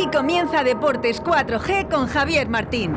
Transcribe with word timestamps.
Aquí 0.00 0.08
comienza 0.16 0.64
Deportes 0.64 1.22
4G 1.22 1.90
con 1.90 2.06
Javier 2.06 2.48
Martín. 2.48 2.94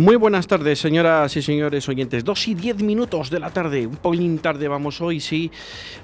Muy 0.00 0.16
buenas 0.16 0.46
tardes, 0.46 0.78
señoras 0.78 1.36
y 1.36 1.42
señores 1.42 1.86
oyentes. 1.86 2.24
Dos 2.24 2.48
y 2.48 2.54
diez 2.54 2.82
minutos 2.82 3.28
de 3.28 3.38
la 3.38 3.50
tarde, 3.50 3.86
un 3.86 3.96
poquín 3.96 4.38
tarde 4.38 4.66
vamos 4.66 4.98
hoy, 5.02 5.20
sí. 5.20 5.50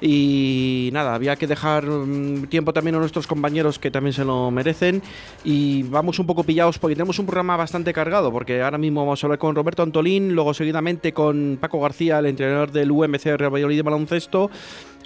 Y 0.03 0.91
nada, 0.93 1.15
había 1.15 1.35
que 1.37 1.47
dejar 1.47 1.87
mm, 1.87 2.49
tiempo 2.49 2.75
también 2.75 2.97
a 2.97 2.99
nuestros 2.99 3.27
compañeros 3.27 3.79
que 3.79 3.91
también 3.91 4.13
se 4.13 4.23
lo 4.23 4.51
merecen. 4.51 5.01
Y 5.45 5.85
vamos 5.85 6.19
un 6.19 6.27
poco 6.27 6.45
pillados 6.45 6.79
porque 6.79 6.95
tenemos 6.95 7.19
un 7.19 7.25
programa 7.25 7.57
bastante 7.57 7.95
cargado, 7.95 8.31
porque 8.31 8.61
ahora 8.61 8.77
mismo 8.77 9.01
vamos 9.01 9.25
a 9.25 9.27
hablar 9.29 9.39
con 9.39 9.55
Roberto 9.55 9.83
Antolín, 9.83 10.35
luego 10.35 10.53
seguidamente 10.53 11.15
con 11.15 11.57
Paco 11.59 11.81
García, 11.81 12.19
el 12.19 12.27
entrenador 12.27 12.73
del 12.73 12.91
UMC 12.91 13.25
Real 13.39 13.55
Valladolid 13.55 13.77
de 13.77 13.83
baloncesto. 13.83 14.51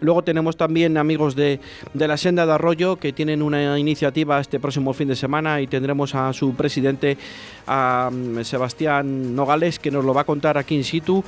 Luego 0.00 0.22
tenemos 0.22 0.56
también 0.56 0.96
amigos 0.96 1.36
de, 1.36 1.60
la 1.94 2.16
Senda 2.16 2.46
de 2.46 2.52
Arroyo 2.52 2.96
que 2.96 3.12
tienen 3.12 3.42
una 3.42 3.78
iniciativa 3.78 4.40
este 4.40 4.58
próximo 4.58 4.92
fin 4.92 5.08
de 5.08 5.16
semana 5.16 5.60
y 5.60 5.66
tendremos 5.66 6.14
a 6.14 6.32
su 6.32 6.54
presidente, 6.54 7.18
a 7.66 8.10
mm, 8.12 8.42
Sebastián 8.42 9.34
Nogales, 9.34 9.78
que 9.78 9.90
nos 9.90 10.04
lo 10.04 10.14
va 10.14 10.22
a 10.22 10.24
contar 10.24 10.58
aquí 10.58 10.74
in 10.74 10.84
situ. 10.84 11.22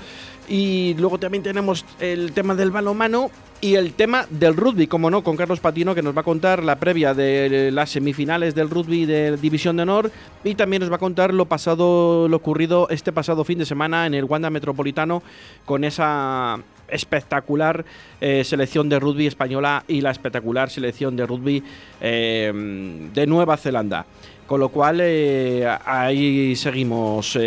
Y 0.48 0.94
luego 0.98 1.18
también 1.18 1.42
tenemos 1.42 1.84
el 2.00 2.32
tema 2.32 2.54
del 2.54 2.70
balonmano 2.70 3.30
y 3.60 3.76
el 3.76 3.92
tema 3.92 4.26
del 4.28 4.56
rugby, 4.56 4.88
como 4.88 5.08
no, 5.08 5.22
con 5.22 5.36
Carlos 5.36 5.60
Patino, 5.60 5.94
que 5.94 6.02
nos 6.02 6.16
va 6.16 6.22
a 6.22 6.24
contar 6.24 6.64
la 6.64 6.80
previa 6.80 7.14
de 7.14 7.70
las 7.70 7.90
semifinales 7.90 8.56
del 8.56 8.68
rugby 8.68 9.06
de 9.06 9.36
División 9.36 9.76
de 9.76 9.84
Honor 9.84 10.10
y 10.42 10.56
también 10.56 10.80
nos 10.80 10.90
va 10.90 10.96
a 10.96 10.98
contar 10.98 11.32
lo 11.32 11.46
pasado, 11.46 12.26
lo 12.28 12.36
ocurrido 12.38 12.88
este 12.90 13.12
pasado 13.12 13.44
fin 13.44 13.60
de 13.60 13.64
semana 13.64 14.04
en 14.06 14.14
el 14.14 14.24
Wanda 14.24 14.50
Metropolitano 14.50 15.22
con 15.64 15.84
esa 15.84 16.58
espectacular 16.88 17.84
eh, 18.20 18.44
selección 18.44 18.88
de 18.88 19.00
rugby 19.00 19.26
española 19.26 19.84
y 19.88 20.00
la 20.00 20.10
espectacular 20.10 20.70
selección 20.70 21.16
de 21.16 21.26
rugby 21.26 21.62
eh, 22.00 22.52
de 23.12 23.26
Nueva 23.26 23.56
Zelanda. 23.56 24.06
Con 24.46 24.60
lo 24.60 24.68
cual 24.68 24.98
eh, 25.00 25.66
ahí 25.86 26.54
seguimos. 26.56 27.38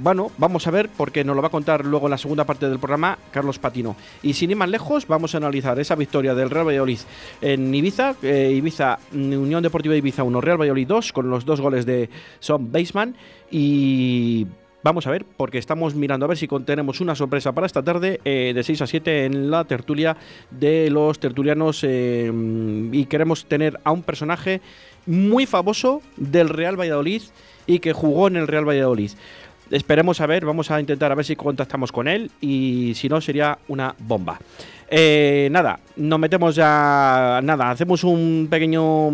bueno, 0.00 0.32
vamos 0.38 0.66
a 0.66 0.72
ver 0.72 0.88
porque 0.96 1.22
nos 1.22 1.36
lo 1.36 1.42
va 1.42 1.48
a 1.48 1.52
contar 1.52 1.84
luego 1.84 2.06
en 2.06 2.10
la 2.10 2.18
segunda 2.18 2.44
parte 2.44 2.68
del 2.68 2.80
programa 2.80 3.16
Carlos 3.30 3.60
Patino. 3.60 3.94
Y 4.22 4.32
sin 4.32 4.50
ir 4.50 4.56
más 4.56 4.68
lejos, 4.68 5.06
vamos 5.06 5.34
a 5.34 5.38
analizar 5.38 5.78
esa 5.78 5.94
victoria 5.94 6.34
del 6.34 6.50
Real 6.50 6.66
Valladolid 6.66 6.98
en 7.40 7.72
Ibiza. 7.72 8.16
Ibiza, 8.22 8.98
Unión 9.12 9.62
Deportiva 9.62 9.94
Ibiza 9.94 10.24
1, 10.24 10.40
Real 10.40 10.60
Valladolid 10.60 10.88
2, 10.88 11.12
con 11.12 11.30
los 11.30 11.44
dos 11.44 11.60
goles 11.60 11.86
de 11.86 12.10
Son 12.40 12.72
Baseman. 12.72 13.14
Y 13.52 14.48
Vamos 14.84 15.06
a 15.06 15.10
ver, 15.10 15.24
porque 15.24 15.56
estamos 15.56 15.94
mirando 15.94 16.26
a 16.26 16.28
ver 16.28 16.36
si 16.36 16.46
tenemos 16.46 17.00
una 17.00 17.14
sorpresa 17.14 17.52
para 17.52 17.66
esta 17.66 17.82
tarde 17.82 18.20
eh, 18.22 18.52
de 18.54 18.62
6 18.62 18.82
a 18.82 18.86
7 18.86 19.24
en 19.24 19.50
la 19.50 19.64
tertulia 19.64 20.14
de 20.50 20.90
los 20.90 21.18
tertulianos 21.18 21.82
eh, 21.84 22.30
y 22.92 23.06
queremos 23.06 23.46
tener 23.46 23.80
a 23.82 23.92
un 23.92 24.02
personaje 24.02 24.60
muy 25.06 25.46
famoso 25.46 26.02
del 26.18 26.50
Real 26.50 26.78
Valladolid 26.78 27.22
y 27.66 27.78
que 27.78 27.94
jugó 27.94 28.28
en 28.28 28.36
el 28.36 28.46
Real 28.46 28.68
Valladolid. 28.68 29.12
Esperemos 29.70 30.20
a 30.20 30.26
ver, 30.26 30.44
vamos 30.44 30.70
a 30.70 30.78
intentar 30.78 31.10
a 31.10 31.14
ver 31.14 31.24
si 31.24 31.34
contactamos 31.34 31.90
con 31.90 32.06
él 32.06 32.30
y 32.42 32.92
si 32.94 33.08
no 33.08 33.22
sería 33.22 33.56
una 33.68 33.94
bomba. 33.98 34.38
Eh, 34.90 35.48
nada, 35.50 35.80
nos 35.96 36.18
metemos 36.18 36.54
ya, 36.54 37.40
nada, 37.42 37.70
hacemos 37.70 38.04
un 38.04 38.48
pequeño 38.50 39.10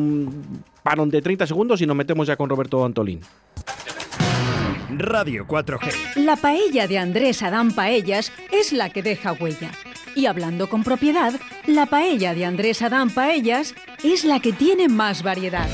parón 0.82 1.10
de 1.10 1.22
30 1.22 1.47
segundos 1.47 1.80
y 1.80 1.86
nos 1.86 1.94
metemos 1.94 2.26
ya 2.26 2.34
con 2.34 2.50
Roberto 2.50 2.84
Antolín. 2.84 3.20
Radio 4.99 5.47
4G. 5.47 6.17
La 6.17 6.37
paella 6.37 6.87
de 6.89 6.99
Andrés 6.99 7.43
Adán 7.43 7.73
Paellas 7.73 8.33
es 8.51 8.73
la 8.73 8.91
que 8.91 9.03
deja 9.03 9.33
huella. 9.33 9.71
Y 10.17 10.27
hablando 10.27 10.69
con 10.69 10.83
propiedad, 10.83 11.33
la 11.67 11.87
paella 11.87 12.34
de 12.34 12.45
Andrés 12.45 12.83
Adán 12.83 13.11
Paellas 13.11 13.75
es 14.03 14.25
la 14.25 14.41
que 14.41 14.53
tiene 14.53 14.89
más 14.89 15.23
variedad. 15.23 15.69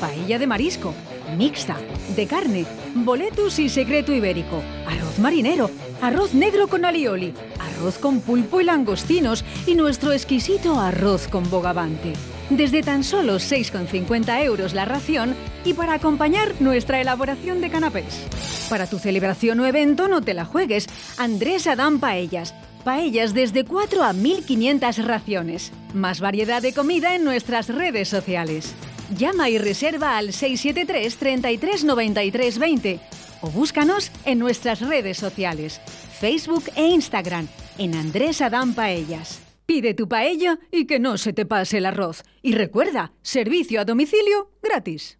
Paella 0.00 0.38
de 0.38 0.46
marisco, 0.46 0.94
mixta, 1.36 1.76
de 2.16 2.26
carne, 2.26 2.64
boletus 2.94 3.58
y 3.58 3.68
secreto 3.68 4.12
ibérico, 4.12 4.62
arroz 4.86 5.18
marinero, 5.18 5.70
arroz 6.00 6.32
negro 6.34 6.66
con 6.66 6.84
alioli, 6.84 7.34
arroz 7.60 7.98
con 7.98 8.20
pulpo 8.20 8.60
y 8.60 8.64
langostinos 8.64 9.44
y 9.66 9.74
nuestro 9.74 10.12
exquisito 10.12 10.80
arroz 10.80 11.28
con 11.28 11.48
bogavante 11.50 12.14
desde 12.50 12.82
tan 12.82 13.04
solo 13.04 13.36
6,50 13.36 14.44
euros 14.44 14.74
la 14.74 14.84
ración 14.84 15.34
y 15.64 15.74
para 15.74 15.94
acompañar 15.94 16.54
nuestra 16.60 17.00
elaboración 17.00 17.60
de 17.60 17.70
canapés. 17.70 18.26
Para 18.68 18.86
tu 18.86 18.98
celebración 18.98 19.60
o 19.60 19.66
evento 19.66 20.08
no 20.08 20.20
te 20.20 20.34
la 20.34 20.44
juegues, 20.44 20.86
Andrés 21.18 21.66
Adán 21.66 22.00
Paellas. 22.00 22.54
Paellas 22.84 23.32
desde 23.32 23.64
4 23.64 24.04
a 24.04 24.12
1500 24.12 25.04
raciones. 25.04 25.72
Más 25.94 26.20
variedad 26.20 26.60
de 26.60 26.74
comida 26.74 27.14
en 27.14 27.24
nuestras 27.24 27.68
redes 27.68 28.08
sociales. 28.08 28.74
Llama 29.16 29.48
y 29.48 29.58
reserva 29.58 30.18
al 30.18 30.32
673 30.32 31.16
33 31.16 31.84
93 31.84 32.58
20 32.58 33.00
o 33.44 33.50
búscanos 33.50 34.10
en 34.24 34.38
nuestras 34.38 34.80
redes 34.80 35.18
sociales, 35.18 35.80
Facebook 36.18 36.64
e 36.76 36.86
Instagram, 36.86 37.46
en 37.76 37.94
Andrés 37.94 38.40
Adán 38.40 38.72
Paellas. 38.72 39.43
Pide 39.66 39.94
tu 39.94 40.08
paella 40.08 40.58
y 40.70 40.86
que 40.86 41.00
no 41.00 41.16
se 41.16 41.32
te 41.32 41.46
pase 41.46 41.78
el 41.78 41.86
arroz. 41.86 42.22
Y 42.42 42.54
recuerda, 42.54 43.12
servicio 43.22 43.80
a 43.80 43.84
domicilio 43.84 44.50
gratis. 44.62 45.18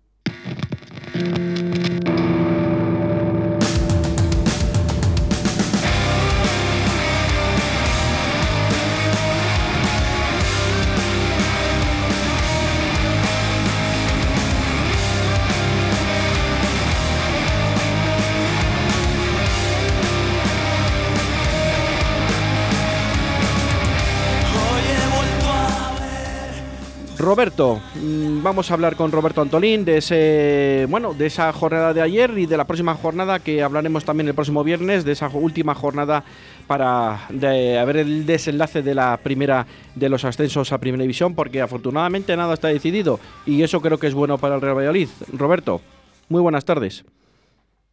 Roberto, 27.25 27.81
mm, 27.95 28.43
vamos 28.43 28.71
a 28.71 28.75
hablar 28.75 28.97
con 28.97 29.11
Roberto 29.11 29.41
Antolín 29.41 29.85
de 29.85 29.97
ese, 29.97 30.87
bueno, 30.91 31.15
de 31.15 31.27
esa 31.27 31.53
jornada 31.53 31.95
de 31.95 32.03
ayer 32.03 32.31
y 32.37 32.45
de 32.45 32.57
la 32.57 32.67
próxima 32.67 32.95
jornada 32.95 33.39
que 33.39 33.63
hablaremos 33.63 34.05
también 34.05 34.29
el 34.29 34.35
próximo 34.35 34.63
viernes 34.63 35.05
de 35.05 35.13
esa 35.13 35.29
última 35.29 35.75
jornada 35.75 36.23
para 36.67 37.27
ver 37.31 37.97
el 37.97 38.27
desenlace 38.27 38.83
de 38.83 38.95
la 38.95 39.17
primera 39.17 39.67
de 39.95 40.09
los 40.09 40.25
ascensos 40.25 40.73
a 40.73 40.79
Primera 40.79 41.03
División, 41.03 41.35
porque 41.35 41.63
afortunadamente 41.63 42.37
nada 42.37 42.55
está 42.55 42.69
decidido 42.69 43.19
y 43.47 43.63
eso 43.63 43.81
creo 43.81 43.99
que 43.99 44.07
es 44.07 44.15
bueno 44.15 44.37
para 44.37 44.57
el 44.57 44.61
Real 44.61 44.77
Valladolid. 44.77 45.09
Roberto, 45.33 45.81
muy 46.29 46.43
buenas 46.43 46.65
tardes. 46.65 47.05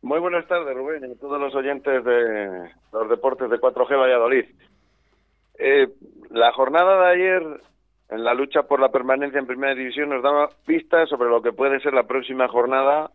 Muy 0.01 0.19
buenas 0.19 0.45
tardes, 0.47 0.75
Rubén, 0.75 1.09
y 1.09 1.15
todos 1.15 1.39
los 1.39 1.55
oyentes 1.55 2.03
de 2.03 2.69
los 2.91 3.09
deportes 3.09 3.49
de 3.49 3.59
4G 3.59 3.97
Valladolid. 3.97 4.45
Eh, 5.57 5.87
la 6.31 6.51
jornada 6.53 7.05
de 7.05 7.13
ayer 7.13 7.61
en 8.11 8.25
la 8.25 8.33
lucha 8.33 8.63
por 8.63 8.81
la 8.81 8.91
permanencia 8.91 9.39
en 9.39 9.47
Primera 9.47 9.73
División 9.73 10.09
nos 10.09 10.21
daba 10.21 10.49
pistas 10.65 11.09
sobre 11.09 11.29
lo 11.29 11.41
que 11.41 11.53
puede 11.53 11.79
ser 11.79 11.93
la 11.93 12.03
próxima 12.03 12.49
jornada 12.49 13.09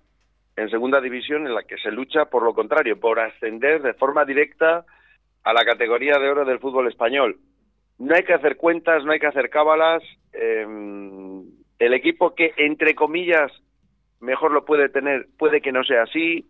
en 0.56 0.70
Segunda 0.70 1.02
División 1.02 1.46
en 1.46 1.54
la 1.54 1.64
que 1.64 1.76
se 1.76 1.90
lucha 1.90 2.24
por 2.24 2.42
lo 2.42 2.54
contrario, 2.54 2.98
por 2.98 3.20
ascender 3.20 3.82
de 3.82 3.92
forma 3.92 4.24
directa 4.24 4.86
a 5.44 5.52
la 5.52 5.64
categoría 5.66 6.18
de 6.18 6.30
oro 6.30 6.46
del 6.46 6.60
fútbol 6.60 6.88
español. 6.88 7.36
No 7.98 8.14
hay 8.14 8.24
que 8.24 8.32
hacer 8.32 8.56
cuentas, 8.56 9.04
no 9.04 9.12
hay 9.12 9.20
que 9.20 9.26
hacer 9.26 9.50
cábalas. 9.50 10.02
Em, 10.32 11.44
el 11.78 11.92
equipo 11.92 12.34
que, 12.34 12.54
entre 12.56 12.94
comillas, 12.94 13.52
mejor 14.20 14.50
lo 14.50 14.64
puede 14.64 14.88
tener, 14.88 15.26
puede 15.38 15.60
que 15.60 15.72
no 15.72 15.84
sea 15.84 16.04
así. 16.04 16.48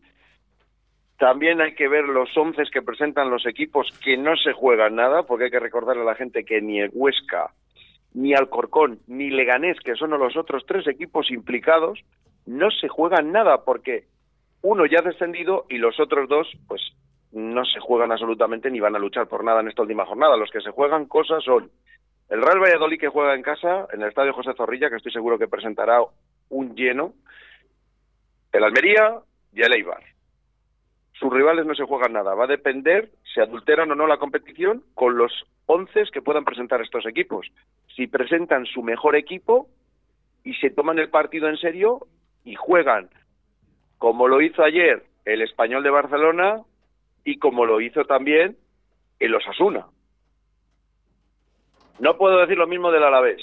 También 1.19 1.61
hay 1.61 1.75
que 1.75 1.89
ver 1.89 2.05
los 2.05 2.35
once 2.37 2.63
que 2.73 2.83
presentan 2.83 3.31
los 3.31 3.45
equipos 3.45 3.91
que 4.05 4.17
no 4.17 4.37
se 4.37 4.53
juegan 4.53 4.95
nada, 4.95 5.25
porque 5.25 5.45
hay 5.45 5.51
que 5.51 5.61
recordarle 5.61 6.03
a 6.03 6.07
la 6.07 6.15
gente 6.15 6.45
que 6.45 6.61
ni 6.61 6.81
el 6.81 6.91
Huesca, 6.93 7.51
ni 8.17 8.33
Alcorcón, 8.33 9.01
ni 9.07 9.29
Leganés, 9.29 9.79
que 9.81 9.95
son 9.95 10.11
los 10.11 10.39
otros 10.39 10.65
tres 10.67 10.87
equipos 10.87 11.31
implicados, 11.31 12.03
no 12.47 12.71
se 12.71 12.89
juegan 12.89 13.31
nada 13.31 13.63
porque 13.63 14.05
uno 14.63 14.87
ya 14.87 15.01
ha 15.01 15.03
descendido 15.03 15.67
y 15.69 15.77
los 15.77 16.01
otros 16.01 16.27
dos, 16.27 16.49
pues 16.67 16.81
no 17.33 17.67
se 17.67 17.79
juegan 17.79 18.13
absolutamente 18.13 18.71
ni 18.71 18.81
van 18.81 18.97
a 18.97 18.99
luchar 18.99 19.29
por 19.29 19.45
nada 19.45 19.61
en 19.61 19.69
esta 19.69 19.83
última 19.83 20.07
jornada. 20.07 20.39
Los 20.39 20.51
que 20.51 20.63
se 20.63 20.71
juegan 20.71 21.05
cosas 21.05 21.45
son 21.45 21.71
el 22.31 22.41
Real 22.41 22.59
Valladolid 22.59 22.99
que 22.99 23.09
juega 23.09 23.35
en 23.35 23.43
casa, 23.43 23.87
en 23.93 24.01
el 24.01 24.09
Estadio 24.09 24.33
José 24.33 24.55
Zorrilla, 24.57 24.89
que 24.89 24.97
estoy 24.97 25.13
seguro 25.13 25.39
que 25.39 25.47
presentará 25.47 26.01
un 26.49 26.75
lleno, 26.75 27.13
el 28.51 28.65
Almería 28.65 29.19
y 29.53 29.61
el 29.61 29.75
Eibar. 29.75 30.03
Sus 31.13 31.31
rivales 31.31 31.67
no 31.67 31.75
se 31.75 31.85
juegan 31.85 32.15
nada. 32.15 32.35
Va 32.35 32.45
a 32.45 32.49
depender 32.49 33.11
si 33.35 33.41
adulteran 33.41 33.91
o 33.91 33.95
no 33.95 34.07
la 34.07 34.17
competición 34.17 34.85
con 34.95 35.19
los 35.19 35.33
once 35.67 36.05
que 36.13 36.23
puedan 36.23 36.45
presentar 36.45 36.81
estos 36.81 37.05
equipos. 37.07 37.47
Si 37.97 38.07
presentan 38.07 38.67
su 38.67 38.83
mejor 38.83 39.17
equipo 39.17 39.69
y 40.45 40.55
se 40.55 40.71
toman 40.71 40.99
el 40.99 41.09
partido 41.09 41.49
en 41.49 41.57
serio 41.57 42.07
y 42.45 42.55
juegan 42.55 43.09
como 43.99 44.29
lo 44.29 44.43
hizo 44.43 44.63
ayer 44.63 45.05
el 45.25 45.43
Español 45.43 45.83
de 45.83 45.91
Barcelona 45.91 46.61
y 47.25 47.39
como 47.39 47.65
lo 47.65 47.81
hizo 47.81 48.05
también 48.05 48.57
el 49.19 49.35
Osasuna. 49.35 49.87
No 51.99 52.19
puedo 52.19 52.39
decir 52.39 52.59
lo 52.59 52.67
mismo 52.67 52.93
del 52.93 53.03
Alavés. 53.03 53.41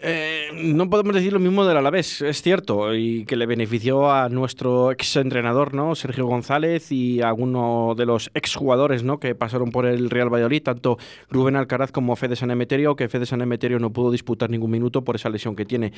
Eh, 0.00 0.50
no 0.54 0.88
podemos 0.88 1.12
decir 1.12 1.32
lo 1.32 1.40
mismo 1.40 1.64
del 1.64 1.76
Alavés, 1.76 2.22
es 2.22 2.40
cierto, 2.40 2.94
y 2.94 3.24
que 3.24 3.34
le 3.34 3.46
benefició 3.46 4.12
a 4.12 4.28
nuestro 4.28 4.92
ex 4.92 5.16
entrenador, 5.16 5.74
¿no? 5.74 5.96
Sergio 5.96 6.26
González 6.26 6.92
y 6.92 7.20
a 7.20 7.28
alguno 7.28 7.94
de 7.96 8.06
los 8.06 8.30
exjugadores, 8.34 9.02
¿no? 9.02 9.18
Que 9.18 9.34
pasaron 9.34 9.70
por 9.70 9.86
el 9.86 10.08
Real 10.08 10.32
Valladolid, 10.32 10.62
tanto 10.62 10.98
Rubén 11.28 11.56
Alcaraz 11.56 11.90
como 11.90 12.14
Fede 12.14 12.36
San 12.36 12.52
Emeterio, 12.52 12.94
que 12.94 13.08
Fede 13.08 13.26
San 13.26 13.40
Emeterio 13.40 13.80
no 13.80 13.92
pudo 13.92 14.12
disputar 14.12 14.50
ningún 14.50 14.70
minuto 14.70 15.02
por 15.02 15.16
esa 15.16 15.30
lesión 15.30 15.56
que 15.56 15.64
tiene. 15.64 15.92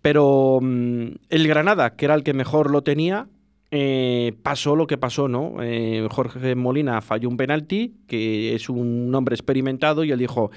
Pero 0.00 0.60
mm, 0.62 1.06
el 1.28 1.48
Granada, 1.48 1.96
que 1.96 2.04
era 2.04 2.14
el 2.14 2.22
que 2.22 2.34
mejor 2.34 2.70
lo 2.70 2.82
tenía, 2.82 3.26
eh, 3.72 4.32
pasó 4.42 4.74
lo 4.74 4.86
que 4.88 4.98
pasó, 4.98 5.28
¿no? 5.28 5.62
Eh, 5.62 6.06
Jorge 6.10 6.56
Molina 6.56 7.00
falló 7.00 7.28
un 7.28 7.36
penalti, 7.36 7.94
que 8.08 8.54
es 8.54 8.68
un 8.68 9.14
hombre 9.14 9.34
experimentado, 9.34 10.02
y 10.02 10.10
él 10.10 10.18
dijo, 10.18 10.50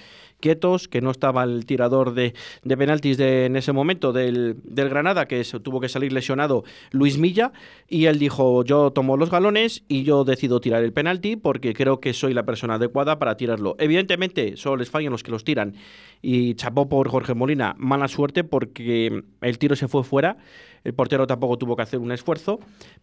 quietos, 0.44 0.90
que 0.90 1.00
no 1.00 1.10
estaba 1.10 1.46
el 1.46 1.66
tirador 1.66 2.14
de, 2.14 2.34
de 2.66 2.76
penaltis 2.76 3.16
de, 3.16 3.46
en 3.46 3.56
ese 3.56 3.72
momento 3.72 4.12
del, 4.12 4.58
Granada, 4.66 5.26
que 5.26 5.42
tuvo 5.64 5.80
que 5.80 5.88
salir 5.88 6.12
lesionado 6.12 6.66
Luis 6.92 7.18
Milla, 7.18 7.54
y 7.88 8.08
él 8.08 8.20
dijo, 8.20 8.66
yo 8.66 8.92
tomo 8.92 9.16
los 9.16 9.32
galones 9.32 9.84
y 9.88 10.04
yo 10.04 10.26
decido 10.26 10.60
tirar 10.60 10.84
el 10.84 10.92
penalti 10.92 11.38
porque 11.38 11.74
creo 11.74 12.02
que 12.02 12.12
soy 12.12 12.34
la 12.34 12.44
persona 12.44 12.74
adecuada 12.74 13.20
para 13.20 13.38
tirarlo. 13.38 13.78
Evidentemente, 13.80 14.58
solo 14.58 14.76
les 14.76 14.90
fallan 14.90 15.14
los 15.14 15.24
que 15.24 15.32
los 15.32 15.46
tiran, 15.46 15.76
y 16.22 16.56
chapó 16.56 16.90
por 16.90 17.08
Jorge 17.08 17.34
Molina, 17.34 17.76
mala 17.78 18.10
suerte 18.10 18.44
porque 18.44 19.24
el 19.40 19.58
tiro 19.58 19.78
se 19.78 19.88
fue 19.88 20.04
fuera, 20.04 20.36
el 20.84 20.94
portero 20.94 21.26
tampoco 21.26 21.58
tuvo 21.58 21.78
que 21.78 21.84
hacer 21.84 22.00
un 22.00 22.12
esfuerzo, 22.12 22.60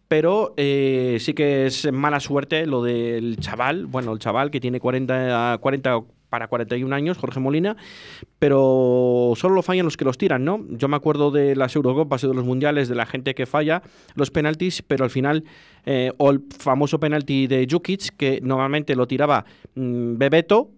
pero 0.07 0.53
eh, 0.57 1.17
sí 1.19 1.33
que 1.33 1.65
es 1.65 1.91
mala 1.91 2.19
suerte 2.19 2.67
lo 2.67 2.83
del 2.83 3.37
chaval, 3.37 3.87
bueno, 3.87 4.13
el 4.13 4.19
chaval 4.19 4.51
que 4.51 4.59
tiene 4.59 4.79
40, 4.79 5.57
40 5.59 6.01
para 6.31 6.47
41 6.47 6.95
años, 6.95 7.17
Jorge 7.17 7.41
Molina, 7.41 7.75
pero 8.39 9.33
solo 9.35 9.53
lo 9.53 9.61
fallan 9.61 9.83
los 9.83 9.97
que 9.97 10.05
los 10.05 10.17
tiran, 10.17 10.45
¿no? 10.45 10.65
Yo 10.69 10.87
me 10.87 10.95
acuerdo 10.95 11.29
de 11.29 11.57
las 11.57 11.75
Eurocopas 11.75 12.23
y 12.23 12.27
de 12.27 12.33
los 12.33 12.45
Mundiales, 12.45 12.87
de 12.87 12.95
la 12.95 13.05
gente 13.05 13.35
que 13.35 13.45
falla 13.45 13.83
los 14.15 14.31
penaltis, 14.31 14.81
pero 14.81 15.03
al 15.03 15.09
final, 15.09 15.43
eh, 15.85 16.13
o 16.17 16.31
el 16.31 16.41
famoso 16.57 17.01
penalti 17.01 17.47
de 17.47 17.67
Jukic, 17.69 18.15
que 18.15 18.39
normalmente 18.41 18.95
lo 18.95 19.07
tiraba 19.07 19.43
mm, 19.75 20.17
Bebeto, 20.17 20.71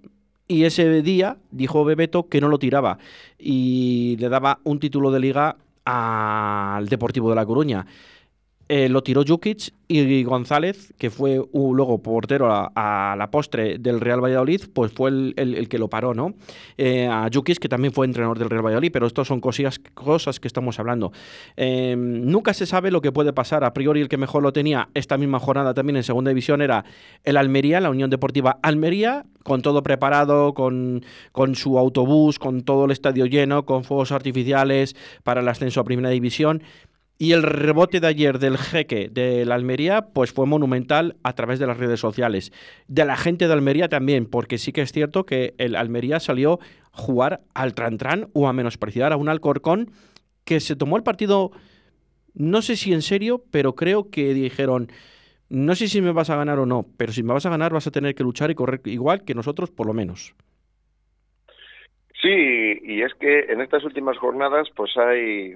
y 0.48 0.66
ese 0.66 1.04
día 1.04 1.38
dijo 1.52 1.86
Bebeto 1.86 2.28
que 2.28 2.42
no 2.42 2.50
lo 2.50 2.58
tiraba 2.58 2.98
y 3.38 4.18
le 4.20 4.28
daba 4.30 4.60
un 4.64 4.80
título 4.80 5.12
de 5.12 5.20
liga 5.20 5.56
al 5.86 6.88
Deportivo 6.88 7.30
de 7.30 7.36
La 7.36 7.46
Coruña. 7.46 7.86
Eh, 8.76 8.90
lo 8.90 9.04
tiró 9.04 9.24
Jukic 9.24 9.72
y 9.88 10.24
González, 10.24 10.96
que 10.98 11.12
fue 11.12 11.40
luego 11.54 12.02
portero 12.02 12.50
a, 12.52 13.16
la 13.16 13.30
postre 13.30 13.78
del 13.78 14.00
Real 14.00 14.20
Valladolid, 14.20 14.62
pues 14.74 14.92
fue 14.92 15.12
el, 15.12 15.68
que 15.70 15.78
lo 15.78 15.90
paró, 15.90 16.16
¿no? 16.16 16.34
Eh, 16.76 17.06
a 17.06 17.30
Jukic, 17.32 17.60
que 17.60 17.70
también 17.70 17.94
fue 17.94 18.08
entrenador 18.08 18.40
del 18.40 18.50
Real 18.50 18.66
Valladolid, 18.66 18.92
pero 18.92 19.06
estas 19.06 19.28
son 19.28 19.42
cosillas, 19.42 19.78
cosas 19.94 20.40
que 20.40 20.48
estamos 20.48 20.80
hablando. 20.80 21.12
Eh, 21.56 21.96
nunca 21.96 22.56
se 22.56 22.66
sabe 22.66 22.90
lo 22.90 23.00
que 23.02 23.12
puede 23.12 23.32
pasar. 23.32 23.64
A 23.64 23.76
priori, 23.76 24.02
el 24.02 24.10
que 24.10 24.18
mejor 24.18 24.42
lo 24.42 24.52
tenía 24.54 24.90
esta 24.96 25.20
misma 25.20 25.40
jornada 25.40 25.76
también 25.76 25.98
en 25.98 26.04
segunda 26.04 26.30
división 26.30 26.64
era 26.64 26.84
el 27.24 27.38
Almería, 27.38 27.80
la 27.80 27.92
Unión 27.92 28.10
Deportiva 28.10 28.58
Almería, 28.64 29.24
con 29.44 29.62
todo 29.62 29.84
preparado, 29.84 30.56
con, 30.56 31.06
con 31.32 31.54
su 31.54 31.78
autobús, 31.78 32.40
con 32.40 32.64
todo 32.64 32.86
el 32.86 32.92
estadio 32.92 33.28
lleno, 33.28 33.66
con 33.66 33.84
fuegos 33.84 34.12
artificiales 34.12 34.96
para 35.24 35.42
el 35.42 35.48
ascenso 35.48 35.80
a 35.80 35.84
primera 35.84 36.10
división. 36.10 36.64
Y 37.20 37.32
el 37.32 37.44
rebote 37.44 38.00
de 38.00 38.08
ayer 38.08 38.40
del 38.40 38.58
jeque 38.58 39.08
de 39.10 39.46
la 39.46 39.56
Almería, 39.56 40.08
pues 40.14 40.34
fue 40.34 40.46
monumental 40.46 41.16
a 41.24 41.34
través 41.34 41.60
de 41.60 41.68
las 41.68 41.78
redes 41.78 42.00
sociales. 42.00 42.52
De 42.88 43.06
la 43.06 43.16
gente 43.16 43.48
de 43.48 43.54
Almería 43.54 43.88
también, 43.88 44.26
porque 44.26 44.58
sí 44.58 44.72
que 44.72 44.82
es 44.82 44.92
cierto 44.92 45.26
que 45.26 45.54
el 45.58 45.76
Almería 45.76 46.20
salió 46.20 46.60
a 46.92 46.98
jugar 46.98 47.42
al 47.54 47.76
tran 47.76 48.30
o 48.34 48.48
a 48.48 48.54
menospreciar 48.54 49.14
a 49.14 49.18
un 49.18 49.30
Alcorcón 49.30 49.92
que 50.44 50.60
se 50.60 50.76
tomó 50.76 50.98
el 50.98 51.04
partido, 51.04 51.52
no 52.34 52.62
sé 52.62 52.76
si 52.76 52.94
en 52.94 53.02
serio, 53.02 53.44
pero 53.52 53.76
creo 53.76 54.10
que 54.10 54.34
dijeron, 54.34 54.90
no 55.50 55.76
sé 55.76 55.88
si 55.88 56.02
me 56.02 56.12
vas 56.12 56.30
a 56.30 56.36
ganar 56.36 56.60
o 56.60 56.66
no, 56.66 56.86
pero 56.98 57.14
si 57.14 57.24
me 57.24 57.34
vas 57.34 57.46
a 57.46 57.50
ganar 57.50 57.72
vas 57.74 57.88
a 57.88 57.92
tener 57.92 58.16
que 58.16 58.24
luchar 58.24 58.52
y 58.52 58.56
correr 58.56 58.82
igual 58.86 59.24
que 59.24 59.36
nosotros, 59.36 59.72
por 59.72 59.88
lo 59.88 59.94
menos. 59.94 60.36
Sí, 62.22 62.80
y 62.84 63.02
es 63.02 63.14
que 63.16 63.52
en 63.52 63.62
estas 63.62 63.84
últimas 63.84 64.18
jornadas 64.18 64.68
pues 64.76 64.96
hay 64.98 65.54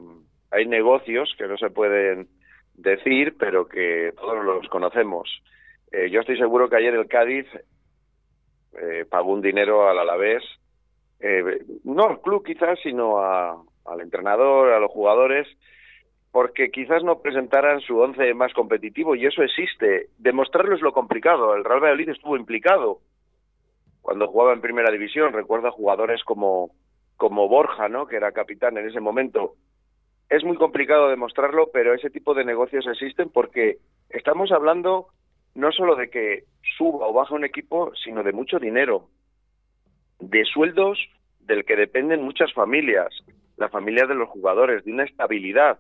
hay 0.52 0.66
negocios 0.66 1.34
que 1.38 1.48
no 1.48 1.58
se 1.58 1.70
pueden 1.70 2.28
decir, 2.76 3.36
pero 3.38 3.68
que 3.68 4.14
todos 4.16 4.44
los 4.44 4.68
conocemos. 4.70 5.30
Eh, 5.92 6.10
yo 6.10 6.22
estoy 6.22 6.38
seguro 6.38 6.70
que 6.70 6.78
ayer 6.78 6.94
el 6.94 7.08
Cádiz 7.08 7.46
eh, 8.80 9.06
pagó 9.10 9.34
un 9.34 9.42
dinero 9.42 9.90
al 9.90 10.00
Alavés, 10.00 10.44
eh, 11.20 11.60
no 11.84 12.08
al 12.08 12.22
club 12.22 12.46
quizás, 12.46 12.80
sino 12.82 13.20
al 13.20 14.02
entrenador, 14.02 14.74
a 14.74 14.80
los 14.80 14.92
jugadores, 14.92 15.48
porque 16.32 16.70
quizás 16.70 17.04
no 17.04 17.20
presentaran 17.22 17.82
su 17.82 17.98
once 17.98 18.34
más 18.34 18.54
competitivo 18.54 19.16
y 19.16 19.26
eso 19.26 19.42
existe. 19.42 20.10
Demostrarlo 20.18 20.76
es 20.76 20.82
lo 20.82 20.94
complicado. 20.94 21.56
El 21.56 21.64
Real 21.64 21.80
Valladolid 21.80 22.10
estuvo 22.10 22.38
implicado 22.38 23.00
cuando 24.02 24.28
jugaba 24.28 24.54
en 24.54 24.62
Primera 24.62 24.92
División. 24.92 25.34
Recuerda 25.34 25.72
jugadores 25.72 26.24
como 26.24 26.72
como 27.16 27.48
Borja, 27.48 27.90
¿no? 27.90 28.06
Que 28.06 28.18
era 28.18 28.32
capitán 28.32 28.78
en 28.78 28.88
ese 28.88 29.00
momento 29.00 29.56
es 30.30 30.44
muy 30.44 30.58
complicado 30.58 31.10
demostrarlo, 31.10 31.70
pero 31.72 31.94
ese 31.94 32.10
tipo 32.10 32.34
de 32.34 32.46
negocios 32.46 32.86
existen 32.88 33.30
porque 33.30 33.78
estamos 34.10 34.52
hablando 34.52 35.08
no 35.56 35.72
solo 35.72 35.96
de 35.96 36.10
que 36.10 36.44
suba 36.78 37.08
o 37.08 37.14
baja 37.14 37.34
un 37.34 37.46
equipo, 37.46 37.92
sino 37.96 38.24
de 38.24 38.34
mucho 38.34 38.60
dinero, 38.60 39.08
de 40.20 40.46
sueldos 40.46 41.00
del 41.40 41.66
que 41.66 41.76
dependen 41.76 42.24
muchas 42.24 42.54
familias, 42.54 43.08
la 43.56 43.70
familia 43.70 44.06
de 44.06 44.16
los 44.16 44.30
jugadores, 44.30 44.84
de 44.84 44.92
una 44.92 45.04
estabilidad 45.04 45.80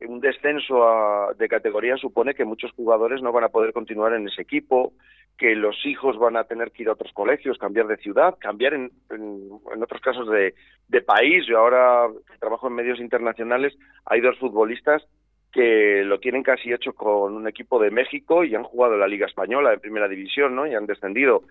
un 0.00 0.20
descenso 0.20 1.32
de 1.38 1.48
categoría 1.48 1.96
supone 1.96 2.34
que 2.34 2.44
muchos 2.44 2.70
jugadores 2.72 3.22
no 3.22 3.32
van 3.32 3.44
a 3.44 3.48
poder 3.48 3.72
continuar 3.72 4.12
en 4.12 4.28
ese 4.28 4.42
equipo, 4.42 4.92
que 5.38 5.54
los 5.54 5.84
hijos 5.86 6.18
van 6.18 6.36
a 6.36 6.44
tener 6.44 6.70
que 6.72 6.82
ir 6.82 6.88
a 6.88 6.92
otros 6.92 7.12
colegios, 7.12 7.58
cambiar 7.58 7.86
de 7.86 7.96
ciudad, 7.96 8.36
cambiar 8.38 8.74
en, 8.74 8.90
en, 9.10 9.50
otros 9.82 10.00
casos 10.00 10.28
de, 10.30 10.54
de, 10.88 11.02
país. 11.02 11.46
Yo 11.46 11.58
ahora 11.58 12.08
trabajo 12.40 12.68
en 12.68 12.74
medios 12.74 13.00
internacionales, 13.00 13.76
hay 14.04 14.20
dos 14.20 14.38
futbolistas 14.38 15.06
que 15.52 16.02
lo 16.04 16.20
tienen 16.20 16.42
casi 16.42 16.72
hecho 16.72 16.92
con 16.92 17.34
un 17.34 17.48
equipo 17.48 17.80
de 17.80 17.90
México 17.90 18.44
y 18.44 18.54
han 18.54 18.64
jugado 18.64 18.96
la 18.96 19.08
Liga 19.08 19.26
Española 19.26 19.72
en 19.72 19.80
Primera 19.80 20.08
División, 20.08 20.54
¿no? 20.54 20.66
Y 20.66 20.74
han 20.74 20.86
descendido. 20.86 21.44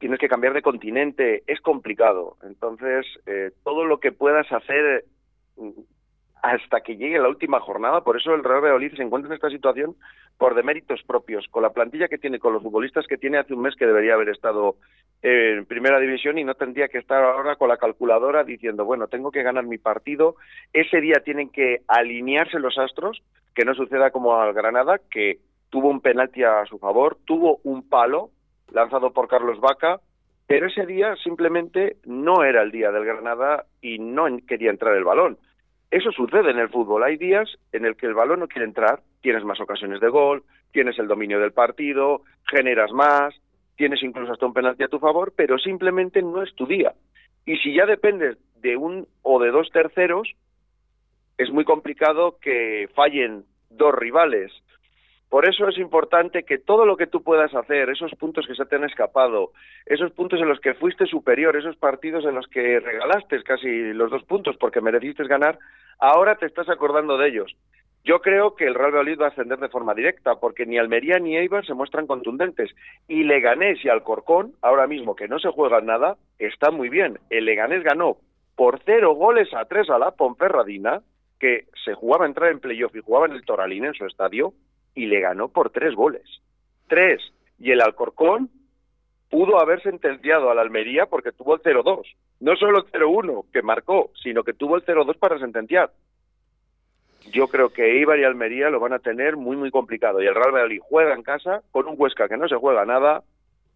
Tienes 0.00 0.18
que 0.18 0.28
cambiar 0.28 0.52
de 0.52 0.62
continente, 0.62 1.44
es 1.46 1.60
complicado. 1.60 2.36
Entonces, 2.42 3.06
eh, 3.26 3.52
todo 3.62 3.84
lo 3.84 4.00
que 4.00 4.10
puedas 4.10 4.50
hacer 4.50 5.04
hasta 6.42 6.80
que 6.80 6.96
llegue 6.96 7.18
la 7.18 7.28
última 7.28 7.60
jornada. 7.60 8.02
Por 8.02 8.16
eso 8.16 8.34
el 8.34 8.44
Real 8.44 8.62
Valladolid 8.62 8.94
se 8.94 9.02
encuentra 9.02 9.28
en 9.28 9.34
esta 9.34 9.50
situación 9.50 9.96
por 10.36 10.54
deméritos 10.54 11.02
propios, 11.02 11.46
con 11.50 11.62
la 11.62 11.70
plantilla 11.70 12.08
que 12.08 12.18
tiene, 12.18 12.38
con 12.38 12.52
los 12.52 12.62
futbolistas 12.62 13.06
que 13.06 13.18
tiene 13.18 13.38
hace 13.38 13.54
un 13.54 13.62
mes 13.62 13.74
que 13.76 13.86
debería 13.86 14.14
haber 14.14 14.28
estado 14.28 14.76
en 15.22 15.66
primera 15.66 15.98
división 15.98 16.38
y 16.38 16.44
no 16.44 16.54
tendría 16.54 16.88
que 16.88 16.98
estar 16.98 17.22
ahora 17.22 17.56
con 17.56 17.68
la 17.68 17.76
calculadora 17.76 18.44
diciendo, 18.44 18.84
bueno, 18.84 19.08
tengo 19.08 19.32
que 19.32 19.42
ganar 19.42 19.64
mi 19.64 19.78
partido. 19.78 20.36
Ese 20.72 21.00
día 21.00 21.20
tienen 21.24 21.50
que 21.50 21.82
alinearse 21.88 22.60
los 22.60 22.78
astros, 22.78 23.20
que 23.54 23.64
no 23.64 23.74
suceda 23.74 24.10
como 24.10 24.40
al 24.40 24.52
Granada, 24.52 25.00
que 25.10 25.38
tuvo 25.70 25.88
un 25.88 26.00
penalti 26.00 26.44
a 26.44 26.64
su 26.66 26.78
favor, 26.78 27.18
tuvo 27.24 27.60
un 27.64 27.88
palo 27.88 28.30
lanzado 28.70 29.12
por 29.12 29.28
Carlos 29.28 29.60
Vaca, 29.60 30.00
pero 30.46 30.66
ese 30.66 30.86
día 30.86 31.14
simplemente 31.16 31.96
no 32.04 32.44
era 32.44 32.62
el 32.62 32.70
día 32.70 32.90
del 32.90 33.04
Granada 33.04 33.64
y 33.82 33.98
no 33.98 34.26
quería 34.46 34.70
entrar 34.70 34.94
el 34.94 35.04
balón. 35.04 35.36
Eso 35.90 36.12
sucede 36.12 36.50
en 36.50 36.58
el 36.58 36.68
fútbol. 36.68 37.02
Hay 37.02 37.16
días 37.16 37.48
en 37.72 37.84
el 37.86 37.96
que 37.96 38.06
el 38.06 38.14
balón 38.14 38.40
no 38.40 38.48
quiere 38.48 38.66
entrar, 38.66 39.00
tienes 39.22 39.44
más 39.44 39.60
ocasiones 39.60 40.00
de 40.00 40.08
gol, 40.08 40.42
tienes 40.72 40.98
el 40.98 41.08
dominio 41.08 41.40
del 41.40 41.52
partido, 41.52 42.22
generas 42.44 42.92
más, 42.92 43.34
tienes 43.76 44.02
incluso 44.02 44.32
hasta 44.32 44.46
un 44.46 44.52
penalti 44.52 44.82
a 44.82 44.88
tu 44.88 44.98
favor, 44.98 45.32
pero 45.34 45.58
simplemente 45.58 46.20
no 46.20 46.42
es 46.42 46.54
tu 46.54 46.66
día. 46.66 46.92
Y 47.46 47.56
si 47.58 47.74
ya 47.74 47.86
dependes 47.86 48.36
de 48.60 48.76
un 48.76 49.06
o 49.22 49.40
de 49.40 49.50
dos 49.50 49.70
terceros, 49.70 50.28
es 51.38 51.50
muy 51.50 51.64
complicado 51.64 52.38
que 52.40 52.90
fallen 52.94 53.44
dos 53.70 53.94
rivales. 53.94 54.52
Por 55.28 55.46
eso 55.46 55.68
es 55.68 55.76
importante 55.76 56.44
que 56.44 56.58
todo 56.58 56.86
lo 56.86 56.96
que 56.96 57.06
tú 57.06 57.22
puedas 57.22 57.54
hacer, 57.54 57.90
esos 57.90 58.12
puntos 58.14 58.46
que 58.46 58.54
se 58.54 58.64
te 58.64 58.76
han 58.76 58.84
escapado, 58.84 59.52
esos 59.84 60.10
puntos 60.12 60.40
en 60.40 60.48
los 60.48 60.58
que 60.60 60.74
fuiste 60.74 61.06
superior, 61.06 61.54
esos 61.56 61.76
partidos 61.76 62.24
en 62.24 62.34
los 62.34 62.46
que 62.46 62.80
regalaste 62.80 63.42
casi 63.42 63.92
los 63.92 64.10
dos 64.10 64.24
puntos 64.24 64.56
porque 64.56 64.80
mereciste 64.80 65.24
ganar, 65.24 65.58
ahora 65.98 66.36
te 66.36 66.46
estás 66.46 66.68
acordando 66.70 67.18
de 67.18 67.28
ellos. 67.28 67.54
Yo 68.04 68.20
creo 68.22 68.54
que 68.54 68.64
el 68.64 68.74
Real 68.74 68.92
Valladolid 68.92 69.20
va 69.20 69.26
a 69.26 69.28
ascender 69.28 69.58
de 69.58 69.68
forma 69.68 69.92
directa, 69.92 70.36
porque 70.36 70.64
ni 70.64 70.78
Almería 70.78 71.18
ni 71.18 71.36
Eibar 71.36 71.66
se 71.66 71.74
muestran 71.74 72.06
contundentes. 72.06 72.70
Y 73.06 73.24
Leganés 73.24 73.84
y 73.84 73.90
Alcorcón, 73.90 74.54
ahora 74.62 74.86
mismo 74.86 75.14
que 75.14 75.28
no 75.28 75.38
se 75.38 75.50
juega 75.50 75.82
nada, 75.82 76.16
está 76.38 76.70
muy 76.70 76.88
bien. 76.88 77.18
El 77.28 77.44
Leganés 77.44 77.82
ganó 77.82 78.16
por 78.56 78.80
cero 78.86 79.12
goles 79.14 79.52
a 79.52 79.66
tres 79.66 79.90
a 79.90 79.98
la 79.98 80.12
Ponferradina, 80.12 81.02
que 81.38 81.66
se 81.84 81.92
jugaba 81.92 82.24
a 82.24 82.28
entrar 82.28 82.50
en 82.50 82.60
playoff 82.60 82.96
y 82.96 83.02
jugaba 83.02 83.26
en 83.26 83.32
el 83.32 83.44
Toralín 83.44 83.84
en 83.84 83.94
su 83.94 84.06
estadio, 84.06 84.54
y 84.98 85.06
le 85.06 85.20
ganó 85.20 85.48
por 85.48 85.70
tres 85.70 85.94
goles. 85.94 86.24
Tres. 86.88 87.22
Y 87.60 87.70
el 87.70 87.80
Alcorcón 87.80 88.50
pudo 89.30 89.60
haber 89.60 89.80
sentenciado 89.80 90.50
al 90.50 90.58
Almería 90.58 91.06
porque 91.06 91.30
tuvo 91.30 91.54
el 91.54 91.62
0-2. 91.62 92.02
No 92.40 92.56
solo 92.56 92.78
el 92.78 92.90
0-1 92.90 93.44
que 93.52 93.62
marcó, 93.62 94.10
sino 94.20 94.42
que 94.42 94.54
tuvo 94.54 94.74
el 94.74 94.84
0-2 94.84 95.16
para 95.16 95.38
sentenciar. 95.38 95.92
Yo 97.30 97.46
creo 97.46 97.68
que 97.68 98.00
Ibar 98.00 98.18
y 98.18 98.24
Almería 98.24 98.70
lo 98.70 98.80
van 98.80 98.92
a 98.92 98.98
tener 98.98 99.36
muy, 99.36 99.56
muy 99.56 99.70
complicado. 99.70 100.20
Y 100.20 100.26
el 100.26 100.34
Real 100.34 100.50
Valladolid 100.50 100.80
juega 100.82 101.14
en 101.14 101.22
casa 101.22 101.62
con 101.70 101.86
un 101.86 101.94
Huesca 101.96 102.28
que 102.28 102.36
no 102.36 102.48
se 102.48 102.56
juega 102.56 102.84
nada, 102.84 103.22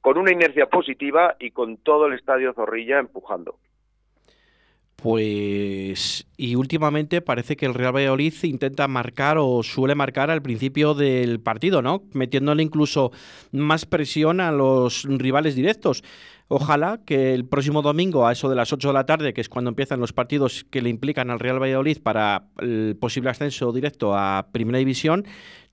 con 0.01 0.19
una 0.19 0.33
inercia 0.33 0.67
positiva 0.67 1.37
y 1.39 1.53
con 1.53 1.77
todo 1.77 2.07
el 2.07 2.15
estadio 2.15 2.53
Zorrilla 2.53 2.99
empujando. 2.99 3.59
Pues 5.03 6.29
y 6.37 6.55
últimamente 6.55 7.21
parece 7.23 7.57
que 7.57 7.67
el 7.67 7.75
Real 7.75 7.95
Valladolid 7.95 8.35
intenta 8.45 8.87
marcar 8.87 9.37
o 9.37 9.65
suele 9.65 9.97
marcar 9.97 10.31
al 10.31 10.43
principio 10.43 10.95
del 10.95 11.41
partido, 11.41 11.83
¿no? 11.83 12.05
Metiéndole 12.13 12.63
incluso 12.63 13.11
más 13.51 13.85
presión 13.85 14.41
a 14.41 14.53
los 14.53 15.03
rivales 15.05 15.57
directos. 15.57 16.05
Ojalá 16.47 17.01
que 17.05 17.35
el 17.35 17.47
próximo 17.47 17.83
domingo, 17.83 18.29
a 18.29 18.33
eso 18.33 18.49
de 18.49 18.55
las 18.55 18.73
8 18.73 18.89
de 18.89 18.95
la 18.95 19.07
tarde, 19.07 19.35
que 19.35 19.41
es 19.41 19.49
cuando 19.49 19.71
empiezan 19.71 19.99
los 19.99 20.13
partidos 20.13 20.65
que 20.71 20.83
le 20.83 20.91
implican 20.91 21.31
al 21.31 21.41
Real 21.41 21.61
Valladolid 21.61 21.99
para 22.01 22.45
el 22.61 22.97
posible 23.01 23.31
ascenso 23.31 23.73
directo 23.73 24.17
a 24.17 24.51
Primera 24.53 24.79
División, 24.79 25.25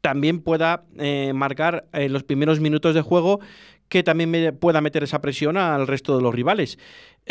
también 0.01 0.39
pueda 0.39 0.85
eh, 0.97 1.33
marcar 1.35 1.85
en 1.93 2.13
los 2.13 2.23
primeros 2.23 2.61
minutos 2.61 2.95
de 2.95 3.01
juego 3.01 3.41
que 3.89 4.03
también 4.03 4.55
pueda 4.59 4.81
meter 4.81 5.03
esa 5.03 5.19
presión 5.19 5.57
al 5.57 5.87
resto 5.87 6.15
de 6.15 6.23
los 6.23 6.33
rivales. 6.33 6.77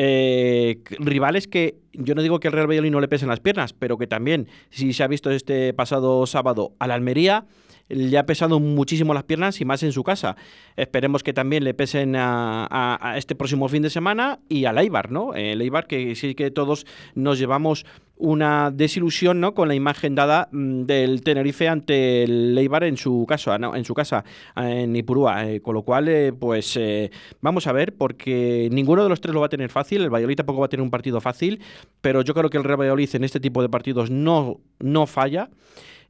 Eh, 0.00 0.78
rivales 1.00 1.48
que 1.48 1.80
yo 1.92 2.14
no 2.14 2.22
digo 2.22 2.38
que 2.38 2.46
el 2.46 2.52
Real 2.52 2.68
Valladolid 2.68 2.92
no 2.92 3.00
le 3.00 3.08
pesen 3.08 3.28
las 3.28 3.40
piernas, 3.40 3.72
pero 3.72 3.98
que 3.98 4.06
también, 4.06 4.46
si 4.70 4.92
se 4.92 5.02
ha 5.02 5.08
visto 5.08 5.28
este 5.30 5.74
pasado 5.74 6.24
sábado 6.26 6.72
al 6.78 6.92
Almería, 6.92 7.46
le 7.88 8.18
ha 8.18 8.26
pesado 8.26 8.60
muchísimo 8.60 9.14
las 9.14 9.24
piernas 9.24 9.60
y 9.60 9.64
más 9.64 9.82
en 9.82 9.92
su 9.92 10.04
casa. 10.04 10.36
Esperemos 10.76 11.22
que 11.22 11.32
también 11.32 11.64
le 11.64 11.74
pesen 11.74 12.14
a, 12.16 13.14
este 13.16 13.34
próximo 13.34 13.68
fin 13.68 13.82
de 13.82 13.90
semana 13.90 14.40
y 14.48 14.64
al 14.64 14.78
Eibar, 14.78 15.10
¿no? 15.10 15.34
El 15.34 15.60
Eibar 15.60 15.86
que 15.86 16.14
sí 16.14 16.34
que 16.34 16.50
todos 16.50 16.86
nos 17.14 17.38
llevamos 17.38 17.84
una 18.18 18.72
desilusión 18.72 19.40
¿no? 19.40 19.54
con 19.54 19.68
la 19.68 19.74
imagen 19.74 20.16
dada 20.16 20.48
mm, 20.50 20.82
del 20.82 21.22
Tenerife 21.22 21.68
ante 21.68 22.24
el 22.24 22.58
Eibar 22.58 22.84
en 22.84 22.96
su 22.96 23.24
casa, 23.28 23.56
en 23.56 23.84
su 23.84 23.94
casa 23.94 24.24
en 24.56 24.94
Ipurúa. 24.96 25.48
Eh, 25.48 25.60
con 25.60 25.74
lo 25.74 25.82
cual, 25.82 26.08
eh, 26.08 26.32
pues 26.32 26.76
eh, 26.76 27.10
vamos 27.40 27.66
a 27.66 27.72
ver, 27.72 27.94
porque 27.94 28.68
ninguno 28.72 29.04
de 29.04 29.08
los 29.08 29.20
tres 29.20 29.34
lo 29.34 29.40
va 29.40 29.46
a 29.46 29.50
tener 29.50 29.70
fácil. 29.70 30.02
El 30.02 30.10
Valladolid 30.10 30.36
tampoco 30.36 30.60
va 30.60 30.66
a 30.66 30.68
tener 30.68 30.82
un 30.82 30.90
partido 30.90 31.20
fácil, 31.20 31.60
pero 32.00 32.22
yo 32.22 32.34
creo 32.34 32.50
que 32.50 32.58
el 32.58 32.64
Real 32.64 32.80
Valladolid 32.80 33.08
en 33.14 33.24
este 33.24 33.40
tipo 33.40 33.62
de 33.62 33.68
partidos 33.68 34.10
no, 34.10 34.60
no 34.80 35.06
falla 35.06 35.48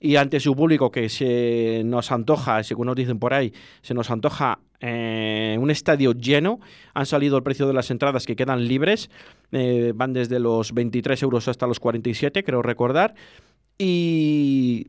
y 0.00 0.16
ante 0.16 0.38
su 0.40 0.54
público 0.54 0.90
que 0.90 1.08
se 1.08 1.82
nos 1.84 2.12
antoja, 2.12 2.62
según 2.62 2.86
nos 2.86 2.96
dicen 2.96 3.18
por 3.18 3.34
ahí, 3.34 3.52
se 3.82 3.94
nos 3.94 4.10
antoja 4.10 4.60
eh, 4.80 5.56
un 5.58 5.70
estadio 5.70 6.12
lleno. 6.12 6.60
Han 6.94 7.06
salido 7.06 7.36
el 7.36 7.42
precio 7.42 7.66
de 7.66 7.74
las 7.74 7.90
entradas 7.90 8.24
que 8.24 8.36
quedan 8.36 8.68
libres, 8.68 9.10
eh, 9.50 9.92
van 9.94 10.12
desde 10.12 10.38
los 10.38 10.72
23 10.72 11.20
euros 11.22 11.48
hasta 11.48 11.66
los 11.66 11.80
47, 11.80 12.44
creo 12.44 12.62
recordar. 12.62 13.14
Y 13.76 14.88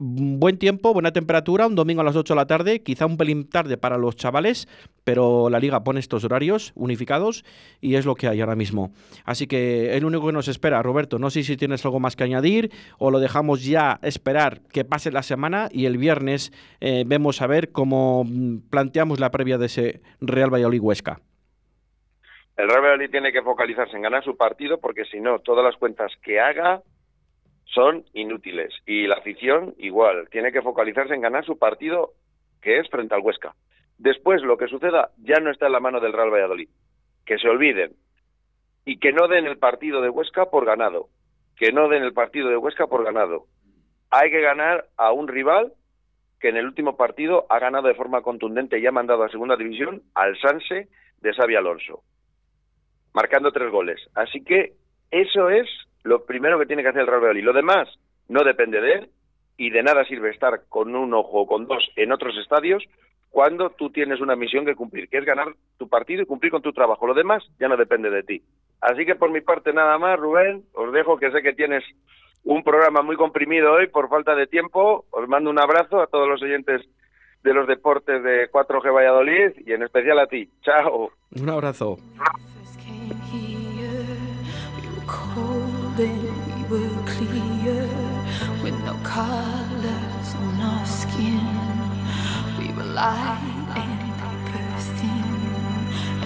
buen 0.00 0.58
tiempo, 0.58 0.94
buena 0.94 1.12
temperatura, 1.12 1.66
un 1.66 1.74
domingo 1.74 2.00
a 2.00 2.04
las 2.04 2.16
8 2.16 2.32
de 2.32 2.36
la 2.36 2.46
tarde, 2.46 2.82
quizá 2.82 3.04
un 3.04 3.18
pelín 3.18 3.48
tarde 3.48 3.76
para 3.76 3.98
los 3.98 4.16
chavales, 4.16 4.66
pero 5.04 5.50
la 5.50 5.60
liga 5.60 5.84
pone 5.84 6.00
estos 6.00 6.24
horarios 6.24 6.72
unificados 6.74 7.44
y 7.82 7.96
es 7.96 8.06
lo 8.06 8.14
que 8.14 8.26
hay 8.26 8.40
ahora 8.40 8.56
mismo. 8.56 8.92
Así 9.26 9.46
que 9.46 9.94
es 9.94 10.00
lo 10.00 10.08
único 10.08 10.26
que 10.26 10.32
nos 10.32 10.48
espera, 10.48 10.82
Roberto. 10.82 11.18
No 11.18 11.28
sé 11.28 11.42
si 11.42 11.58
tienes 11.58 11.84
algo 11.84 12.00
más 12.00 12.16
que 12.16 12.24
añadir 12.24 12.70
o 12.98 13.10
lo 13.10 13.20
dejamos 13.20 13.62
ya 13.62 14.00
esperar 14.02 14.62
que 14.72 14.86
pase 14.86 15.12
la 15.12 15.22
semana 15.22 15.68
y 15.70 15.84
el 15.84 15.98
viernes 15.98 16.50
eh, 16.80 17.04
vemos 17.06 17.42
a 17.42 17.46
ver 17.46 17.70
cómo 17.70 18.24
mm, 18.24 18.70
planteamos 18.70 19.20
la 19.20 19.30
previa 19.30 19.58
de 19.58 19.66
ese 19.66 20.00
Real 20.22 20.52
Valladolid 20.52 20.80
Huesca. 20.80 21.20
El 22.56 22.68
Real 22.68 22.80
Valladolid 22.80 23.10
tiene 23.10 23.32
que 23.32 23.42
focalizarse 23.42 23.96
en 23.96 24.02
ganar 24.02 24.24
su 24.24 24.34
partido 24.36 24.80
porque 24.80 25.04
si 25.04 25.20
no, 25.20 25.40
todas 25.40 25.64
las 25.64 25.76
cuentas 25.76 26.10
que 26.22 26.40
haga 26.40 26.82
son 27.74 28.04
inútiles. 28.12 28.74
Y 28.86 29.06
la 29.06 29.16
afición 29.16 29.74
igual, 29.78 30.28
tiene 30.30 30.52
que 30.52 30.62
focalizarse 30.62 31.14
en 31.14 31.20
ganar 31.20 31.44
su 31.44 31.58
partido, 31.58 32.12
que 32.60 32.78
es 32.78 32.88
frente 32.88 33.14
al 33.14 33.22
Huesca. 33.22 33.54
Después, 33.98 34.42
lo 34.42 34.56
que 34.56 34.68
suceda 34.68 35.10
ya 35.18 35.40
no 35.40 35.50
está 35.50 35.66
en 35.66 35.72
la 35.72 35.80
mano 35.80 36.00
del 36.00 36.12
Real 36.12 36.30
Valladolid. 36.30 36.68
Que 37.24 37.38
se 37.38 37.48
olviden. 37.48 37.92
Y 38.84 38.98
que 38.98 39.12
no 39.12 39.28
den 39.28 39.46
el 39.46 39.58
partido 39.58 40.00
de 40.00 40.08
Huesca 40.08 40.46
por 40.46 40.64
ganado. 40.64 41.08
Que 41.56 41.72
no 41.72 41.88
den 41.88 42.02
el 42.02 42.12
partido 42.12 42.48
de 42.48 42.56
Huesca 42.56 42.86
por 42.86 43.04
ganado. 43.04 43.46
Hay 44.10 44.30
que 44.30 44.40
ganar 44.40 44.86
a 44.96 45.12
un 45.12 45.28
rival 45.28 45.72
que 46.40 46.48
en 46.48 46.56
el 46.56 46.66
último 46.66 46.96
partido 46.96 47.46
ha 47.50 47.58
ganado 47.58 47.86
de 47.86 47.94
forma 47.94 48.22
contundente 48.22 48.78
y 48.78 48.86
ha 48.86 48.92
mandado 48.92 49.22
a 49.22 49.28
segunda 49.28 49.56
división 49.56 50.02
al 50.14 50.38
Sanse 50.40 50.88
de 51.20 51.34
Xavi 51.34 51.54
Alonso, 51.54 52.02
marcando 53.12 53.52
tres 53.52 53.70
goles. 53.70 54.00
Así 54.14 54.42
que 54.42 54.72
eso 55.10 55.50
es 55.50 55.68
lo 56.02 56.24
primero 56.24 56.58
que 56.58 56.66
tiene 56.66 56.82
que 56.82 56.88
hacer 56.88 57.02
el 57.02 57.06
Real 57.06 57.20
Valladolid. 57.20 57.44
Lo 57.44 57.52
demás 57.52 57.88
no 58.28 58.42
depende 58.44 58.80
de 58.80 58.92
él 58.92 59.10
y 59.56 59.70
de 59.70 59.82
nada 59.82 60.04
sirve 60.04 60.30
estar 60.30 60.62
con 60.68 60.94
un 60.94 61.12
ojo 61.14 61.42
o 61.42 61.46
con 61.46 61.66
dos 61.66 61.90
en 61.96 62.12
otros 62.12 62.36
estadios 62.38 62.82
cuando 63.30 63.70
tú 63.70 63.90
tienes 63.90 64.20
una 64.20 64.34
misión 64.34 64.64
que 64.64 64.74
cumplir, 64.74 65.08
que 65.08 65.18
es 65.18 65.24
ganar 65.24 65.48
tu 65.78 65.88
partido 65.88 66.22
y 66.22 66.26
cumplir 66.26 66.50
con 66.50 66.62
tu 66.62 66.72
trabajo. 66.72 67.06
Lo 67.06 67.14
demás 67.14 67.44
ya 67.60 67.68
no 67.68 67.76
depende 67.76 68.10
de 68.10 68.22
ti. 68.22 68.42
Así 68.80 69.06
que 69.06 69.14
por 69.14 69.30
mi 69.30 69.40
parte 69.40 69.72
nada 69.72 69.98
más, 69.98 70.18
Rubén, 70.18 70.64
os 70.74 70.92
dejo 70.92 71.16
que 71.16 71.30
sé 71.30 71.42
que 71.42 71.52
tienes 71.52 71.84
un 72.44 72.62
programa 72.64 73.02
muy 73.02 73.16
comprimido 73.16 73.72
hoy 73.72 73.86
por 73.86 74.08
falta 74.08 74.34
de 74.34 74.46
tiempo. 74.46 75.04
Os 75.10 75.28
mando 75.28 75.50
un 75.50 75.60
abrazo 75.60 76.00
a 76.00 76.06
todos 76.06 76.28
los 76.28 76.42
oyentes 76.42 76.82
de 77.42 77.54
los 77.54 77.66
deportes 77.66 78.22
de 78.22 78.50
4G 78.50 78.92
Valladolid 78.92 79.66
y 79.66 79.72
en 79.72 79.82
especial 79.82 80.18
a 80.18 80.26
ti. 80.26 80.48
Chao. 80.62 81.10
Un 81.40 81.48
abrazo. 81.48 81.98
Then 86.00 86.22
we 86.56 86.78
were 86.78 87.02
clear 87.04 87.86
with 88.62 88.76
no 88.88 88.94
colors 89.02 90.28
on 90.42 90.60
our 90.70 90.86
skin. 90.86 91.46
We 92.58 92.72
were 92.72 92.90
light 93.00 93.68
and 93.82 94.02
bursting, 94.48 95.36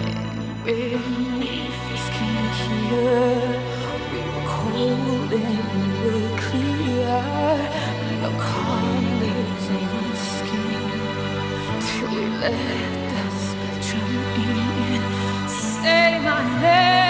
and 0.07 0.63
when 0.63 1.39
we 1.41 1.53
first 1.83 2.09
came 2.17 2.49
here, 2.63 3.41
we 4.11 4.19
were 4.31 4.47
cold 4.55 5.31
and 5.43 5.67
we 5.75 5.85
were 6.05 6.33
clear, 6.45 7.19
no 8.23 8.31
colors 8.51 9.65
on 9.75 9.87
our 9.99 10.15
skin. 10.35 10.85
Till 11.85 12.11
we 12.15 12.25
let 12.43 12.93
the 13.11 13.23
spectrum 13.43 14.13
in. 14.47 15.01
Say 15.49 16.19
my 16.23 16.61
name. 16.61 17.04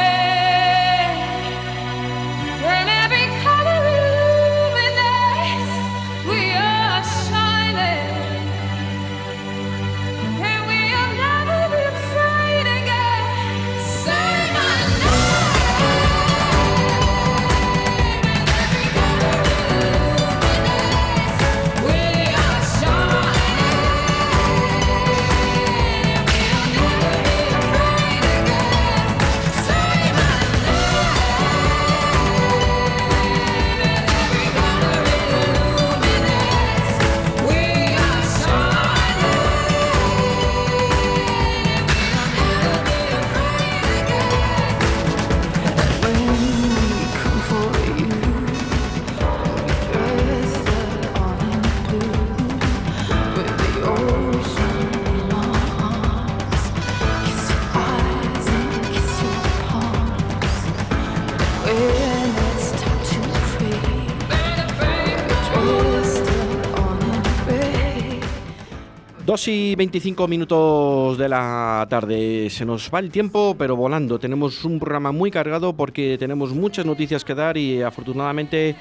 2 69.36 69.48
y 69.50 69.76
25 69.76 70.30
minutos 70.30 71.18
de 71.18 71.28
la 71.28 71.86
tarde. 71.90 72.50
Se 72.50 72.64
nos 72.64 72.90
va 72.90 73.00
el 73.00 73.12
tiempo, 73.12 73.54
pero 73.60 73.76
volando. 73.76 74.18
Tenemos 74.18 74.64
un 74.64 74.80
programa 74.80 75.12
muy 75.12 75.30
cargado 75.30 75.74
porque 75.76 76.18
tenemos 76.18 76.52
muchas 76.52 76.86
noticias 76.86 77.26
que 77.26 77.36
dar 77.36 77.58
y 77.58 77.82
afortunadamente 77.82 78.78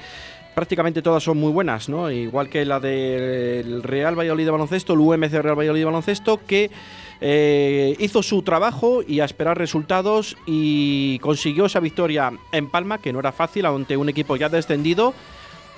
prácticamente 0.55 1.01
todas 1.01 1.23
son 1.23 1.39
muy 1.39 1.51
buenas, 1.51 1.89
¿no? 1.89 2.09
Igual 2.09 2.47
que 2.47 2.63
la 2.63 2.79
del 2.79 3.83
Real 3.83 4.17
Valladolid 4.17 4.45
de 4.45 4.51
baloncesto, 4.51 4.93
el 4.93 4.99
UMC 4.99 5.33
Real 5.33 5.59
Valladolid 5.59 5.81
de 5.81 5.85
baloncesto, 5.85 6.39
que 6.47 6.71
eh, 7.19 7.97
hizo 7.99 8.23
su 8.23 8.41
trabajo 8.41 9.03
y 9.05 9.19
a 9.19 9.25
esperar 9.25 9.57
resultados 9.57 10.37
y 10.45 11.19
consiguió 11.19 11.65
esa 11.65 11.81
victoria 11.81 12.31
en 12.53 12.69
Palma, 12.69 12.99
que 12.99 13.11
no 13.11 13.19
era 13.19 13.33
fácil 13.33 13.65
ante 13.65 13.97
un 13.97 14.07
equipo 14.07 14.37
ya 14.37 14.47
descendido 14.47 15.13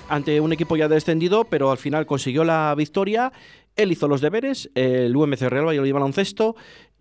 ante 0.08 0.40
un 0.40 0.52
equipo 0.52 0.74
ya 0.76 0.88
descendido, 0.88 1.44
pero 1.44 1.70
al 1.70 1.76
final 1.78 2.06
consiguió 2.06 2.42
la 2.42 2.74
victoria 2.74 3.32
él 3.78 3.92
hizo 3.92 4.08
los 4.08 4.20
deberes, 4.20 4.70
el 4.74 5.16
UMC 5.16 5.40
Real 5.42 5.66
Valladolid 5.66 5.94
Baloncesto, 5.94 6.56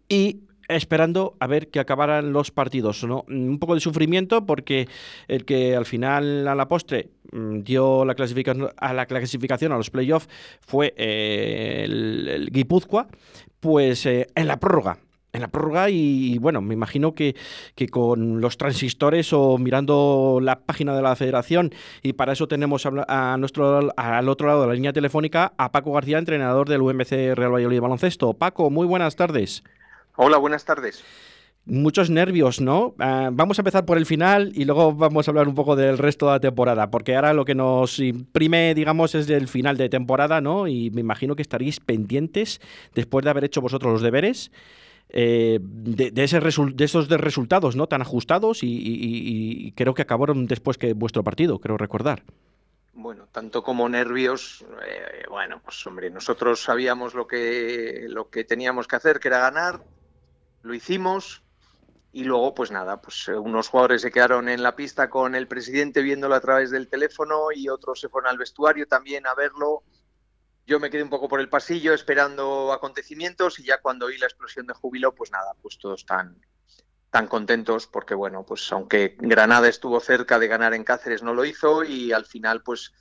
y 0.07 0.43
esperando 0.69 1.35
a 1.39 1.47
ver 1.47 1.69
que 1.69 1.79
acabaran 1.79 2.31
los 2.31 2.51
partidos. 2.51 3.03
¿no? 3.03 3.25
Un 3.27 3.59
poco 3.59 3.73
de 3.73 3.81
sufrimiento 3.81 4.45
porque 4.45 4.87
el 5.27 5.45
que 5.45 5.75
al 5.75 5.85
final, 5.85 6.47
a 6.47 6.55
la 6.55 6.67
postre, 6.67 7.09
mm, 7.31 7.59
dio 7.61 8.05
la 8.05 8.15
clasificación 8.15 8.69
a 8.77 8.93
la 8.93 9.05
clasificación 9.05 9.71
a 9.71 9.77
los 9.77 9.89
playoffs 9.89 10.29
fue 10.61 10.93
eh, 10.97 11.83
el, 11.85 12.49
Guipúzcoa, 12.51 13.07
pues 13.59 14.05
eh, 14.05 14.27
en 14.35 14.47
la 14.47 14.59
prórroga 14.59 14.99
en 15.33 15.41
la 15.41 15.47
prórroga 15.47 15.89
y, 15.89 16.37
bueno, 16.39 16.61
me 16.61 16.73
imagino 16.73 17.13
que, 17.13 17.35
que, 17.75 17.87
con 17.87 18.41
los 18.41 18.57
transistores 18.57 19.33
o 19.33 19.57
mirando 19.57 20.39
la 20.41 20.59
página 20.59 20.95
de 20.95 21.01
la 21.01 21.15
federación 21.15 21.73
y 22.01 22.13
para 22.13 22.33
eso 22.33 22.47
tenemos 22.47 22.85
a, 22.85 23.37
nuestro, 23.37 23.91
al 23.95 24.29
otro 24.29 24.47
lado 24.47 24.61
de 24.61 24.67
la 24.67 24.73
línea 24.73 24.93
telefónica 24.93 25.53
a 25.57 25.71
Paco 25.71 25.93
García, 25.93 26.17
entrenador 26.17 26.69
del 26.69 26.81
UMC 26.81 27.35
Real 27.35 27.53
Valladolid 27.53 27.81
Baloncesto. 27.81 28.33
Paco, 28.33 28.69
muy 28.69 28.87
buenas 28.87 29.15
tardes. 29.15 29.63
Hola, 30.15 30.37
buenas 30.37 30.65
tardes. 30.65 31.03
Muchos 31.69 32.09
nervios, 32.09 32.61
¿no? 32.61 32.95
Ah, 32.97 33.29
vamos 33.31 33.59
a 33.59 33.61
empezar 33.61 33.85
por 33.85 33.97
el 33.97 34.05
final 34.05 34.53
y 34.55 34.63
luego 34.63 34.93
vamos 34.93 35.27
a 35.27 35.31
hablar 35.31 35.49
un 35.49 35.53
poco 35.53 35.75
del 35.75 35.97
resto 35.97 36.27
de 36.27 36.31
la 36.31 36.39
temporada, 36.39 36.89
porque 36.89 37.13
ahora 37.13 37.33
lo 37.33 37.43
que 37.43 37.55
nos 37.55 37.99
imprime, 37.99 38.73
digamos, 38.73 39.15
es 39.15 39.29
el 39.29 39.49
final 39.49 39.75
de 39.75 39.89
temporada, 39.89 40.39
¿no? 40.39 40.67
Y 40.69 40.91
me 40.91 41.01
imagino 41.01 41.35
que 41.35 41.41
estaréis 41.41 41.81
pendientes 41.81 42.61
después 42.95 43.25
de 43.25 43.31
haber 43.31 43.43
hecho 43.43 43.59
vosotros 43.59 43.91
los 43.91 44.01
deberes 44.01 44.49
eh, 45.09 45.59
de, 45.61 46.23
esos 46.23 47.07
de 47.07 47.17
resultados 47.17 47.75
no 47.75 47.87
tan 47.87 48.01
ajustados 48.01 48.59
y, 48.61 49.73
creo 49.75 49.93
que 49.93 50.01
acabaron 50.01 50.47
después 50.47 50.77
que 50.77 50.93
vuestro 50.93 51.23
partido, 51.23 51.59
creo 51.59 51.77
recordar. 51.77 52.23
Bueno, 52.93 53.27
tanto 53.31 53.63
como 53.63 53.87
nervios, 53.87 54.65
eh, 54.85 55.23
bueno, 55.29 55.61
pues 55.63 55.85
hombre, 55.85 56.09
nosotros 56.09 56.61
sabíamos 56.61 57.13
lo 57.13 57.27
que, 57.27 58.05
lo 58.09 58.29
que 58.29 58.43
teníamos 58.43 58.87
que 58.87 58.95
hacer, 58.95 59.19
que 59.19 59.27
era 59.27 59.39
ganar, 59.39 59.83
lo 60.63 60.73
hicimos 60.73 61.43
y 62.11 62.23
luego, 62.23 62.55
pues 62.55 62.71
nada, 62.71 62.99
pues 62.99 63.27
eh, 63.27 63.37
unos 63.37 63.69
jugadores 63.69 64.01
se 64.01 64.11
quedaron 64.11 64.49
en 64.49 64.63
la 64.63 64.75
pista 64.75 65.09
con 65.09 65.35
el 65.35 65.47
presidente 65.47 66.01
viéndolo 66.01 66.33
a 66.33 66.41
través 66.41 66.71
del 66.71 66.87
teléfono 66.87 67.51
y 67.53 67.69
otros 67.69 67.99
se 67.99 68.09
fueron 68.09 68.31
al 68.31 68.39
vestuario 68.39 68.87
también 68.87 69.27
a 69.27 69.35
verlo 69.35 69.83
yo 70.67 70.81
me 70.81 70.89
quedé 70.89 71.01
un 71.01 71.09
poco 71.09 71.29
por 71.29 71.39
el 71.39 71.47
pasillo 71.47 71.93
esperando 71.93 72.73
acontecimientos 72.73 73.57
y 73.57 73.63
ya 73.63 73.79
cuando 73.81 74.07
oí 74.07 74.17
la 74.17 74.27
explosión 74.27 74.67
de 74.67 74.73
júbilo, 74.73 75.15
pues 75.15 75.31
nada, 75.31 75.53
pues 75.61 75.79
todos 75.79 76.05
tan, 76.05 76.39
tan 77.09 77.27
contentos 77.27 77.87
porque 77.87 78.13
bueno, 78.13 78.45
pues 78.45 78.69
aunque 78.73 79.15
Granada 79.17 79.69
estuvo 79.69 80.01
cerca 80.01 80.37
de 80.37 80.49
ganar 80.49 80.73
en 80.73 80.83
Cáceres 80.83 81.23
no 81.23 81.33
lo 81.33 81.45
hizo 81.45 81.85
y 81.85 82.11
al 82.11 82.25
final 82.25 82.63
pues 82.63 82.91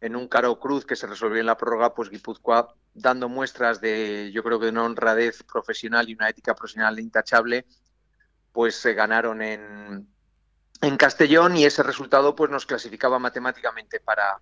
en 0.00 0.14
un 0.14 0.28
caro 0.28 0.60
cruz 0.60 0.86
que 0.86 0.94
se 0.94 1.08
resolvió 1.08 1.40
en 1.40 1.46
la 1.46 1.56
prórroga, 1.56 1.92
pues 1.92 2.08
Guipúzcoa 2.08 2.76
dando 2.94 3.28
muestras 3.28 3.80
de 3.80 4.30
yo 4.32 4.44
creo 4.44 4.60
que 4.60 4.68
una 4.68 4.84
honradez 4.84 5.42
profesional 5.42 6.08
y 6.08 6.14
una 6.14 6.28
ética 6.28 6.54
profesional 6.54 7.00
intachable, 7.00 7.66
pues 8.52 8.76
se 8.76 8.94
ganaron 8.94 9.42
en, 9.42 10.08
en 10.82 10.96
Castellón 10.96 11.56
y 11.56 11.64
ese 11.64 11.82
resultado 11.82 12.36
pues 12.36 12.48
nos 12.48 12.64
clasificaba 12.64 13.18
matemáticamente 13.18 13.98
para 13.98 14.40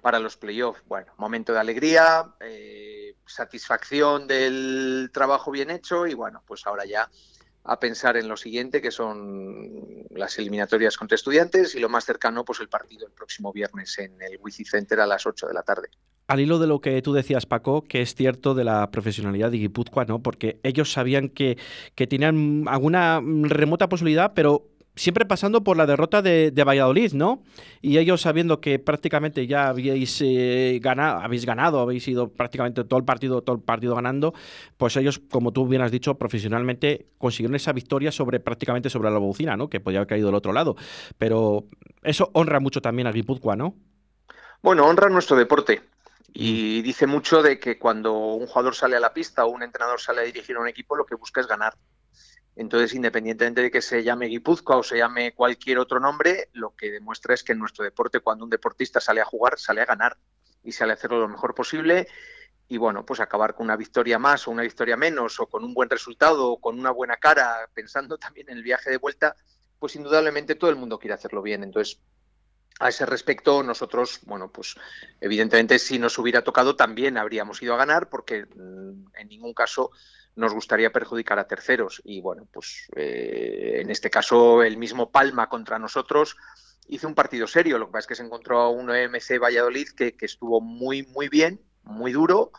para 0.00 0.18
los 0.18 0.36
playoffs. 0.36 0.82
Bueno, 0.86 1.12
momento 1.16 1.52
de 1.52 1.60
alegría, 1.60 2.34
eh, 2.40 3.14
satisfacción 3.26 4.26
del 4.26 5.10
trabajo 5.12 5.50
bien 5.50 5.70
hecho 5.70 6.06
y 6.06 6.14
bueno, 6.14 6.42
pues 6.46 6.66
ahora 6.66 6.84
ya 6.84 7.08
a 7.64 7.78
pensar 7.78 8.16
en 8.16 8.28
lo 8.28 8.36
siguiente, 8.36 8.80
que 8.80 8.90
son 8.90 10.06
las 10.10 10.38
eliminatorias 10.38 10.96
contra 10.96 11.16
estudiantes 11.16 11.74
y 11.74 11.80
lo 11.80 11.90
más 11.90 12.04
cercano, 12.04 12.44
pues 12.44 12.60
el 12.60 12.68
partido 12.68 13.06
el 13.06 13.12
próximo 13.12 13.52
viernes 13.52 13.98
en 13.98 14.20
el 14.22 14.38
Wici 14.40 14.64
Center 14.64 15.00
a 15.00 15.06
las 15.06 15.26
8 15.26 15.46
de 15.48 15.54
la 15.54 15.62
tarde. 15.62 15.88
Al 16.28 16.40
hilo 16.40 16.58
de 16.58 16.66
lo 16.66 16.80
que 16.80 17.00
tú 17.02 17.12
decías, 17.12 17.44
Paco, 17.44 17.82
que 17.82 18.00
es 18.00 18.14
cierto 18.14 18.54
de 18.54 18.64
la 18.64 18.90
profesionalidad 18.90 19.50
de 19.50 19.58
Guipúzcoa, 19.58 20.06
¿no? 20.06 20.22
Porque 20.22 20.60
ellos 20.62 20.92
sabían 20.92 21.28
que, 21.28 21.58
que 21.94 22.06
tenían 22.06 22.64
alguna 22.68 23.20
remota 23.22 23.88
posibilidad, 23.88 24.32
pero 24.34 24.66
siempre 24.98 25.24
pasando 25.24 25.62
por 25.62 25.76
la 25.76 25.86
derrota 25.86 26.20
de, 26.20 26.64
Valladolid, 26.64 27.12
¿no? 27.12 27.42
Y 27.80 27.98
ellos 27.98 28.20
sabiendo 28.20 28.60
que 28.60 28.78
prácticamente 28.78 29.46
ya 29.46 29.68
habíais 29.68 30.20
eh, 30.20 30.78
ganado, 30.82 31.20
habéis 31.20 31.46
ganado, 31.46 31.80
habéis 31.80 32.06
ido 32.08 32.28
prácticamente 32.32 32.84
todo 32.84 32.98
el 32.98 33.04
partido, 33.04 33.42
todo 33.42 33.56
el 33.56 33.62
partido 33.62 33.94
ganando, 33.94 34.34
pues 34.76 34.96
ellos, 34.96 35.20
como 35.30 35.52
tú 35.52 35.66
bien 35.66 35.82
has 35.82 35.92
dicho, 35.92 36.18
profesionalmente 36.18 37.06
consiguieron 37.16 37.54
esa 37.54 37.72
victoria 37.72 38.12
sobre 38.12 38.40
prácticamente 38.40 38.90
sobre 38.90 39.10
la 39.10 39.18
bocina, 39.18 39.56
¿no? 39.56 39.70
Que 39.70 39.80
podía 39.80 40.00
haber 40.00 40.08
caído 40.08 40.26
del 40.26 40.34
otro 40.34 40.52
lado. 40.52 40.76
Pero 41.16 41.64
eso 42.02 42.30
honra 42.34 42.60
mucho 42.60 42.82
también 42.82 43.06
a 43.06 43.12
Guipúzcoa, 43.12 43.56
¿no? 43.56 43.74
Bueno, 44.62 44.86
honra 44.86 45.08
nuestro 45.08 45.36
deporte. 45.36 45.82
Y 46.34 46.82
dice 46.82 47.06
mucho 47.06 47.42
de 47.42 47.58
que 47.58 47.78
cuando 47.78 48.12
un 48.14 48.46
jugador 48.46 48.74
sale 48.74 48.96
a 48.96 49.00
la 49.00 49.14
pista 49.14 49.44
o 49.44 49.48
un 49.48 49.62
entrenador 49.62 50.00
sale 50.00 50.20
a 50.20 50.24
dirigir 50.24 50.56
a 50.56 50.60
un 50.60 50.68
equipo, 50.68 50.96
lo 50.96 51.06
que 51.06 51.14
busca 51.14 51.40
es 51.40 51.46
ganar. 51.46 51.74
Entonces, 52.58 52.92
independientemente 52.92 53.62
de 53.62 53.70
que 53.70 53.80
se 53.80 54.02
llame 54.02 54.26
Guipúzcoa 54.26 54.78
o 54.78 54.82
se 54.82 54.98
llame 54.98 55.32
cualquier 55.32 55.78
otro 55.78 56.00
nombre, 56.00 56.48
lo 56.54 56.74
que 56.74 56.90
demuestra 56.90 57.32
es 57.32 57.44
que 57.44 57.52
en 57.52 57.60
nuestro 57.60 57.84
deporte, 57.84 58.18
cuando 58.18 58.42
un 58.42 58.50
deportista 58.50 59.00
sale 59.00 59.20
a 59.20 59.24
jugar, 59.24 59.60
sale 59.60 59.80
a 59.80 59.84
ganar 59.84 60.16
y 60.64 60.72
sale 60.72 60.90
a 60.90 60.94
hacerlo 60.94 61.20
lo 61.20 61.28
mejor 61.28 61.54
posible. 61.54 62.08
Y 62.66 62.76
bueno, 62.76 63.06
pues 63.06 63.20
acabar 63.20 63.54
con 63.54 63.66
una 63.66 63.76
victoria 63.76 64.18
más 64.18 64.48
o 64.48 64.50
una 64.50 64.62
victoria 64.62 64.96
menos, 64.96 65.38
o 65.38 65.46
con 65.46 65.62
un 65.62 65.72
buen 65.72 65.88
resultado, 65.88 66.50
o 66.50 66.60
con 66.60 66.76
una 66.76 66.90
buena 66.90 67.16
cara, 67.18 67.70
pensando 67.72 68.18
también 68.18 68.50
en 68.50 68.56
el 68.56 68.64
viaje 68.64 68.90
de 68.90 68.96
vuelta, 68.96 69.36
pues 69.78 69.94
indudablemente 69.94 70.56
todo 70.56 70.70
el 70.70 70.76
mundo 70.76 70.98
quiere 70.98 71.14
hacerlo 71.14 71.42
bien. 71.42 71.62
Entonces, 71.62 72.00
a 72.80 72.88
ese 72.88 73.06
respecto, 73.06 73.62
nosotros, 73.62 74.18
bueno, 74.26 74.50
pues 74.50 74.74
evidentemente 75.20 75.78
si 75.78 76.00
nos 76.00 76.18
hubiera 76.18 76.42
tocado 76.42 76.74
también 76.74 77.18
habríamos 77.18 77.62
ido 77.62 77.74
a 77.74 77.78
ganar, 77.78 78.08
porque 78.08 78.46
mm, 78.46 79.14
en 79.16 79.28
ningún 79.28 79.54
caso 79.54 79.92
nos 80.38 80.54
gustaría 80.54 80.92
perjudicar 80.92 81.38
a 81.40 81.48
terceros. 81.48 82.00
Y 82.04 82.20
bueno, 82.20 82.46
pues 82.52 82.88
eh, 82.94 83.80
en 83.82 83.90
este 83.90 84.08
caso 84.08 84.62
el 84.62 84.76
mismo 84.76 85.10
Palma 85.10 85.48
contra 85.48 85.80
nosotros 85.80 86.36
hizo 86.86 87.08
un 87.08 87.16
partido 87.16 87.48
serio. 87.48 87.76
Lo 87.76 87.86
que 87.86 87.92
pasa 87.92 88.00
es 88.02 88.06
que 88.06 88.14
se 88.14 88.22
encontró 88.22 88.60
a 88.60 88.70
un 88.70 88.88
EMC 88.88 89.40
Valladolid 89.42 89.88
que, 89.96 90.14
estuvo 90.20 90.60
muy, 90.60 91.02
muy 91.06 91.28
bien, 91.28 91.60
muy 91.82 92.12
duro, 92.12 92.52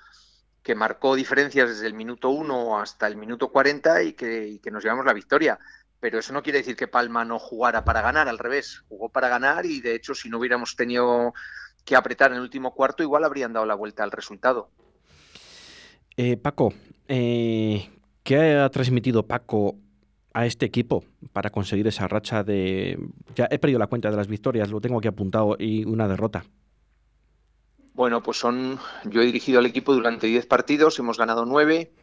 que 0.62 0.76
marcó 0.76 1.15
diferencias 1.15 1.70
desde 1.70 1.88
el 1.88 1.94
minuto 1.94 2.30
1 2.30 2.82
hasta 2.82 3.08
el 3.08 3.15
minuto 3.15 3.48
40 3.48 4.04
y 4.04 4.13
que, 4.13 4.46
y 4.46 4.60
que 4.60 4.72
nos 4.72 4.84
llevamos 4.84 5.06
la 5.06 5.13
victoria. 5.13 5.58
Pero 6.02 6.20
eso 6.20 6.34
no 6.34 6.44
quiere 6.44 6.60
decir 6.60 6.76
que 6.76 6.89
Palma 6.89 7.24
no 7.24 7.39
jugara 7.39 7.86
para 7.86 8.02
ganar, 8.02 8.28
al 8.28 8.39
revés, 8.39 8.84
jugó 8.89 9.08
para 9.08 9.30
ganar 9.30 9.65
y 9.65 9.80
de 9.80 9.96
hecho 9.96 10.13
si 10.13 10.30
no 10.30 10.39
hubiéramos 10.39 10.76
tenido 10.76 11.34
que 11.86 11.96
apretar 11.96 12.32
en 12.32 12.38
el 12.38 12.44
último 12.44 12.74
cuarto, 12.74 13.04
igual 13.04 13.24
habrían 13.24 13.54
dado 13.54 13.65
la 13.65 13.76
vuelta 13.76 14.04
al 14.04 14.12
resultado. 14.12 14.70
Eh, 16.21 16.36
Paco, 16.36 16.73
eh, 17.08 17.89
¿qué 18.23 18.58
ha 18.58 18.69
transmitido 18.71 19.25
Paco 19.25 19.77
a 20.34 20.45
este 20.45 20.65
equipo 20.65 21.05
para 21.32 21.49
conseguir 21.49 21.88
esa 21.88 22.10
racha 22.10 22.43
de... 22.43 22.99
Ya 23.36 23.47
he 23.49 23.58
perdido 23.58 23.79
la 23.79 23.88
cuenta 23.88 24.12
de 24.12 24.17
las 24.17 24.27
victorias, 24.27 24.69
lo 24.69 24.82
tengo 24.82 24.97
aquí 24.97 25.08
apuntado, 25.08 25.55
y 25.58 25.86
una 25.86 26.10
derrota. 26.10 26.43
Bueno, 27.93 28.21
pues 28.21 28.38
son... 28.38 28.79
Yo 29.05 29.21
he 29.21 29.27
dirigido 29.27 29.60
al 29.60 29.65
equipo 29.65 29.93
durante 29.93 30.27
10 30.27 30.45
partidos, 30.47 30.99
hemos 30.99 31.17
ganado 31.17 31.45
9, 31.45 31.93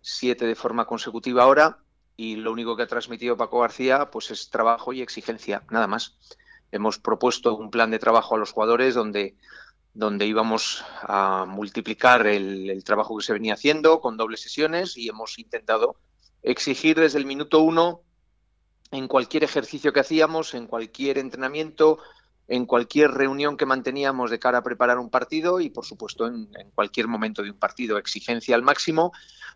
7 0.00 0.46
de 0.46 0.54
forma 0.56 0.86
consecutiva 0.86 1.44
ahora, 1.44 1.78
y 2.16 2.34
lo 2.34 2.50
único 2.50 2.76
que 2.76 2.82
ha 2.82 2.88
transmitido 2.88 3.36
Paco 3.36 3.60
García 3.60 4.10
pues 4.10 4.32
es 4.32 4.50
trabajo 4.50 4.92
y 4.92 5.00
exigencia, 5.00 5.62
nada 5.70 5.86
más. 5.86 6.16
Hemos 6.72 6.98
propuesto 6.98 7.56
un 7.56 7.70
plan 7.70 7.92
de 7.92 8.00
trabajo 8.00 8.34
a 8.34 8.38
los 8.38 8.50
jugadores 8.50 8.96
donde 8.96 9.36
donde 9.94 10.26
íbamos 10.26 10.84
a 11.02 11.46
multiplicar 11.46 12.26
el, 12.26 12.82
trabajo 12.84 13.16
que 13.16 13.24
se 13.24 13.32
venía 13.32 13.54
haciendo 13.54 14.00
con 14.00 14.16
dobles 14.16 14.40
sesiones 14.40 14.96
y 14.96 15.08
hemos 15.08 15.38
intentado 15.38 15.96
exigir 16.42 16.98
desde 16.98 17.18
el 17.18 17.26
minuto 17.26 17.60
uno 17.60 18.02
en 18.90 19.06
cualquier 19.06 19.44
ejercicio 19.44 19.92
que 19.92 20.00
hacíamos, 20.00 20.54
en 20.54 20.66
cualquier 20.66 21.18
entrenamiento, 21.18 21.98
en 22.48 22.66
cualquier 22.66 23.12
reunión 23.12 23.56
que 23.56 23.66
manteníamos 23.66 24.30
de 24.30 24.38
cara 24.38 24.58
a 24.58 24.62
preparar 24.62 24.98
un 24.98 25.10
partido 25.10 25.60
y, 25.60 25.70
por 25.70 25.84
supuesto, 25.84 26.26
en, 26.26 26.48
cualquier 26.74 27.08
momento 27.08 27.42
de 27.42 27.50
un 27.50 27.58
partido. 27.58 27.96
Exigencia 27.96 28.54
al 28.54 28.62
máximo. 28.62 29.12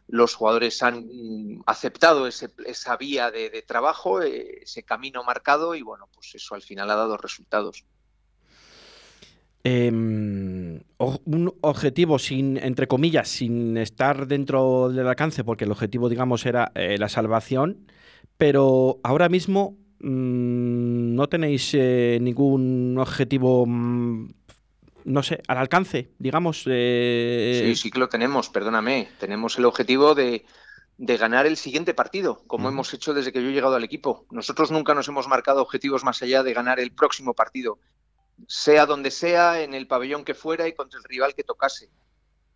Los 0.07 0.35
jugadores 0.35 0.83
han 0.83 1.63
aceptado 1.67 2.27
esa 2.27 2.97
vía 2.97 3.31
de, 3.31 3.51
de 3.51 3.63
trabajo, 3.63 4.23
eh, 4.23 4.61
ese 4.63 4.83
camino 4.85 5.23
marcado 5.23 5.75
y, 5.75 5.83
bueno, 5.83 6.09
pues 6.13 6.35
eso 6.35 6.55
al 6.55 6.63
final 6.63 6.91
ha 6.91 6.97
dado 6.97 7.17
resultados. 7.17 7.85
Em, 9.71 10.81
un 10.99 11.55
objetivo 11.61 12.19
sin, 12.19 12.57
entre 12.57 12.87
comillas, 12.87 13.29
sin 13.29 13.77
estar 13.77 14.27
dentro 14.27 14.89
del 14.89 15.07
alcance, 15.07 15.45
porque 15.45 15.65
el 15.65 15.73
objetivo, 15.73 16.09
digamos, 16.09 16.47
era 16.47 16.73
eh, 16.75 16.97
la 16.97 17.11
salvación, 17.11 17.87
pero 18.39 18.99
ahora 19.03 19.29
mismo 19.29 19.77
mm, 20.01 21.15
no 21.15 21.29
tenéis 21.29 21.75
eh, 21.75 22.19
ningún 22.23 22.97
objetivo, 22.99 23.67
mm, 23.67 24.31
no 25.05 25.23
sé, 25.23 25.43
al 25.49 25.59
alcance, 25.59 26.13
digamos. 26.19 26.65
Eh, 26.67 27.65
sí, 27.67 27.77
sí 27.77 27.91
que 27.91 27.99
lo 27.99 28.09
tenemos, 28.09 28.49
perdóname. 28.49 29.09
Tenemos 29.21 29.59
el 29.59 29.67
objetivo 29.67 30.15
de, 30.15 30.47
ganar 30.97 31.47
el 31.47 31.59
siguiente 31.59 31.93
partido, 31.93 32.43
como 32.47 32.71
hemos 32.71 32.95
hecho 32.95 33.13
desde 33.13 33.33
que 33.33 33.43
yo 33.43 33.51
he 33.51 33.53
llegado 33.53 33.77
al 33.77 33.85
equipo. 33.85 34.25
Nosotros 34.31 34.71
nunca 34.71 34.95
nos 34.95 35.09
hemos 35.09 35.29
marcado 35.29 35.61
objetivos 35.61 36.05
más 36.05 36.23
allá 36.23 36.43
de 36.43 36.55
ganar 36.55 36.81
el 36.81 36.93
próximo 36.93 37.35
partido 37.35 37.79
sea 38.47 38.87
donde 38.87 39.11
sea, 39.11 39.61
en 39.61 39.75
el 39.75 39.87
pabellón 39.87 40.25
que 40.25 40.35
fuera 40.35 40.69
y 40.69 40.75
contra 40.75 40.99
el 40.99 41.05
rival 41.05 41.35
que 41.35 41.45
tocase. 41.45 41.91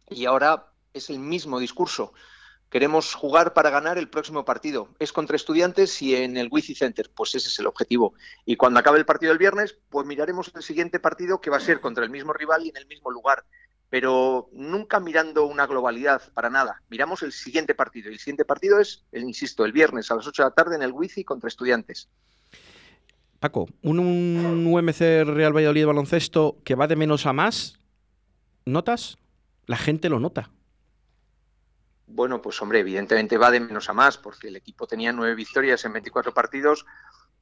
Y 0.08 0.26
ahora 0.26 0.72
es 0.92 1.10
el 1.10 1.18
mismo 1.18 1.58
discurso. 1.58 2.12
Queremos 2.72 3.14
jugar 3.14 3.52
para 3.52 3.68
ganar 3.68 3.98
el 3.98 4.08
próximo 4.08 4.46
partido. 4.46 4.88
Es 4.98 5.12
contra 5.12 5.36
estudiantes 5.36 6.00
y 6.00 6.16
en 6.16 6.38
el 6.38 6.48
Wizzing 6.50 6.74
Center. 6.74 7.10
Pues 7.14 7.34
ese 7.34 7.48
es 7.48 7.58
el 7.58 7.66
objetivo. 7.66 8.14
Y 8.46 8.56
cuando 8.56 8.80
acabe 8.80 8.98
el 8.98 9.04
partido 9.04 9.30
del 9.30 9.38
viernes, 9.38 9.76
pues 9.90 10.06
miraremos 10.06 10.50
el 10.54 10.62
siguiente 10.62 10.98
partido 10.98 11.40
que 11.40 11.50
va 11.50 11.58
a 11.58 11.60
ser 11.60 11.80
contra 11.80 12.02
el 12.02 12.08
mismo 12.08 12.32
rival 12.32 12.64
y 12.64 12.70
en 12.70 12.78
el 12.78 12.86
mismo 12.86 13.10
lugar. 13.10 13.44
Pero 13.90 14.48
nunca 14.52 15.00
mirando 15.00 15.44
una 15.44 15.66
globalidad, 15.66 16.32
para 16.32 16.48
nada. 16.48 16.80
Miramos 16.88 17.22
el 17.22 17.32
siguiente 17.32 17.74
partido. 17.74 18.08
Y 18.08 18.14
el 18.14 18.18
siguiente 18.18 18.46
partido 18.46 18.80
es, 18.80 19.04
insisto, 19.12 19.66
el 19.66 19.72
viernes 19.72 20.10
a 20.10 20.16
las 20.16 20.26
8 20.26 20.42
de 20.42 20.48
la 20.48 20.54
tarde 20.54 20.76
en 20.76 20.82
el 20.82 20.92
Wizzing 20.92 21.24
contra 21.24 21.48
estudiantes. 21.48 22.08
Paco, 23.42 23.68
un, 23.82 23.98
UMC 24.68 25.26
Real 25.26 25.52
Valladolid 25.52 25.86
baloncesto 25.86 26.58
que 26.62 26.76
va 26.76 26.86
de 26.86 26.94
menos 26.94 27.26
a 27.26 27.32
más, 27.32 27.80
¿notas? 28.64 29.18
La 29.66 29.76
gente 29.76 30.08
lo 30.08 30.20
nota. 30.20 30.52
Bueno, 32.06 32.40
pues 32.40 32.62
hombre, 32.62 32.78
evidentemente 32.78 33.36
va 33.38 33.50
de 33.50 33.58
menos 33.58 33.88
a 33.88 33.94
más, 33.94 34.16
porque 34.16 34.46
el 34.46 34.54
equipo 34.54 34.86
tenía 34.86 35.12
nueve 35.12 35.34
victorias 35.34 35.84
en 35.84 35.92
24 35.92 36.32
partidos 36.32 36.86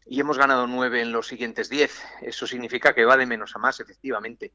y 0.07 0.19
hemos 0.21 0.39
ganado 0.39 0.67
nueve 0.67 1.03
en 1.03 1.13
los 1.13 1.27
siguientes 1.27 1.69
diez. 1.69 2.03
Eso 2.23 2.47
significa 2.47 2.95
que 2.95 3.05
va 3.05 3.19
de 3.19 3.27
menos 3.27 3.55
a 3.55 3.59
más, 3.59 3.79
efectivamente. 3.81 4.55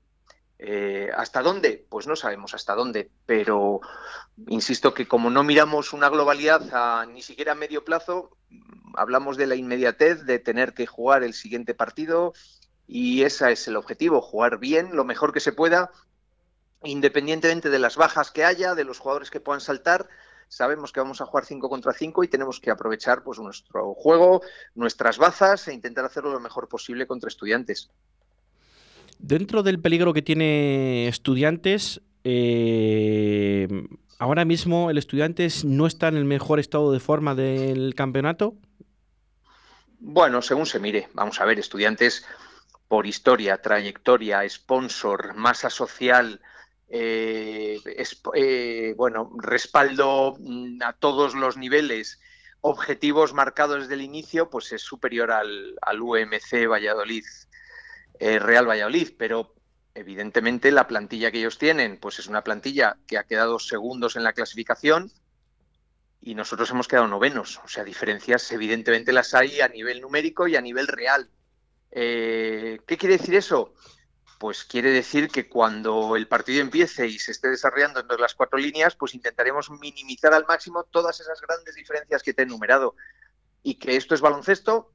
Eh, 0.57 1.09
¿Hasta 1.15 1.41
dónde? 1.41 1.85
Pues 1.89 2.07
no 2.07 2.15
sabemos 2.15 2.53
hasta 2.53 2.75
dónde, 2.75 3.11
pero 3.25 3.81
insisto 4.47 4.93
que 4.93 5.07
como 5.07 5.29
no 5.29 5.43
miramos 5.43 5.91
una 5.91 6.09
globalidad 6.09 6.61
a, 6.71 7.05
ni 7.05 7.21
siquiera 7.21 7.51
a 7.51 7.55
medio 7.55 7.83
plazo, 7.83 8.37
hablamos 8.95 9.37
de 9.37 9.47
la 9.47 9.55
inmediatez 9.55 10.23
de 10.25 10.39
tener 10.39 10.73
que 10.73 10.87
jugar 10.87 11.23
el 11.23 11.33
siguiente 11.33 11.73
partido 11.73 12.33
y 12.87 13.23
ese 13.23 13.51
es 13.51 13.67
el 13.67 13.75
objetivo, 13.75 14.21
jugar 14.21 14.57
bien, 14.59 14.95
lo 14.95 15.03
mejor 15.03 15.33
que 15.33 15.39
se 15.39 15.51
pueda, 15.51 15.91
independientemente 16.83 17.69
de 17.69 17.79
las 17.79 17.97
bajas 17.97 18.31
que 18.31 18.45
haya, 18.45 18.75
de 18.75 18.83
los 18.83 18.99
jugadores 18.99 19.31
que 19.31 19.39
puedan 19.39 19.61
saltar. 19.61 20.07
Sabemos 20.47 20.91
que 20.91 20.99
vamos 20.99 21.19
a 21.21 21.25
jugar 21.25 21.45
5 21.45 21.67
contra 21.67 21.91
5 21.91 22.23
y 22.23 22.27
tenemos 22.27 22.59
que 22.59 22.69
aprovechar 22.69 23.23
pues, 23.23 23.39
nuestro 23.39 23.95
juego, 23.95 24.41
nuestras 24.75 25.17
bazas 25.17 25.67
e 25.67 25.73
intentar 25.73 26.05
hacerlo 26.05 26.31
lo 26.31 26.39
mejor 26.39 26.69
posible 26.69 27.07
contra 27.07 27.27
estudiantes. 27.27 27.89
Dentro 29.27 29.63
del 29.63 29.79
peligro 29.79 30.13
que 30.13 30.21
tiene 30.21 31.07
estudiantes, 31.07 31.99
eh, 32.23 33.67
ahora 34.19 34.45
mismo 34.45 34.91
el 34.91 34.99
estudiantes 34.99 35.65
no 35.65 35.87
está 35.87 36.09
en 36.09 36.17
el 36.17 36.25
mejor 36.25 36.59
estado 36.59 36.91
de 36.91 36.99
forma 36.99 37.33
del 37.33 37.95
campeonato. 37.95 38.53
Bueno, 39.97 40.43
según 40.43 40.67
se 40.67 40.79
mire, 40.79 41.09
vamos 41.13 41.41
a 41.41 41.45
ver, 41.45 41.57
estudiantes 41.57 42.23
por 42.87 43.07
historia, 43.07 43.59
trayectoria, 43.63 44.47
sponsor, 44.47 45.33
masa 45.33 45.71
social, 45.71 46.39
eh, 46.87 47.79
eh, 48.35 48.93
bueno, 48.95 49.31
respaldo 49.39 50.35
mm, 50.37 50.83
a 50.83 50.93
todos 50.93 51.33
los 51.33 51.57
niveles, 51.57 52.19
objetivos 52.61 53.33
marcados 53.33 53.79
desde 53.79 53.95
el 53.95 54.01
inicio, 54.01 54.51
pues 54.51 54.71
es 54.71 54.83
superior 54.83 55.31
al, 55.31 55.75
UMC 55.99 56.67
Valladolid, 56.69 57.25
eh, 58.19 58.39
Real 58.39 58.67
Valladolid, 58.67 59.13
pero 59.17 59.53
evidentemente 59.93 60.71
la 60.71 60.87
plantilla 60.87 61.31
que 61.31 61.39
ellos 61.39 61.57
tienen, 61.57 61.99
pues 61.99 62.19
es 62.19 62.27
una 62.27 62.43
plantilla 62.43 62.97
que 63.07 63.17
ha 63.17 63.23
quedado 63.23 63.59
segundos 63.59 64.15
en 64.15 64.23
la 64.23 64.33
clasificación, 64.33 65.11
y 66.25 66.33
nosotros 66.33 66.71
hemos 66.71 66.87
quedado 66.87 67.07
novenos. 67.07 67.61
O 67.63 67.67
sea, 67.67 67.83
diferencias 67.83 68.51
evidentemente 68.51 69.13
las 69.13 69.35
hay 69.35 69.61
a 69.61 69.67
nivel 69.67 70.01
numérico 70.01 70.47
y 70.47 70.55
a 70.55 70.61
nivel 70.61 70.87
real. 70.87 71.29
Eh, 71.91 72.79
¿Qué 72.87 72.97
quiere 72.97 73.19
decir 73.19 73.35
eso? 73.35 73.75
Pues 74.39 74.65
quiere 74.65 74.89
decir 74.89 75.29
que 75.29 75.47
cuando 75.47 76.15
el 76.15 76.27
partido 76.27 76.61
empiece 76.61 77.07
y 77.07 77.19
se 77.19 77.31
esté 77.31 77.49
desarrollando 77.49 77.99
entre 77.99 78.17
las 78.17 78.33
cuatro 78.33 78.57
líneas, 78.57 78.95
pues 78.95 79.13
intentaremos 79.13 79.69
minimizar 79.69 80.33
al 80.33 80.47
máximo 80.47 80.83
todas 80.85 81.19
esas 81.19 81.39
grandes 81.41 81.75
diferencias 81.75 82.23
que 82.23 82.33
te 82.33 82.41
he 82.41 82.45
enumerado. 82.45 82.95
Y 83.61 83.75
que 83.75 83.95
esto 83.95 84.15
es 84.15 84.21
baloncesto 84.21 84.91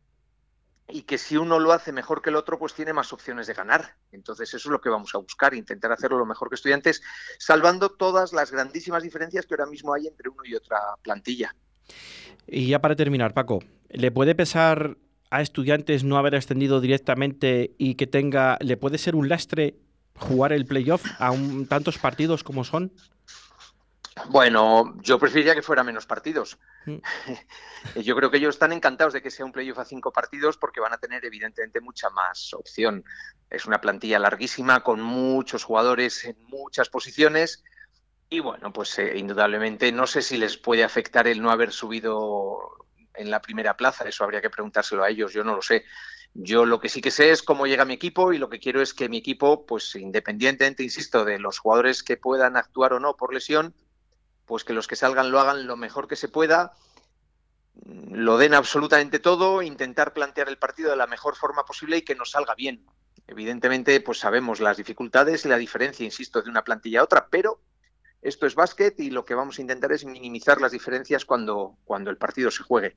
y 0.92 1.02
que 1.02 1.18
si 1.18 1.36
uno 1.36 1.58
lo 1.58 1.72
hace 1.72 1.92
mejor 1.92 2.22
que 2.22 2.30
el 2.30 2.36
otro, 2.36 2.58
pues 2.58 2.74
tiene 2.74 2.92
más 2.92 3.12
opciones 3.12 3.46
de 3.46 3.54
ganar. 3.54 3.96
Entonces 4.12 4.48
eso 4.48 4.68
es 4.68 4.72
lo 4.72 4.80
que 4.80 4.88
vamos 4.88 5.14
a 5.14 5.18
buscar, 5.18 5.54
intentar 5.54 5.92
hacerlo 5.92 6.18
lo 6.18 6.26
mejor 6.26 6.48
que 6.48 6.54
estudiantes, 6.54 7.02
salvando 7.38 7.90
todas 7.90 8.32
las 8.32 8.50
grandísimas 8.50 9.02
diferencias 9.02 9.46
que 9.46 9.54
ahora 9.54 9.66
mismo 9.66 9.94
hay 9.94 10.06
entre 10.06 10.28
uno 10.28 10.42
y 10.44 10.54
otra 10.54 10.78
plantilla. 11.02 11.54
Y 12.46 12.68
ya 12.68 12.80
para 12.80 12.96
terminar, 12.96 13.34
Paco, 13.34 13.60
¿le 13.88 14.10
puede 14.10 14.34
pesar 14.34 14.96
a 15.30 15.42
estudiantes 15.42 16.04
no 16.04 16.18
haber 16.18 16.34
extendido 16.34 16.80
directamente 16.80 17.74
y 17.78 17.94
que 17.94 18.06
tenga, 18.06 18.58
le 18.60 18.76
puede 18.76 18.98
ser 18.98 19.14
un 19.14 19.28
lastre 19.28 19.76
jugar 20.16 20.52
el 20.52 20.66
playoff 20.66 21.04
a 21.18 21.32
tantos 21.68 21.98
partidos 21.98 22.44
como 22.44 22.64
son? 22.64 22.92
Bueno, 24.28 24.96
yo 25.00 25.18
preferiría 25.18 25.54
que 25.54 25.62
fuera 25.62 25.82
menos 25.82 26.06
partidos. 26.06 26.58
Mm. 26.86 26.96
yo 28.02 28.16
creo 28.16 28.30
que 28.30 28.36
ellos 28.36 28.54
están 28.54 28.72
encantados 28.72 29.12
de 29.12 29.22
que 29.22 29.30
sea 29.30 29.46
un 29.46 29.52
playoff 29.52 29.78
a 29.78 29.84
cinco 29.84 30.12
partidos 30.12 30.56
porque 30.56 30.80
van 30.80 30.92
a 30.92 30.98
tener 30.98 31.24
evidentemente 31.24 31.80
mucha 31.80 32.10
más 32.10 32.52
opción. 32.54 33.04
Es 33.48 33.66
una 33.66 33.80
plantilla 33.80 34.18
larguísima 34.18 34.80
con 34.80 35.00
muchos 35.00 35.64
jugadores 35.64 36.24
en 36.24 36.36
muchas 36.48 36.88
posiciones 36.88 37.64
y 38.28 38.38
bueno, 38.38 38.72
pues 38.72 38.96
eh, 39.00 39.18
indudablemente 39.18 39.90
no 39.90 40.06
sé 40.06 40.22
si 40.22 40.36
les 40.36 40.56
puede 40.56 40.84
afectar 40.84 41.26
el 41.26 41.42
no 41.42 41.50
haber 41.50 41.72
subido 41.72 42.86
en 43.14 43.28
la 43.28 43.42
primera 43.42 43.76
plaza. 43.76 44.08
Eso 44.08 44.22
habría 44.22 44.40
que 44.40 44.50
preguntárselo 44.50 45.02
a 45.02 45.10
ellos. 45.10 45.32
Yo 45.32 45.42
no 45.42 45.56
lo 45.56 45.62
sé. 45.62 45.84
Yo 46.32 46.64
lo 46.64 46.78
que 46.78 46.88
sí 46.88 47.00
que 47.00 47.10
sé 47.10 47.30
es 47.30 47.42
cómo 47.42 47.66
llega 47.66 47.84
mi 47.84 47.94
equipo 47.94 48.32
y 48.32 48.38
lo 48.38 48.48
que 48.48 48.60
quiero 48.60 48.80
es 48.80 48.94
que 48.94 49.08
mi 49.08 49.18
equipo, 49.18 49.66
pues 49.66 49.96
independientemente, 49.96 50.84
insisto, 50.84 51.24
de 51.24 51.40
los 51.40 51.58
jugadores 51.58 52.04
que 52.04 52.16
puedan 52.16 52.56
actuar 52.56 52.92
o 52.92 53.00
no 53.00 53.16
por 53.16 53.34
lesión, 53.34 53.74
pues 54.50 54.64
que 54.64 54.72
los 54.72 54.88
que 54.88 54.96
salgan 54.96 55.30
lo 55.30 55.38
hagan 55.38 55.68
lo 55.68 55.76
mejor 55.76 56.08
que 56.08 56.16
se 56.16 56.26
pueda, 56.26 56.72
lo 58.10 58.36
den 58.36 58.52
absolutamente 58.52 59.20
todo, 59.20 59.62
intentar 59.62 60.12
plantear 60.12 60.48
el 60.48 60.58
partido 60.58 60.90
de 60.90 60.96
la 60.96 61.06
mejor 61.06 61.36
forma 61.36 61.64
posible 61.64 61.98
y 61.98 62.02
que 62.02 62.16
nos 62.16 62.32
salga 62.32 62.56
bien. 62.56 62.84
Evidentemente, 63.28 64.00
pues 64.00 64.18
sabemos 64.18 64.58
las 64.58 64.76
dificultades 64.76 65.44
y 65.44 65.48
la 65.48 65.56
diferencia, 65.56 66.04
insisto, 66.04 66.42
de 66.42 66.50
una 66.50 66.64
plantilla 66.64 66.98
a 66.98 67.04
otra, 67.04 67.28
pero 67.30 67.60
esto 68.22 68.44
es 68.44 68.56
básquet 68.56 68.98
y 68.98 69.10
lo 69.10 69.24
que 69.24 69.36
vamos 69.36 69.56
a 69.56 69.62
intentar 69.62 69.92
es 69.92 70.04
minimizar 70.04 70.60
las 70.60 70.72
diferencias 70.72 71.24
cuando, 71.24 71.76
cuando 71.84 72.10
el 72.10 72.16
partido 72.16 72.50
se 72.50 72.64
juegue. 72.64 72.96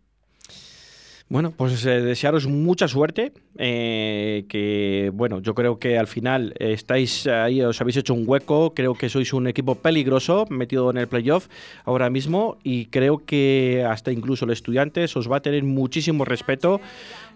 Bueno, 1.30 1.52
pues 1.52 1.84
eh, 1.86 2.02
desearos 2.02 2.48
mucha 2.48 2.88
suerte. 2.88 3.34
Eh, 3.58 4.46
que 4.50 5.10
bueno, 5.14 5.40
yo 5.40 5.56
creo 5.56 5.80
que 5.80 5.98
al 5.98 6.08
final 6.08 6.54
estáis 6.60 7.28
ahí, 7.28 7.62
os 7.62 7.80
habéis 7.82 7.98
hecho 7.98 8.14
un 8.14 8.26
hueco. 8.28 8.74
Creo 8.76 8.94
que 8.94 9.10
sois 9.10 9.34
un 9.34 9.48
equipo 9.48 9.76
peligroso 9.76 10.46
metido 10.50 10.92
en 10.92 10.98
el 10.98 11.08
playoff 11.08 11.48
ahora 11.86 12.10
mismo. 12.10 12.58
Y 12.64 12.86
creo 12.88 13.26
que 13.26 13.84
hasta 13.90 14.12
incluso 14.12 14.46
el 14.46 14.52
estudiantes 14.52 15.16
os 15.18 15.32
va 15.32 15.38
a 15.38 15.42
tener 15.42 15.64
muchísimo 15.64 16.24
respeto. 16.24 16.82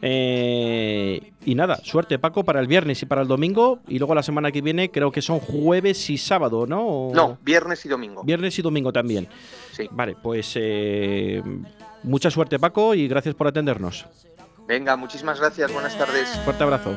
Eh, 0.01 1.31
y 1.43 1.55
nada, 1.55 1.77
suerte 1.83 2.19
Paco 2.19 2.43
para 2.43 2.59
el 2.59 2.67
viernes 2.67 3.01
y 3.01 3.05
para 3.07 3.21
el 3.21 3.27
domingo. 3.27 3.79
Y 3.87 3.97
luego 3.97 4.13
la 4.13 4.21
semana 4.21 4.51
que 4.51 4.61
viene 4.61 4.91
creo 4.91 5.11
que 5.11 5.21
son 5.23 5.39
jueves 5.39 6.09
y 6.09 6.17
sábado, 6.17 6.67
¿no? 6.67 7.09
No, 7.13 7.39
viernes 7.43 7.83
y 7.85 7.89
domingo. 7.89 8.23
Viernes 8.23 8.59
y 8.59 8.61
domingo 8.61 8.93
también. 8.93 9.27
Sí. 9.71 9.87
Vale, 9.91 10.15
pues 10.21 10.55
Mucha 12.03 12.31
suerte, 12.31 12.59
Paco, 12.59 12.93
y 12.93 13.07
gracias 13.07 13.35
por 13.35 13.47
atendernos. 13.47 14.05
Venga, 14.67 14.95
muchísimas 14.97 15.39
gracias. 15.39 15.71
Buenas 15.71 15.97
tardes. 15.97 16.27
Fuerte 16.43 16.63
abrazo. 16.63 16.93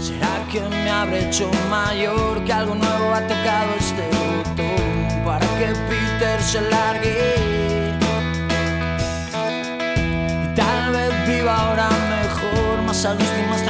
¿Será 0.00 0.46
que 0.50 0.60
me 0.60 0.90
habré 0.90 1.28
hecho 1.28 1.50
mayor? 1.70 2.44
Que 2.44 2.52
algo 2.52 2.74
nuevo 2.74 3.14
ha 3.14 3.26
tocado 3.26 3.74
este 3.78 4.02
botón 4.02 5.24
para 5.24 5.46
que 5.58 5.66
Peter 5.88 6.42
se 6.42 6.60
largue. 6.60 7.34
Y 10.44 10.54
tal 10.54 10.92
vez 10.92 11.26
viva 11.26 11.56
ahora 11.56 11.88
mejor, 11.88 12.82
más 12.86 13.04
a 13.06 13.14
gusto 13.14 13.38
y 13.38 13.50
más 13.50 13.61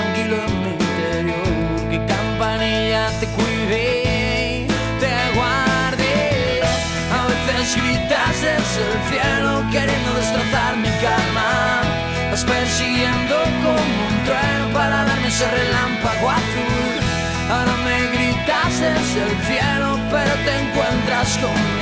es 8.43 8.77
el 8.77 8.95
cielo 9.11 9.63
queriendo 9.71 10.15
destrozar 10.15 10.77
mi 10.77 10.89
calma. 11.01 11.83
Vas 12.31 12.45
persiguiendo 12.45 13.37
como 13.63 14.07
un 14.09 14.25
trueno 14.25 14.73
para 14.75 15.05
darme 15.05 15.29
ese 15.29 15.49
relámpago 15.49 16.31
azul. 16.31 16.95
Ahora 17.51 17.77
me 17.85 17.99
gritas 18.15 18.73
desde 18.81 19.23
el 19.29 19.37
cielo, 19.47 19.99
pero 20.11 20.33
te 20.45 20.53
encuentras 20.63 21.39
conmigo. 21.39 21.82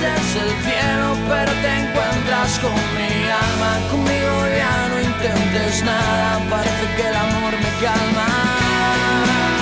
Desde 0.00 0.40
el 0.40 0.54
cielo, 0.62 1.16
pero 1.28 1.52
te 1.60 1.70
encuentras 1.80 2.58
con 2.60 2.72
mi 2.94 3.28
alma. 3.28 3.70
Conmigo 3.90 4.46
ya 4.56 4.88
no 4.90 5.00
intentes 5.00 5.82
nada, 5.82 6.38
parece 6.48 6.86
que 6.96 7.08
el 7.08 7.16
amor 7.16 7.52
me 7.52 7.84
calma. 7.84 9.57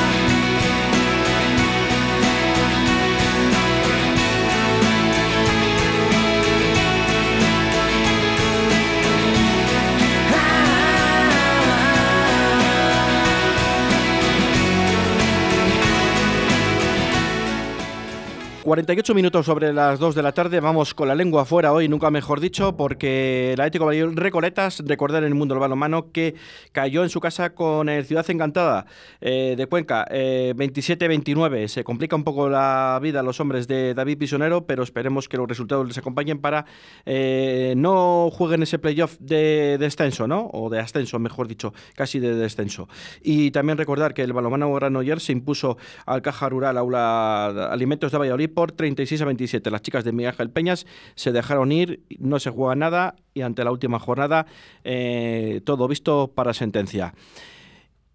48 18.66 19.14
minutos 19.14 19.46
sobre 19.46 19.72
las 19.72 20.00
2 20.00 20.16
de 20.16 20.22
la 20.24 20.33
tarde, 20.33 20.59
vamos 20.59 20.92
con 20.92 21.07
la 21.07 21.14
lengua 21.14 21.42
afuera 21.42 21.72
hoy, 21.72 21.88
nunca 21.88 22.11
mejor 22.11 22.40
dicho, 22.40 22.76
porque 22.76 23.52
el 23.52 23.61
Atlético 23.61 23.88
de 23.88 24.11
Recoletas, 24.12 24.83
recordar 24.85 25.22
en 25.22 25.29
el 25.29 25.37
mundo 25.37 25.55
del 25.55 25.61
balonmano 25.61 26.11
que 26.11 26.35
cayó 26.72 27.05
en 27.05 27.09
su 27.09 27.20
casa 27.20 27.55
con 27.55 27.88
el 27.88 28.05
Ciudad 28.07 28.29
Encantada 28.29 28.87
eh, 29.20 29.55
de 29.57 29.68
Cuenca, 29.68 30.05
27-29. 30.11 31.57
Eh, 31.59 31.68
se 31.68 31.85
complica 31.85 32.16
un 32.16 32.24
poco 32.24 32.48
la 32.48 32.98
vida 33.00 33.20
a 33.20 33.22
los 33.22 33.38
hombres 33.38 33.68
de 33.68 33.94
David 33.94 34.18
Pisonero, 34.18 34.66
pero 34.66 34.83
esperemos 34.83 35.29
que 35.29 35.37
los 35.37 35.46
resultados 35.46 35.87
les 35.87 35.98
acompañen 35.98 36.40
para 36.40 36.64
eh, 37.05 37.74
no 37.76 38.31
jueguen 38.33 38.64
ese 38.64 38.81
playoff 38.81 39.16
de 39.20 39.76
descenso, 39.79 40.26
¿no? 40.26 40.50
O 40.52 40.70
de 40.70 40.81
ascenso, 40.81 41.20
mejor 41.20 41.46
dicho, 41.46 41.72
casi 41.94 42.18
de 42.18 42.35
descenso. 42.35 42.88
Y 43.22 43.52
también 43.52 43.79
recordar 43.79 44.12
que 44.12 44.22
el 44.22 44.33
balonmano 44.33 44.72
Granoller 44.72 45.20
se 45.20 45.31
impuso 45.31 45.79
al 46.05 46.20
Caja 46.20 46.48
Rural 46.48 46.76
Aula 46.79 47.70
Alimentos 47.70 48.11
de 48.11 48.18
Valladolid 48.18 48.55
por 48.56 48.72
36 48.72 49.20
a 49.20 49.26
27. 49.26 49.70
Las 49.70 49.82
chicas 49.82 50.02
de 50.02 50.12
Miguel 50.12 50.30
Ángel 50.30 50.48
Peñas 50.48 50.86
se 51.14 51.30
dejaron 51.30 51.72
ir, 51.72 52.00
no 52.18 52.40
se 52.40 52.48
juega 52.48 52.74
nada 52.74 53.14
y 53.34 53.42
ante 53.42 53.62
la 53.62 53.70
última 53.70 53.98
jornada 53.98 54.46
eh, 54.82 55.60
todo 55.66 55.86
visto 55.86 56.32
para 56.34 56.54
sentencia. 56.54 57.12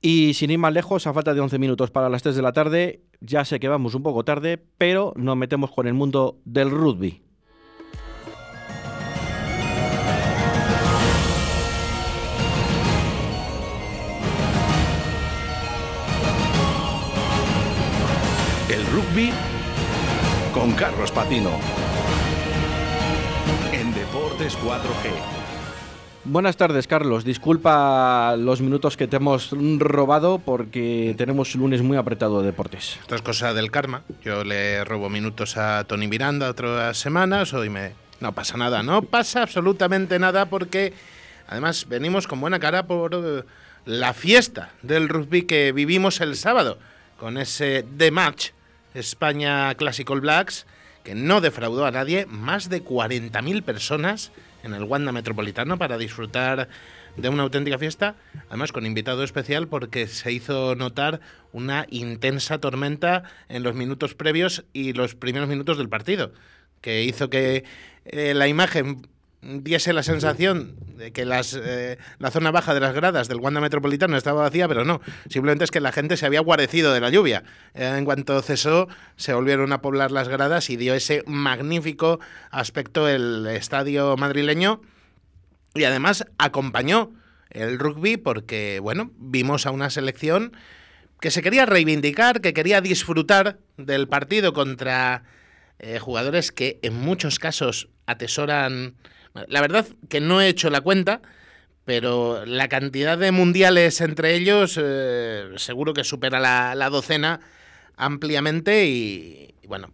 Y 0.02 0.34
sin 0.34 0.50
ir 0.50 0.58
más 0.58 0.74
lejos, 0.74 1.06
a 1.06 1.14
falta 1.14 1.36
de 1.36 1.42
11 1.42 1.60
minutos 1.60 1.92
para 1.92 2.10
las 2.10 2.24
3 2.24 2.36
de 2.36 2.42
la 2.42 2.54
tarde, 2.54 3.02
ya 3.20 3.46
sé 3.46 3.60
que 3.60 3.68
vamos 3.68 3.94
un 3.94 4.02
poco 4.02 4.26
tarde, 4.26 4.60
pero 4.80 5.14
nos 5.16 5.38
metemos 5.38 5.70
con 5.70 5.86
el 5.86 5.94
mundo 5.94 6.40
del 6.44 6.72
rugby. 6.72 7.22
El 18.70 18.84
rugby 18.88 19.32
con 20.54 20.72
Carlos 20.74 21.12
Patino. 21.12 21.52
En 23.72 23.94
Deportes 23.94 24.58
4G. 24.58 25.12
Buenas 26.24 26.58
tardes, 26.58 26.88
Carlos. 26.88 27.24
Disculpa 27.24 28.36
los 28.38 28.62
minutos 28.62 28.98
que 28.98 29.08
te 29.08 29.16
hemos 29.16 29.52
robado 29.80 30.40
porque 30.40 31.16
tenemos 31.18 31.56
un 31.56 31.62
lunes 31.62 31.82
muy 31.82 31.98
apretado 31.98 32.42
de 32.42 32.48
deportes. 32.48 32.98
Esto 33.02 33.16
es 33.16 33.22
cosa 33.22 33.54
del 33.54 33.72
karma. 33.72 34.04
Yo 34.24 34.44
le 34.44 34.84
robo 34.84 35.10
minutos 35.10 35.58
a 35.58 35.84
Tony 35.86 36.08
Miranda 36.08 36.50
otras 36.50 36.98
semanas, 36.98 37.54
hoy 37.54 37.70
me... 37.70 37.94
No 38.20 38.34
pasa 38.34 38.56
nada, 38.56 38.84
no 38.84 39.02
pasa 39.02 39.42
absolutamente 39.42 40.20
nada 40.20 40.46
porque 40.46 40.94
además 41.48 41.88
venimos 41.90 42.28
con 42.28 42.40
buena 42.40 42.60
cara 42.60 42.86
por 42.86 43.16
eh, 43.16 43.44
la 43.86 44.14
fiesta 44.14 44.70
del 44.84 45.10
rugby 45.10 45.44
que 45.44 45.72
vivimos 45.72 46.22
el 46.22 46.36
sábado 46.36 46.78
con 47.18 47.40
ese 47.40 47.84
The 47.98 48.12
Match 48.12 48.52
España 48.94 49.74
Classic 49.76 50.10
All 50.10 50.22
Blacks, 50.22 50.66
que 51.04 51.16
no 51.16 51.42
defraudó 51.42 51.86
a 51.86 51.92
nadie, 51.92 52.26
más 52.28 52.70
de 52.70 52.84
40.000 52.84 53.64
personas 53.64 54.32
en 54.64 54.74
el 54.74 54.84
Wanda 54.84 55.12
Metropolitano 55.12 55.78
para 55.78 55.98
disfrutar 55.98 56.70
de 57.18 57.30
una 57.30 57.44
auténtica 57.44 57.78
fiesta, 57.78 58.16
además 58.50 58.72
con 58.72 58.86
invitado 58.86 59.24
especial 59.24 59.68
porque 59.68 60.08
se 60.08 60.32
hizo 60.32 60.76
notar 60.76 61.20
una 61.52 61.86
intensa 61.90 62.60
tormenta 62.60 63.24
en 63.50 63.64
los 63.64 63.76
minutos 63.76 64.16
previos 64.16 64.64
y 64.74 64.94
los 64.94 65.16
primeros 65.16 65.50
minutos 65.50 65.78
del 65.78 65.90
partido, 65.90 66.32
que 66.80 67.04
hizo 67.04 67.30
que 67.30 67.66
eh, 68.06 68.34
la 68.34 68.48
imagen 68.48 69.08
diese 69.42 69.92
la 69.94 70.04
sensación 70.04 70.76
de 70.98 71.12
que 71.12 71.26
las, 71.26 71.60
eh, 71.60 71.98
la 72.20 72.30
zona 72.30 72.52
baja 72.52 72.74
de 72.74 72.80
las 72.80 72.94
gradas 72.94 73.28
del 73.28 73.40
Wanda 73.40 73.60
Metropolitano 73.60 74.16
estaba 74.16 74.44
vacía, 74.44 74.68
pero 74.68 74.86
no. 74.86 75.02
Simplemente 75.30 75.64
es 75.64 75.72
que 75.72 75.80
la 75.80 75.92
gente 75.92 76.16
se 76.16 76.26
había 76.26 76.42
guarecido 76.42 76.94
de 76.94 77.00
la 77.00 77.10
lluvia. 77.10 77.44
Eh, 77.74 77.92
en 77.98 78.06
cuanto 78.06 78.42
cesó, 78.42 78.88
se 79.16 79.34
volvieron 79.34 79.74
a 79.74 79.82
poblar 79.82 80.12
las 80.12 80.28
gradas 80.28 80.70
y 80.70 80.78
dio 80.78 80.94
ese 80.94 81.24
magnífico 81.26 82.20
aspecto 82.52 83.08
el 83.08 83.48
estadio 83.48 84.16
madrileño. 84.16 84.82
Y 85.74 85.86
además 85.86 86.26
acompañó 86.38 87.12
el 87.50 87.80
rugby 87.80 88.18
porque, 88.18 88.80
bueno, 88.80 89.12
vimos 89.18 89.66
a 89.66 89.72
una 89.72 89.90
selección 89.90 90.56
que 91.20 91.32
se 91.32 91.42
quería 91.42 91.66
reivindicar, 91.66 92.42
que 92.42 92.54
quería 92.54 92.82
disfrutar 92.82 93.60
del 93.78 94.08
partido 94.08 94.54
contra 94.54 95.24
eh, 95.80 96.00
jugadores 96.00 96.52
que 96.52 96.80
en 96.84 96.96
muchos 96.96 97.40
casos 97.40 97.90
atesoran 98.06 98.96
la 99.34 99.62
verdad 99.62 99.88
que 100.10 100.20
no 100.20 100.42
he 100.42 100.48
hecho 100.48 100.70
la 100.70 100.82
cuenta, 100.82 101.22
pero 101.86 102.46
la 102.46 102.68
cantidad 102.68 103.18
de 103.18 103.32
mundiales 103.32 104.02
entre 104.02 104.36
ellos 104.36 104.80
eh, 104.82 105.52
seguro 105.58 105.94
que 105.94 106.04
supera 106.04 106.40
la, 106.40 106.90
docena 106.90 107.40
ampliamente 107.96 108.86
y, 108.86 109.54
bueno, 109.68 109.92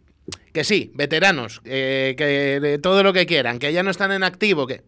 que 0.54 0.64
sí, 0.64 0.92
veteranos, 0.96 1.62
que 1.62 2.80
todo 2.82 3.04
lo 3.04 3.14
que 3.14 3.26
quieran, 3.26 3.60
que 3.60 3.74
ya 3.74 3.84
no 3.84 3.92
están 3.92 4.12
en 4.12 4.24
activo, 4.24 4.68
que, 4.68 4.84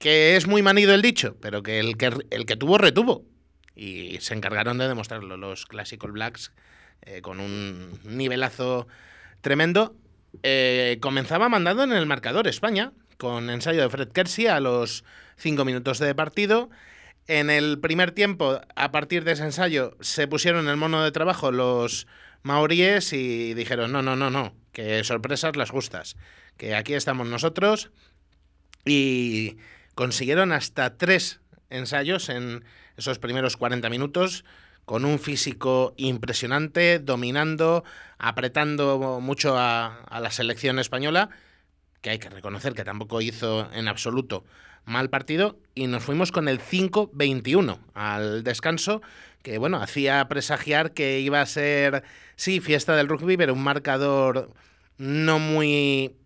que 0.00 0.34
es 0.36 0.46
muy 0.46 0.62
manido 0.62 0.94
el 0.94 1.02
dicho, 1.02 1.36
pero 1.40 1.62
que 1.62 1.78
el 1.78 1.96
que, 1.96 2.10
el 2.30 2.46
que 2.46 2.56
tuvo 2.56 2.78
retuvo. 2.78 3.24
Y 3.76 4.18
se 4.20 4.34
encargaron 4.34 4.78
de 4.78 4.88
demostrarlo 4.88 5.36
los 5.36 5.66
Classical 5.66 6.10
Blacks 6.10 6.52
eh, 7.02 7.20
con 7.20 7.38
un 7.38 8.00
nivelazo 8.04 8.88
tremendo 9.42 9.94
eh, 10.42 10.98
comenzaba 11.00 11.48
mandando 11.48 11.82
en 11.82 11.92
el 11.92 12.06
marcador 12.06 12.46
España, 12.46 12.92
con 13.18 13.50
ensayo 13.50 13.82
de 13.82 13.90
Fred 13.90 14.08
Kersey 14.08 14.46
a 14.46 14.60
los 14.60 15.04
cinco 15.36 15.64
minutos 15.64 15.98
de 15.98 16.14
partido. 16.14 16.70
En 17.26 17.50
el 17.50 17.78
primer 17.78 18.12
tiempo, 18.12 18.60
a 18.74 18.92
partir 18.92 19.24
de 19.24 19.32
ese 19.32 19.44
ensayo, 19.44 19.96
se 20.00 20.26
pusieron 20.26 20.68
el 20.68 20.76
mono 20.76 21.02
de 21.02 21.12
trabajo 21.12 21.52
los 21.52 22.06
maoríes 22.42 23.12
y 23.12 23.54
dijeron, 23.54 23.92
no, 23.92 24.02
no, 24.02 24.16
no, 24.16 24.30
no, 24.30 24.54
que 24.72 25.04
sorpresas 25.04 25.56
las 25.56 25.70
justas, 25.70 26.16
que 26.56 26.74
aquí 26.74 26.94
estamos 26.94 27.26
nosotros. 27.26 27.90
Y 28.84 29.58
consiguieron 29.94 30.52
hasta 30.52 30.96
tres 30.96 31.40
ensayos 31.68 32.28
en 32.30 32.64
esos 32.96 33.18
primeros 33.18 33.56
40 33.56 33.88
minutos 33.90 34.44
con 34.90 35.04
un 35.04 35.20
físico 35.20 35.94
impresionante, 35.98 36.98
dominando, 36.98 37.84
apretando 38.18 39.20
mucho 39.20 39.56
a, 39.56 40.04
la 40.20 40.32
selección 40.32 40.80
española, 40.80 41.30
que 42.00 42.10
hay 42.10 42.18
que 42.18 42.28
reconocer 42.28 42.74
que 42.74 42.82
tampoco 42.82 43.20
hizo 43.20 43.70
en 43.72 43.86
absoluto 43.86 44.42
mal 44.86 45.08
partido, 45.08 45.60
y 45.76 45.86
nos 45.86 46.02
fuimos 46.02 46.32
con 46.32 46.48
el 46.48 46.58
5-21 46.58 47.78
al 47.94 48.42
descanso, 48.42 49.00
que 49.44 49.58
bueno, 49.58 49.80
hacía 49.80 50.26
presagiar 50.26 50.90
que 50.90 51.20
iba 51.20 51.40
a 51.40 51.46
ser, 51.46 52.02
sí, 52.34 52.58
fiesta 52.58 52.96
del 52.96 53.06
rugby, 53.06 53.36
pero 53.36 53.54
un 53.54 53.62
marcador 53.62 54.52
no 54.98 55.38
muy 55.38 56.16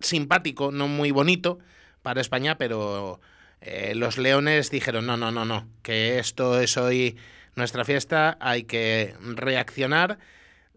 simpático, 0.00 0.72
no 0.72 0.88
muy 0.88 1.12
bonito 1.12 1.60
para 2.02 2.20
España, 2.20 2.58
pero 2.58 3.20
eh, 3.60 3.94
los 3.94 4.18
leones 4.18 4.70
dijeron, 4.70 5.06
no, 5.06 5.16
no, 5.16 5.30
no, 5.30 5.44
no, 5.44 5.68
que 5.82 6.18
esto 6.18 6.60
es 6.60 6.76
hoy 6.76 7.16
nuestra 7.54 7.84
fiesta, 7.84 8.38
hay 8.40 8.64
que 8.64 9.14
reaccionar. 9.20 10.18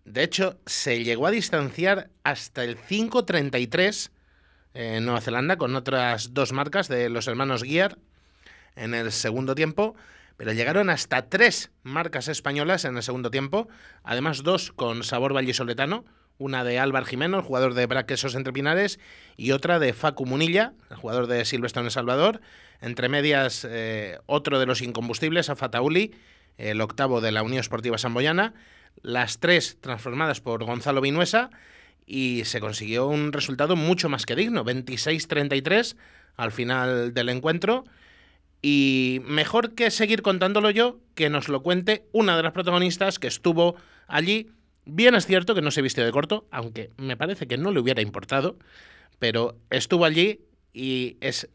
De 0.03 0.23
hecho, 0.23 0.59
se 0.65 1.03
llegó 1.03 1.27
a 1.27 1.31
distanciar 1.31 2.09
hasta 2.23 2.63
el 2.63 2.77
5.33 2.77 4.09
en 4.73 5.05
Nueva 5.05 5.21
Zelanda 5.21 5.57
con 5.57 5.75
otras 5.75 6.33
dos 6.33 6.53
marcas 6.53 6.87
de 6.87 7.09
los 7.09 7.27
hermanos 7.27 7.63
Guiar 7.63 7.97
en 8.75 8.93
el 8.93 9.11
segundo 9.11 9.53
tiempo, 9.53 9.95
pero 10.37 10.53
llegaron 10.53 10.89
hasta 10.89 11.29
tres 11.29 11.71
marcas 11.83 12.27
españolas 12.27 12.85
en 12.85 12.97
el 12.97 13.03
segundo 13.03 13.29
tiempo, 13.29 13.67
además 14.03 14.43
dos 14.43 14.71
con 14.71 15.03
sabor 15.03 15.33
vallisoletano, 15.33 16.05
una 16.41 16.63
de 16.63 16.79
Álvar 16.79 17.05
Jimeno, 17.05 17.37
el 17.37 17.43
jugador 17.43 17.75
de 17.75 17.85
Braquesos 17.85 18.35
Entre 18.35 18.51
Pinares, 18.51 18.99
y 19.37 19.51
otra 19.51 19.79
de 19.79 19.93
Facu 19.93 20.25
Munilla, 20.25 20.73
el 20.89 20.97
jugador 20.97 21.27
de 21.27 21.45
Silvestre 21.45 21.81
en 21.81 21.85
El 21.85 21.91
Salvador. 21.91 22.41
Entre 22.81 23.09
medias, 23.09 23.65
eh, 23.69 24.17
otro 24.25 24.59
de 24.59 24.65
los 24.65 24.81
incombustibles, 24.81 25.49
Afatauli, 25.49 26.13
el 26.57 26.81
octavo 26.81 27.21
de 27.21 27.31
la 27.31 27.43
Unión 27.43 27.59
Esportiva 27.59 27.97
Samboyana. 27.97 28.55
Las 29.03 29.39
tres 29.39 29.77
transformadas 29.79 30.41
por 30.41 30.63
Gonzalo 30.65 30.99
Vinuesa 30.99 31.51
y 32.05 32.43
se 32.45 32.59
consiguió 32.59 33.07
un 33.07 33.31
resultado 33.31 33.75
mucho 33.75 34.09
más 34.09 34.25
que 34.25 34.35
digno, 34.35 34.65
26-33 34.65 35.95
al 36.35 36.51
final 36.51 37.13
del 37.13 37.29
encuentro. 37.29 37.85
Y 38.63 39.21
mejor 39.25 39.73
que 39.73 39.91
seguir 39.91 40.21
contándolo 40.21 40.71
yo, 40.71 40.99
que 41.15 41.29
nos 41.29 41.49
lo 41.49 41.63
cuente 41.63 42.07
una 42.11 42.35
de 42.35 42.43
las 42.43 42.51
protagonistas 42.51 43.17
que 43.17 43.27
estuvo 43.27 43.75
allí 44.07 44.49
Bien 44.85 45.15
es 45.15 45.25
cierto 45.25 45.53
que 45.55 45.61
no 45.61 45.71
se 45.71 45.81
vistió 45.81 46.03
de 46.03 46.11
corto, 46.11 46.45
aunque 46.51 46.89
me 46.97 47.17
parece 47.17 47.47
que 47.47 47.57
no 47.57 47.71
le 47.71 47.79
hubiera 47.79 48.01
importado, 48.01 48.57
pero 49.19 49.55
estuvo 49.69 50.05
allí 50.05 50.41
y 50.73 51.17
es 51.21 51.49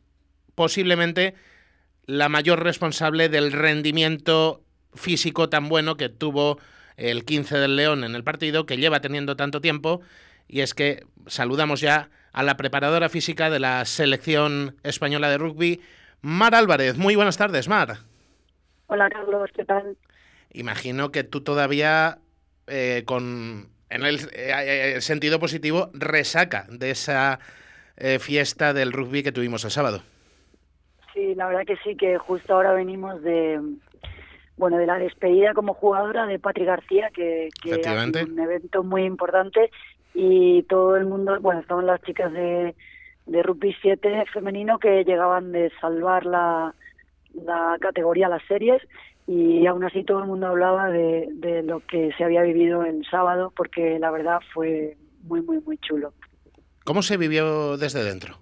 posiblemente 0.55 1.35
la 2.07 2.29
mayor 2.29 2.63
responsable 2.63 3.29
del 3.29 3.53
rendimiento 3.53 4.63
físico 4.95 5.49
tan 5.49 5.69
bueno 5.69 5.97
que 5.97 6.09
tuvo 6.09 6.59
el 6.97 7.25
15 7.25 7.59
del 7.59 7.77
León 7.77 8.05
en 8.05 8.15
el 8.15 8.25
partido, 8.25 8.65
que 8.65 8.77
lleva 8.77 9.01
teniendo 9.01 9.37
tanto 9.37 9.61
tiempo, 9.61 10.01
y 10.49 10.61
es 10.61 10.73
que 10.73 11.05
saludamos 11.27 11.81
ya 11.81 12.11
a 12.33 12.43
la 12.43 12.57
preparadora 12.57 13.09
física 13.09 13.51
de 13.51 13.59
la 13.59 13.85
selección 13.85 14.77
española 14.83 15.29
de 15.29 15.39
rugby, 15.39 15.81
Mar 16.23 16.55
Álvarez. 16.55 16.97
Muy 16.97 17.17
buenas 17.17 17.37
tardes, 17.37 17.69
Mar. 17.69 17.99
Hola, 18.87 19.11
Carlos, 19.11 19.51
¿qué 19.55 19.65
tal? 19.65 19.97
Imagino 20.53 21.11
que 21.11 21.25
tú 21.25 21.43
todavía 21.43 22.19
eh, 22.67 23.03
con, 23.05 23.69
en 23.91 24.03
el, 24.03 24.19
eh, 24.33 25.01
sentido 25.01 25.39
positivo, 25.39 25.91
resaca 25.93 26.67
de 26.69 26.91
esa 26.91 27.39
eh, 27.97 28.19
fiesta 28.19 28.73
del 28.73 28.93
rugby 28.93 29.23
que 29.23 29.33
tuvimos 29.33 29.65
el 29.65 29.71
sábado. 29.71 30.03
Sí, 31.15 31.35
la 31.35 31.47
verdad 31.47 31.65
que 31.67 31.77
sí, 31.85 31.97
que 31.97 32.19
justo 32.19 32.55
ahora 32.55 32.73
venimos 32.73 33.23
de 33.23 33.61
bueno 34.57 34.79
de 34.79 34.87
la 34.87 34.99
despedida 34.99 35.55
como 35.55 35.75
jugadora 35.75 36.27
de 36.27 36.39
Patri 36.39 36.65
García, 36.65 37.11
que, 37.15 37.51
que 37.63 37.75
un 37.75 38.39
evento 38.39 38.83
muy 38.83 39.05
importante. 39.05 39.71
Y 40.15 40.63
todo 40.65 40.97
el 40.97 41.05
mundo, 41.05 41.39
bueno, 41.41 41.61
estaban 41.61 41.87
las 41.87 42.01
chicas 42.03 42.33
de, 42.33 42.75
de 43.27 43.43
rugby 43.43 43.77
7 43.83 44.25
femenino 44.33 44.79
que 44.79 45.05
llegaban 45.05 45.53
de 45.53 45.71
salvar 45.81 46.25
la, 46.25 46.75
la 47.35 47.77
categoría 47.81 48.29
las 48.29 48.43
series 48.47 48.83
y 49.27 49.67
aún 49.67 49.85
así 49.85 50.05
todo 50.05 50.21
el 50.21 50.27
mundo 50.27 50.47
hablaba 50.47 50.89
de, 50.91 51.29
de 51.33 51.63
lo 51.63 51.81
que 51.81 52.13
se 52.17 52.25
había 52.25 52.43
vivido 52.43 52.85
el 52.85 53.05
sábado 53.11 53.53
porque 53.57 53.99
la 53.99 54.11
verdad 54.11 54.41
fue 54.55 54.97
muy, 55.23 55.43
muy, 55.43 55.61
muy 55.61 55.79
chulo. 55.79 56.13
¿Cómo 56.85 57.03
se 57.03 57.17
vivió 57.17 57.77
desde 57.77 58.05
dentro? 58.05 58.37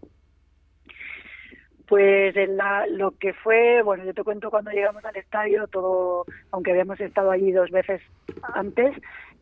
Pues 1.87 2.37
en 2.37 2.57
la, 2.57 2.87
lo 2.87 3.13
que 3.13 3.33
fue, 3.33 3.83
bueno, 3.83 4.05
yo 4.05 4.15
te 4.15 4.23
cuento 4.23 4.51
cuando 4.51 4.71
llegamos 4.71 5.05
al 5.05 5.17
estadio, 5.17 5.67
todo, 5.69 6.25
aunque 6.51 6.71
habíamos 6.71 7.01
estado 7.01 7.31
allí 7.31 7.53
dos 7.53 7.71
veces 7.71 8.03
antes, 8.55 8.95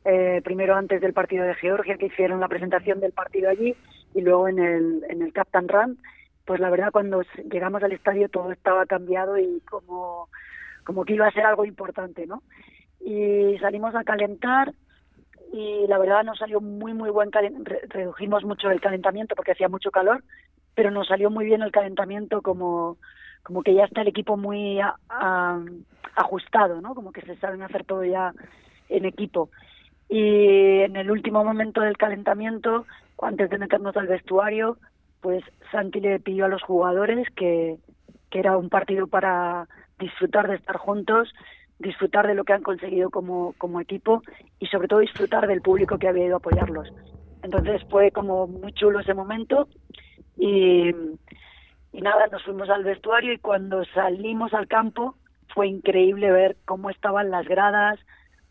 eh, 0.05 0.41
primero 0.45 0.75
antes 0.75 1.01
del 1.01 1.13
partido 1.13 1.45
de 1.45 1.55
Georgia, 1.55 1.97
que 1.97 2.07
hicieron 2.07 2.41
la 2.41 2.49
presentación 2.49 3.01
del 3.01 3.13
partido 3.13 3.49
allí, 3.49 3.77
y 4.15 4.21
luego 4.21 4.49
en 4.49 4.59
el, 4.59 5.05
en 5.09 5.23
el 5.23 5.33
Captain 5.33 5.69
Run, 5.69 5.99
pues 6.45 6.61
la 6.61 6.71
verdad 6.71 6.91
cuando 6.93 7.23
llegamos 7.51 7.83
al 7.83 7.93
estadio 7.93 8.29
todo 8.29 8.51
estaba 8.53 8.87
cambiado 8.87 9.39
y 9.39 9.61
como 9.69 10.29
como 10.85 11.05
que 11.05 11.15
iba 11.15 11.27
a 11.27 11.33
ser 11.33 11.47
algo 11.47 11.65
importante, 11.65 12.27
¿no? 12.27 12.43
Y 13.01 13.59
salimos 13.59 13.95
a 13.95 14.05
calentar 14.05 14.73
y 15.53 15.87
la 15.87 15.99
verdad 15.99 16.25
nos 16.25 16.39
salió 16.39 16.61
muy, 16.61 16.95
muy 16.95 17.11
buen 17.11 17.31
redujimos 17.33 18.45
mucho 18.45 18.71
el 18.71 18.81
calentamiento 18.81 19.35
porque 19.35 19.53
hacía 19.53 19.69
mucho 19.69 19.91
calor, 19.91 20.25
pero 20.75 20.91
nos 20.91 21.09
salió 21.09 21.31
muy 21.31 21.45
bien 21.45 21.63
el 21.63 21.73
calentamiento 21.73 22.41
como, 22.41 22.97
como 23.43 23.63
que 23.63 23.75
ya 23.75 23.85
está 23.85 24.01
el 24.01 24.09
equipo 24.09 24.37
muy 24.37 24.81
ajustado, 26.17 26.81
¿no? 26.81 26.95
Como 26.95 27.13
que 27.13 27.23
se 27.23 27.37
saben 27.37 27.63
hacer 27.63 27.85
todo 27.85 28.05
ya 28.05 28.33
en 28.89 29.05
equipo. 29.05 29.51
Y 30.09 30.81
en 30.81 30.97
el 30.97 31.11
último 31.11 31.45
momento 31.45 31.81
del 31.81 31.97
calentamiento, 31.97 32.87
antes 33.21 33.51
de 33.51 33.59
meternos 33.59 33.97
al 33.97 34.07
vestuario, 34.07 34.79
pues 35.21 35.45
Santi 35.71 36.01
le 36.01 36.19
pidió 36.21 36.47
a 36.47 36.49
los 36.49 36.63
jugadores 36.63 37.29
que, 37.37 37.77
que 38.31 38.39
era 38.39 38.57
un 38.57 38.69
partido 38.69 39.07
para 39.07 39.69
disfrutar 40.03 40.49
de 40.49 40.57
estar 40.57 40.77
juntos, 40.77 41.33
disfrutar 41.79 42.27
de 42.27 42.35
lo 42.35 42.45
que 42.45 42.53
han 42.53 42.63
conseguido 42.63 43.11
como, 43.11 43.55
como 43.59 43.81
equipo 43.81 44.23
y 44.59 44.67
sobre 44.67 44.89
todo 44.89 45.01
disfrutar 45.01 45.47
del 45.47 45.63
público 45.63 45.99
que 45.99 46.09
había 46.09 46.27
ido 46.27 46.35
a 46.35 46.39
apoyarlos. 46.39 46.89
Entonces 47.43 47.83
fue 47.91 48.11
como 48.11 48.47
muy 48.47 48.73
chulo 48.73 49.01
ese 49.01 49.15
momento 49.15 49.69
y, 50.37 50.91
y 51.93 52.01
nada, 52.01 52.27
nos 52.31 52.43
fuimos 52.45 52.71
al 52.71 52.85
vestuario 52.85 53.33
y 53.33 53.39
cuando 53.39 53.85
salimos 53.87 54.55
al 54.55 54.69
campo 54.69 55.17
fue 55.55 55.67
increíble 55.67 56.31
ver 56.31 56.57
cómo 56.65 56.91
estaban 56.91 57.31
las 57.31 57.47
gradas, 57.47 57.99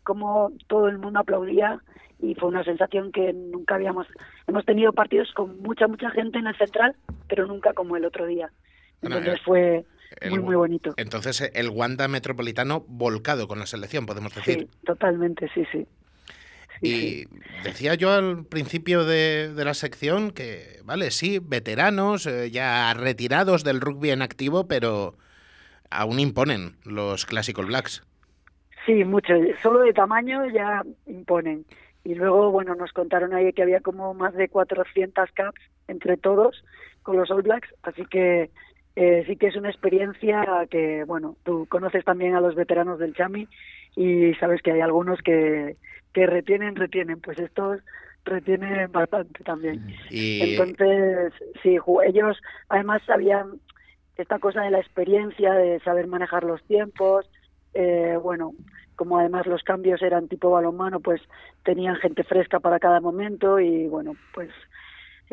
cómo 0.02 0.52
todo 0.68 0.88
el 0.88 0.98
mundo 0.98 1.20
aplaudía 1.20 1.80
y 2.20 2.34
fue 2.34 2.48
una 2.48 2.64
sensación 2.64 3.10
que 3.12 3.32
nunca 3.32 3.74
habíamos 3.74 4.06
hemos 4.46 4.64
tenido 4.64 4.92
partidos 4.92 5.32
con 5.32 5.60
mucha 5.60 5.88
mucha 5.88 6.10
gente 6.10 6.38
en 6.38 6.46
el 6.46 6.56
central 6.56 6.94
pero 7.28 7.46
nunca 7.46 7.72
como 7.72 7.96
el 7.96 8.04
otro 8.04 8.26
día 8.26 8.50
entonces 9.02 9.40
eh, 9.56 9.84
muy, 10.28 10.38
muy 10.40 10.56
bonito. 10.56 10.94
Entonces, 10.96 11.40
eh, 11.40 11.50
el 11.54 11.70
Wanda 11.70 12.08
Metropolitano 12.08 12.84
volcado 12.88 13.48
con 13.48 13.58
la 13.58 13.66
selección, 13.66 14.06
podemos 14.06 14.34
decir. 14.34 14.60
Sí, 14.60 14.78
totalmente, 14.84 15.48
sí, 15.54 15.64
sí. 15.70 15.86
y 16.80 17.26
decía 17.62 17.94
yo 17.94 18.12
al 18.12 18.44
principio 18.44 19.04
de, 19.04 19.52
la 19.56 19.74
sección 19.74 20.30
que, 20.30 20.80
vale, 20.84 21.10
sí, 21.10 21.38
veteranos, 21.38 22.26
eh, 22.26 22.50
ya 22.50 22.92
retirados 22.94 23.64
del 23.64 23.80
rugby 23.80 24.10
en 24.10 24.22
activo, 24.22 24.66
pero 24.66 25.16
aún 25.90 26.18
imponen 26.20 26.76
los 26.84 27.26
Classical 27.26 27.66
Blacks. 27.66 28.02
Sí, 28.86 29.04
mucho. 29.04 29.34
Solo 29.62 29.80
de 29.80 29.92
tamaño 29.92 30.48
ya 30.50 30.82
imponen. 31.06 31.64
Y 32.04 32.14
luego, 32.14 32.50
bueno, 32.50 32.74
nos 32.74 32.92
contaron 32.92 33.32
ahí 33.32 33.52
que 33.52 33.62
había 33.62 33.80
como 33.80 34.12
más 34.12 34.34
de 34.34 34.48
400 34.48 35.30
caps 35.32 35.60
entre 35.86 36.16
todos 36.16 36.64
con 37.02 37.16
los 37.16 37.30
All 37.30 37.42
Blacks, 37.42 37.68
así 37.82 38.04
que 38.06 38.50
eh, 38.96 39.24
sí 39.26 39.36
que 39.36 39.46
es 39.48 39.56
una 39.56 39.70
experiencia 39.70 40.66
que, 40.70 41.04
bueno, 41.04 41.36
tú 41.44 41.66
conoces 41.68 42.04
también 42.04 42.34
a 42.34 42.40
los 42.40 42.54
veteranos 42.54 42.98
del 42.98 43.14
Chami 43.14 43.48
y 43.96 44.34
sabes 44.34 44.62
que 44.62 44.72
hay 44.72 44.80
algunos 44.80 45.20
que, 45.22 45.76
que 46.12 46.26
retienen, 46.26 46.76
retienen, 46.76 47.20
pues 47.20 47.38
estos 47.38 47.80
retienen 48.24 48.90
bastante 48.92 49.42
también. 49.44 49.84
Entonces, 50.10 51.32
sí, 51.62 51.78
ellos 52.06 52.38
además 52.68 53.02
sabían 53.06 53.60
esta 54.16 54.38
cosa 54.38 54.62
de 54.62 54.70
la 54.70 54.78
experiencia, 54.78 55.54
de 55.54 55.80
saber 55.80 56.06
manejar 56.06 56.44
los 56.44 56.62
tiempos, 56.64 57.28
eh, 57.74 58.18
bueno, 58.22 58.52
como 58.94 59.18
además 59.18 59.46
los 59.46 59.62
cambios 59.62 60.02
eran 60.02 60.28
tipo 60.28 60.50
balonmano, 60.50 61.00
pues 61.00 61.20
tenían 61.64 61.96
gente 61.96 62.22
fresca 62.22 62.60
para 62.60 62.78
cada 62.78 63.00
momento 63.00 63.58
y 63.58 63.88
bueno, 63.88 64.14
pues 64.34 64.50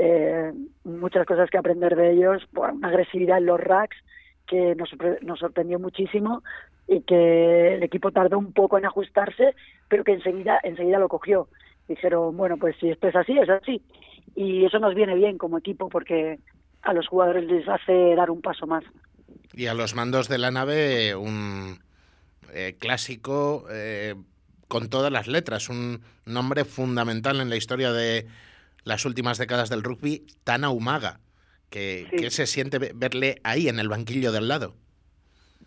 eh, 0.01 0.53
muchas 0.85 1.25
cosas 1.25 1.49
que 1.49 1.57
aprender 1.57 1.95
de 1.95 2.13
ellos, 2.13 2.41
una 2.55 2.87
agresividad 2.87 3.39
en 3.39 3.47
los 3.47 3.59
racks 3.59 3.97
que 4.47 4.73
nos, 4.75 4.89
nos 5.21 5.39
sorprendió 5.39 5.77
muchísimo 5.77 6.41
y 6.87 7.01
que 7.01 7.75
el 7.75 7.83
equipo 7.83 8.11
tardó 8.11 8.37
un 8.37 8.53
poco 8.53 8.77
en 8.77 8.85
ajustarse, 8.85 9.53
pero 9.89 10.03
que 10.03 10.13
enseguida, 10.13 10.59
enseguida 10.63 10.99
lo 10.99 11.09
cogió. 11.09 11.49
Dijeron, 11.87 12.35
bueno, 12.37 12.57
pues 12.57 12.75
si 12.79 12.89
esto 12.89 13.07
es 13.09 13.15
así, 13.15 13.37
es 13.37 13.49
así. 13.49 13.81
Y 14.35 14.65
eso 14.65 14.79
nos 14.79 14.95
viene 14.95 15.15
bien 15.15 15.37
como 15.37 15.57
equipo 15.57 15.89
porque 15.89 16.39
a 16.81 16.93
los 16.93 17.07
jugadores 17.07 17.45
les 17.45 17.67
hace 17.67 18.15
dar 18.15 18.31
un 18.31 18.41
paso 18.41 18.65
más. 18.65 18.83
Y 19.53 19.67
a 19.67 19.73
los 19.73 19.95
mandos 19.95 20.29
de 20.29 20.37
la 20.37 20.51
nave, 20.51 21.15
un 21.15 21.79
eh, 22.53 22.75
clásico 22.79 23.65
eh, 23.69 24.15
con 24.67 24.89
todas 24.89 25.11
las 25.11 25.27
letras, 25.27 25.67
un 25.67 26.01
nombre 26.25 26.63
fundamental 26.63 27.41
en 27.41 27.49
la 27.49 27.57
historia 27.57 27.91
de 27.91 28.27
las 28.83 29.05
últimas 29.05 29.37
décadas 29.37 29.69
del 29.69 29.83
rugby, 29.83 30.25
Tana 30.43 30.69
Umaga. 30.69 31.19
que 31.69 32.07
Sí. 32.09 32.15
¿Qué 32.17 32.29
se 32.31 32.47
siente 32.47 32.79
ve- 32.79 32.91
verle 32.95 33.35
ahí 33.43 33.67
en 33.67 33.77
el 33.79 33.89
banquillo 33.89 34.31
del 34.31 34.47
lado? 34.47 34.73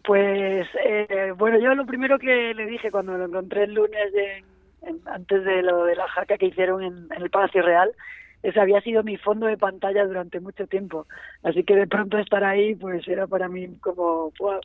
Pues 0.05 0.67
eh, 0.85 1.33
bueno, 1.37 1.61
yo 1.61 1.75
lo 1.77 1.87
primero 1.87 2.19
que 2.19 2.53
le 2.55 2.67
dije 2.67 2.91
cuando 2.91 3.17
lo 3.17 3.27
encontré 3.27 3.65
el 3.65 3.75
lunes 3.75 4.13
en- 4.15 4.45
en- 4.89 5.01
antes 5.09 5.45
de 5.45 5.63
lo 5.63 5.85
de 5.85 5.95
la 5.95 6.09
jaca 6.09 6.37
que 6.39 6.47
hicieron 6.47 6.83
en, 6.83 7.07
en 7.15 7.23
el 7.23 7.31
Palacio 7.31 7.63
Real, 7.63 7.93
ese 8.43 8.59
había 8.59 8.81
sido 8.81 9.05
mi 9.05 9.17
fondo 9.17 9.47
de 9.47 9.57
pantalla 9.57 10.05
durante 10.05 10.41
mucho 10.41 10.67
tiempo. 10.67 11.07
Así 11.45 11.63
que 11.63 11.77
de 11.77 11.87
pronto 11.87 12.19
estar 12.19 12.43
ahí, 12.43 12.75
pues 12.75 13.07
era 13.07 13.29
para 13.29 13.47
mí 13.49 13.69
como 13.81 14.33
¡guau! 14.37 14.61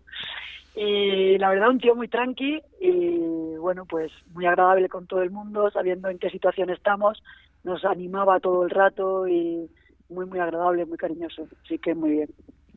Y 0.75 1.37
la 1.37 1.49
verdad, 1.49 1.69
un 1.69 1.79
tío 1.79 1.95
muy 1.95 2.07
tranqui 2.07 2.61
y 2.81 3.55
bueno, 3.59 3.85
pues 3.85 4.11
muy 4.33 4.45
agradable 4.47 4.89
con 4.89 5.05
todo 5.05 5.21
el 5.21 5.29
mundo, 5.31 5.69
sabiendo 5.71 6.09
en 6.09 6.17
qué 6.19 6.29
situación 6.31 6.69
estamos, 6.71 7.21
nos 7.63 7.83
animaba 7.85 8.39
todo 8.39 8.63
el 8.63 8.69
rato 8.69 9.27
y 9.27 9.69
muy, 10.09 10.25
muy 10.25 10.39
agradable, 10.39 10.85
muy 10.85 10.97
cariñoso. 10.97 11.47
Así 11.65 11.77
que 11.79 11.93
muy 11.95 12.11
bien. 12.11 12.29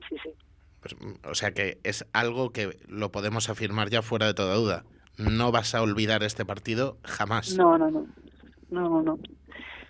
Sí, 0.09 0.17
sí. 0.23 0.31
Pues, 0.81 0.97
o 1.25 1.35
sea 1.35 1.53
que 1.53 1.79
es 1.85 2.07
algo 2.13 2.51
que 2.51 2.71
lo 2.89 3.11
podemos 3.13 3.51
afirmar 3.51 3.91
ya 3.91 4.03
fuera 4.03 4.27
de 4.27 4.35
toda 4.35 4.55
duda. 4.57 4.85
No 5.19 5.53
vas 5.53 5.75
a 5.75 5.83
olvidar 5.83 6.23
este 6.23 6.45
partido 6.47 6.97
jamás. 7.05 7.57
No, 7.57 7.77
no, 7.77 7.91
no. 7.91 8.07
No, 8.71 8.89
no, 8.89 9.03
no. 9.03 9.19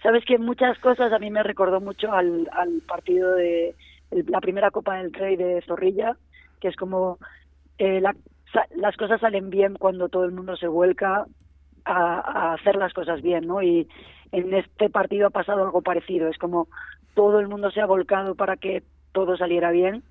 Sabes 0.02 0.24
que 0.24 0.38
muchas 0.38 0.78
cosas 0.78 1.12
a 1.12 1.18
mí 1.18 1.30
me 1.30 1.42
recordó 1.42 1.80
mucho 1.80 2.10
al, 2.12 2.48
al 2.52 2.80
partido 2.88 3.34
de 3.34 3.76
el- 4.10 4.26
la 4.28 4.40
primera 4.40 4.70
Copa 4.70 4.96
del 4.96 5.12
Rey 5.12 5.36
de 5.36 5.62
Zorrilla, 5.66 6.16
que 6.60 6.68
es 6.68 6.76
como 6.76 7.18
eh, 7.78 8.00
la- 8.00 8.16
las 8.76 8.96
cosas 8.96 9.20
salen 9.20 9.48
bien 9.50 9.76
cuando 9.76 10.08
todo 10.08 10.24
el 10.24 10.32
mundo 10.32 10.56
se 10.56 10.66
vuelca 10.66 11.26
a, 11.84 11.94
a 12.20 12.54
hacer 12.54 12.74
las 12.76 12.92
cosas 12.92 13.22
bien, 13.22 13.46
¿no? 13.46 13.62
Y 13.62 13.86
en 14.32 14.54
este 14.54 14.90
partido 14.90 15.26
ha 15.26 15.30
pasado 15.30 15.64
algo 15.64 15.82
parecido. 15.82 16.28
Es 16.28 16.38
como 16.38 16.68
todo 17.14 17.40
el 17.40 17.48
mundo 17.48 17.70
se 17.70 17.80
ha 17.80 17.86
volcado 17.86 18.34
para 18.34 18.56
que 18.56 18.82
todo 19.12 19.36
saliera 19.36 19.70
bien, 19.70 20.02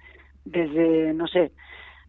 desde, 0.45 1.13
no 1.13 1.27
sé, 1.27 1.51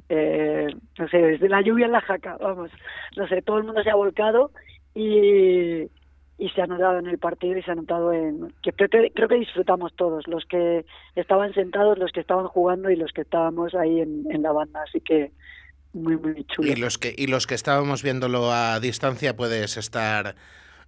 eh, 0.09 0.67
no 0.99 1.09
sé, 1.09 1.19
desde 1.19 1.49
la 1.49 1.63
lluvia 1.63 1.87
en 1.87 1.93
la 1.93 2.01
jaca, 2.01 2.37
vamos, 2.41 2.71
no 3.17 3.29
sé, 3.29 3.43
todo 3.43 3.59
el 3.59 3.65
mundo 3.65 3.83
se 3.83 3.91
ha 3.91 3.95
volcado 3.95 4.51
y, 4.95 5.83
y 6.39 6.49
se 6.55 6.63
ha 6.63 6.67
notado 6.67 6.99
en 6.99 7.07
el 7.07 7.19
partido 7.19 7.57
y 7.57 7.63
se 7.63 7.71
ha 7.71 7.77
notado 7.77 8.13
en 8.13 8.53
que 8.63 8.73
creo, 8.73 8.89
que 8.89 9.13
creo 9.15 9.29
que 9.29 9.37
disfrutamos 9.37 9.95
todos, 9.95 10.27
los 10.27 10.45
que 10.47 10.85
estaban 11.15 11.55
sentados, 11.55 11.99
los 11.99 12.11
que 12.11 12.21
estaban 12.21 12.49
jugando 12.49 12.91
y 12.91 12.97
los 12.97 13.13
que 13.13 13.21
estábamos 13.21 13.75
ahí 13.75 14.01
en, 14.01 14.25
en 14.31 14.43
la 14.43 14.51
banda, 14.51 14.83
así 14.83 15.01
que 15.01 15.31
muy 15.93 16.17
muy 16.17 16.45
chulo. 16.45 16.69
Y 16.71 16.77
los 16.77 16.99
que 16.99 17.15
y 17.17 17.27
los 17.27 17.47
que 17.47 17.55
estábamos 17.55 18.03
viéndolo 18.03 18.51
a 18.53 18.81
distancia 18.81 19.37
puedes 19.37 19.77
estar 19.77 20.35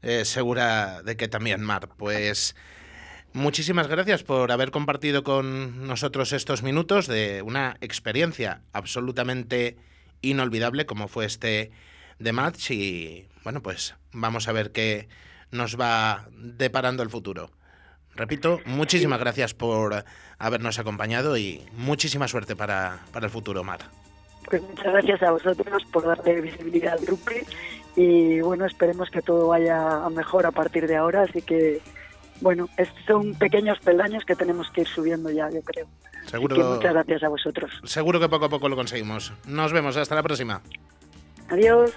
eh, 0.03 0.25
segura 0.25 1.03
de 1.03 1.17
que 1.17 1.29
también 1.29 1.63
Mar. 1.63 1.89
Pues 1.97 2.55
muchísimas 3.33 3.89
gracias 3.89 4.23
por 4.23 4.53
haber 4.53 4.71
compartido 4.71 5.23
con 5.23 5.87
nosotros 5.87 6.33
estos 6.33 6.63
minutos 6.63 7.07
de 7.07 7.43
una 7.43 7.77
experiencia 7.81 8.63
absolutamente 8.73 9.77
inolvidable 10.21 10.87
como 10.87 11.09
fue 11.09 11.25
este 11.25 11.71
de 12.19 12.33
match 12.33 12.71
y 12.71 13.27
bueno 13.43 13.63
pues 13.63 13.97
vamos 14.13 14.47
a 14.47 14.53
ver 14.53 14.71
qué 14.71 15.09
nos 15.51 15.79
va 15.79 16.29
deparando 16.33 17.03
el 17.03 17.11
futuro. 17.11 17.51
Repito, 18.15 18.61
muchísimas 18.67 19.21
gracias 19.21 19.55
por 19.55 20.05
habernos 20.39 20.79
acompañado 20.79 21.37
y 21.39 21.63
muchísima 21.73 22.29
suerte 22.29 22.57
para, 22.57 23.01
para 23.13 23.27
el 23.27 23.33
futuro, 23.33 23.65
Mar. 23.65 23.81
Pues 24.49 24.63
muchas 24.63 24.93
gracias 24.93 25.23
a 25.23 25.31
vosotros 25.31 25.85
por 25.93 26.05
darle 26.05 26.41
visibilidad 26.41 26.95
al 26.95 27.05
grupo 27.05 27.31
y 27.97 28.41
bueno, 28.41 28.67
esperemos 28.67 29.11
que 29.11 29.23
todo 29.23 29.49
vaya 29.49 30.05
a 30.05 30.11
mejor 30.11 30.47
a 30.47 30.51
partir 30.51 30.87
de 30.87 30.97
ahora, 30.97 31.23
así 31.23 31.43
que 31.43 31.81
bueno, 32.41 32.69
son 33.07 33.35
pequeños 33.35 33.79
peldaños 33.79 34.25
que 34.25 34.35
tenemos 34.35 34.69
que 34.71 34.81
ir 34.83 34.89
subiendo 34.89 35.31
ya, 35.31 35.49
yo 35.51 35.63
creo. 35.63 35.87
Seguro, 36.27 36.55
Así 36.55 36.63
que 36.63 36.69
muchas 36.69 36.93
gracias 36.93 37.23
a 37.23 37.29
vosotros. 37.29 37.71
seguro 37.85 38.19
que 38.19 38.29
poco 38.29 38.47
a 38.47 38.49
poco 38.49 38.69
lo 38.69 38.77
conseguimos. 38.77 39.33
Nos 39.47 39.73
vemos, 39.73 39.97
hasta 39.97 40.15
la 40.15 40.23
próxima. 40.23 40.61
Adiós. 41.49 41.93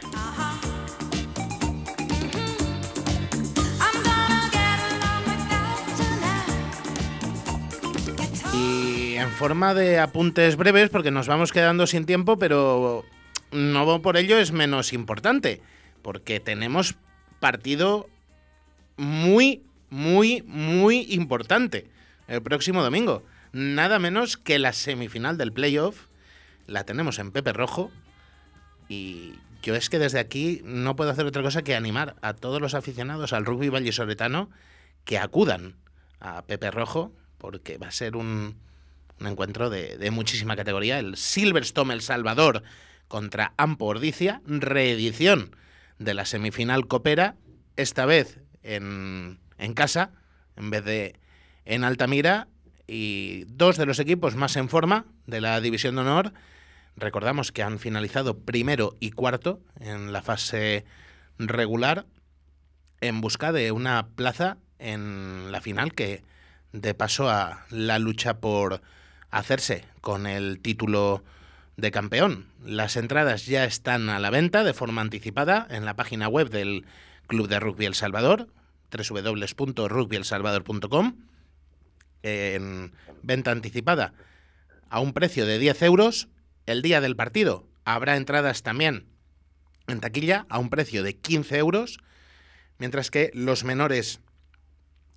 En 9.25 9.31
forma 9.31 9.73
de 9.73 9.97
apuntes 9.97 10.55
breves, 10.55 10.91
porque 10.91 11.09
nos 11.09 11.27
vamos 11.27 11.51
quedando 11.51 11.87
sin 11.87 12.05
tiempo, 12.05 12.37
pero 12.37 13.03
no 13.51 14.01
por 14.03 14.17
ello 14.17 14.37
es 14.37 14.51
menos 14.51 14.93
importante, 14.93 15.61
porque 16.03 16.39
tenemos 16.39 16.95
partido 17.39 18.07
muy, 18.97 19.63
muy, 19.89 20.43
muy 20.43 21.07
importante 21.09 21.89
el 22.27 22.43
próximo 22.43 22.83
domingo. 22.83 23.23
Nada 23.51 23.97
menos 23.97 24.37
que 24.37 24.59
la 24.59 24.73
semifinal 24.73 25.39
del 25.39 25.51
playoff. 25.51 26.05
La 26.67 26.83
tenemos 26.83 27.17
en 27.17 27.31
Pepe 27.31 27.51
Rojo. 27.51 27.91
Y 28.89 29.33
yo 29.63 29.73
es 29.73 29.89
que 29.89 29.97
desde 29.97 30.19
aquí 30.19 30.61
no 30.63 30.95
puedo 30.95 31.09
hacer 31.09 31.25
otra 31.25 31.41
cosa 31.41 31.63
que 31.63 31.75
animar 31.75 32.15
a 32.21 32.33
todos 32.33 32.61
los 32.61 32.75
aficionados 32.75 33.33
al 33.33 33.45
rugby 33.45 33.69
vallisoletano 33.69 34.51
que 35.03 35.17
acudan 35.17 35.77
a 36.19 36.43
Pepe 36.43 36.69
Rojo, 36.69 37.11
porque 37.39 37.79
va 37.79 37.87
a 37.87 37.91
ser 37.91 38.15
un, 38.15 38.55
un 39.19 39.27
encuentro 39.27 39.69
de, 39.69 39.97
de 39.97 40.11
muchísima 40.11 40.55
categoría. 40.55 40.99
El 40.99 41.17
Silverstone 41.17 41.93
El 41.93 42.01
Salvador 42.01 42.63
contra 43.07 43.53
Ampo 43.57 43.85
Ordicia, 43.85 44.41
reedición 44.45 45.55
de 45.99 46.13
la 46.13 46.25
semifinal 46.25 46.87
Copera, 46.87 47.35
esta 47.75 48.05
vez 48.05 48.39
en, 48.63 49.39
en 49.57 49.73
casa, 49.73 50.11
en 50.55 50.69
vez 50.69 50.83
de 50.83 51.19
en 51.65 51.83
Altamira, 51.83 52.47
y 52.87 53.45
dos 53.45 53.77
de 53.77 53.85
los 53.85 53.99
equipos 53.99 54.35
más 54.35 54.55
en 54.55 54.69
forma 54.69 55.05
de 55.25 55.41
la 55.41 55.59
División 55.61 55.95
de 55.95 56.01
Honor. 56.01 56.33
Recordamos 56.95 57.51
que 57.51 57.63
han 57.63 57.79
finalizado 57.79 58.39
primero 58.39 58.95
y 58.99 59.11
cuarto 59.11 59.61
en 59.79 60.13
la 60.13 60.21
fase 60.21 60.85
regular 61.37 62.05
en 63.01 63.21
busca 63.21 63.51
de 63.51 63.71
una 63.71 64.07
plaza 64.15 64.57
en 64.79 65.51
la 65.51 65.61
final 65.61 65.93
que 65.93 66.23
de 66.71 66.93
paso 66.93 67.29
a 67.29 67.65
la 67.69 67.99
lucha 67.99 68.39
por 68.39 68.81
hacerse 69.35 69.83
con 69.99 70.27
el 70.27 70.59
título 70.59 71.25
de 71.75 71.91
campeón. 71.91 72.45
Las 72.63 72.95
entradas 72.95 73.45
ya 73.45 73.65
están 73.65 74.09
a 74.09 74.19
la 74.19 74.29
venta 74.29 74.63
de 74.63 74.73
forma 74.73 75.01
anticipada 75.01 75.67
en 75.69 75.83
la 75.83 75.97
página 75.97 76.29
web 76.29 76.49
del 76.49 76.85
Club 77.27 77.49
de 77.49 77.59
Rugby 77.59 77.85
El 77.85 77.95
Salvador, 77.95 78.47
www.rugbyelsalvador.com, 78.91 81.17
en 82.23 82.93
venta 83.23 83.51
anticipada 83.51 84.13
a 84.89 85.01
un 85.01 85.11
precio 85.11 85.45
de 85.45 85.59
10 85.59 85.81
euros. 85.81 86.29
El 86.65 86.81
día 86.81 87.01
del 87.01 87.17
partido 87.17 87.67
habrá 87.83 88.15
entradas 88.15 88.63
también 88.63 89.05
en 89.87 89.99
taquilla 89.99 90.45
a 90.47 90.59
un 90.59 90.69
precio 90.69 91.03
de 91.03 91.17
15 91.17 91.57
euros, 91.57 91.97
mientras 92.77 93.11
que 93.11 93.31
los 93.33 93.65
menores 93.65 94.21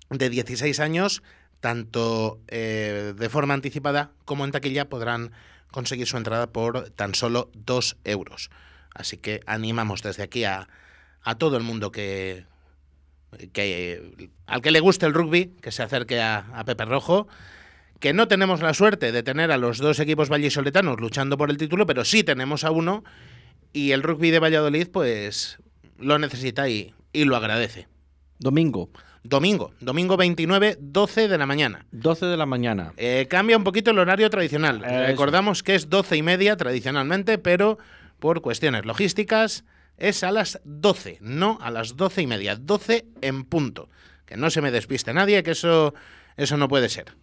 de 0.09 0.29
16 0.29 0.81
años, 0.81 1.23
tanto 1.59 2.39
eh, 2.47 3.13
de 3.17 3.29
forma 3.29 3.53
anticipada 3.53 4.11
como 4.25 4.45
en 4.45 4.51
taquilla, 4.51 4.89
podrán 4.89 5.31
conseguir 5.71 6.07
su 6.07 6.17
entrada 6.17 6.51
por 6.51 6.89
tan 6.91 7.15
solo 7.15 7.51
2 7.53 7.97
euros. 8.03 8.49
Así 8.93 9.17
que 9.17 9.41
animamos 9.45 10.01
desde 10.01 10.23
aquí 10.23 10.43
a, 10.43 10.67
a 11.21 11.35
todo 11.35 11.57
el 11.57 11.63
mundo 11.63 11.91
que, 11.91 12.45
que 13.53 14.29
al 14.47 14.61
que 14.61 14.71
le 14.71 14.79
guste 14.79 15.05
el 15.05 15.13
rugby, 15.13 15.53
que 15.61 15.71
se 15.71 15.83
acerque 15.83 16.21
a, 16.21 16.63
Pepe 16.65 16.85
Rojo, 16.85 17.27
que 17.99 18.13
no 18.13 18.27
tenemos 18.27 18.61
la 18.61 18.73
suerte 18.73 19.11
de 19.11 19.23
tener 19.23 19.51
a 19.51 19.57
los 19.57 19.77
dos 19.77 19.99
equipos 19.99 20.29
vallisoletanos 20.29 20.99
luchando 20.99 21.37
por 21.37 21.49
el 21.49 21.57
título, 21.57 21.85
pero 21.85 22.05
sí 22.05 22.23
tenemos 22.23 22.63
a 22.63 22.71
uno 22.71 23.03
y 23.73 23.91
el 23.91 24.03
rugby 24.03 24.31
de 24.31 24.39
Valladolid 24.39 24.87
pues 24.87 25.59
lo 25.97 26.17
necesita 26.17 26.69
y, 26.69 26.93
y 27.11 27.25
lo 27.25 27.35
agradece. 27.35 27.87
Domingo, 28.39 28.89
Domingo, 29.23 29.73
domingo 29.81 30.15
29, 30.17 30.77
12 30.79 31.27
de 31.27 31.37
la 31.37 31.45
mañana. 31.45 31.85
12 31.91 32.25
de 32.25 32.37
la 32.37 32.45
mañana. 32.45 32.93
Eh, 32.97 33.27
cambia 33.29 33.57
un 33.57 33.63
poquito 33.63 33.91
el 33.91 33.99
horario 33.99 34.29
tradicional. 34.29 34.79
Recordamos 34.81 35.61
que 35.61 35.75
es 35.75 35.89
12 35.89 36.17
y 36.17 36.23
media 36.23 36.55
tradicionalmente, 36.55 37.37
pero 37.37 37.77
por 38.19 38.41
cuestiones 38.41 38.85
logísticas 38.85 39.65
es 39.97 40.23
a 40.23 40.31
las 40.31 40.61
12, 40.63 41.17
no 41.21 41.57
a 41.61 41.69
las 41.71 41.97
12 41.97 42.21
y 42.21 42.27
media, 42.27 42.55
12 42.55 43.05
en 43.21 43.43
punto. 43.43 43.89
Que 44.25 44.37
no 44.37 44.49
se 44.49 44.61
me 44.61 44.71
despiste 44.71 45.13
nadie, 45.13 45.43
que 45.43 45.51
eso, 45.51 45.93
eso 46.37 46.55
no 46.55 46.67
puede 46.69 46.87
ser. 46.87 47.13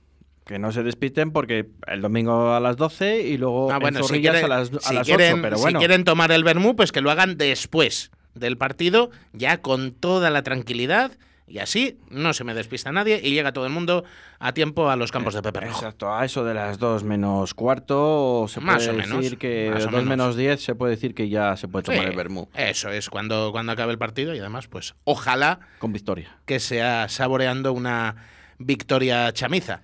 Que 0.44 0.58
no 0.58 0.72
se 0.72 0.82
despisten 0.82 1.30
porque 1.32 1.66
el 1.86 2.02
domingo 2.02 2.52
a 2.52 2.60
las 2.60 2.76
12 2.76 3.22
y 3.22 3.38
luego 3.38 3.70
Ah, 3.72 3.76
en 3.76 3.80
bueno, 3.80 4.02
si, 4.02 4.20
quieren, 4.20 4.44
a 4.44 4.48
las, 4.48 4.70
a 4.72 4.80
si 4.80 4.94
las 4.94 5.06
quieren- 5.06 5.32
8, 5.34 5.42
pero 5.42 5.56
si 5.56 5.62
bueno. 5.62 5.78
quieren 5.78 6.04
tomar 6.04 6.30
el 6.30 6.44
vermú, 6.44 6.76
pues 6.76 6.92
que 6.92 7.00
lo 7.00 7.10
hagan 7.10 7.36
después 7.38 8.10
del 8.34 8.58
partido, 8.58 9.10
ya 9.32 9.62
con 9.62 9.92
toda 9.92 10.30
la 10.30 10.42
tranquilidad 10.42 11.12
Y 11.48 11.58
así 11.60 12.00
no 12.10 12.32
se 12.34 12.42
me 12.42 12.54
despista 12.54 12.90
nadie 12.90 13.20
y 13.22 13.30
llega 13.30 13.52
todo 13.52 13.66
el 13.66 13.72
mundo 13.72 14.02
a 14.40 14.52
tiempo 14.52 14.90
a 14.90 14.96
los 14.96 15.12
campos 15.12 15.32
de 15.32 15.42
Pepe 15.42 15.60
Rojo. 15.60 15.76
Exacto, 15.78 16.12
a 16.12 16.24
eso 16.24 16.44
de 16.44 16.54
las 16.54 16.78
2 16.80 17.04
menos 17.04 17.54
cuarto 17.54 18.46
se 18.48 18.60
Más 18.60 18.84
puede 18.84 18.90
o 18.90 19.00
menos, 19.00 19.20
decir 19.22 19.38
que 19.38 19.70
más 19.72 19.82
o 19.82 19.84
2 19.84 19.92
menos. 19.92 20.08
menos 20.08 20.36
10 20.36 20.60
se 20.60 20.74
puede 20.74 20.94
decir 20.96 21.14
que 21.14 21.28
ya 21.28 21.56
se 21.56 21.68
puede 21.68 21.84
tomar 21.84 22.00
Sí, 22.02 22.06
el 22.10 22.16
vermú 22.16 22.48
Eso 22.54 22.90
es, 22.90 23.08
cuando, 23.08 23.52
cuando 23.52 23.70
acabe 23.72 23.92
el 23.92 23.98
partido 23.98 24.34
y 24.34 24.40
además, 24.40 24.66
pues 24.66 24.96
ojalá 25.04 25.60
con 25.78 25.92
victoria. 25.92 26.36
que 26.46 26.58
sea 26.58 27.08
saboreando 27.08 27.72
una 27.72 28.16
victoria 28.58 29.32
chamiza. 29.32 29.82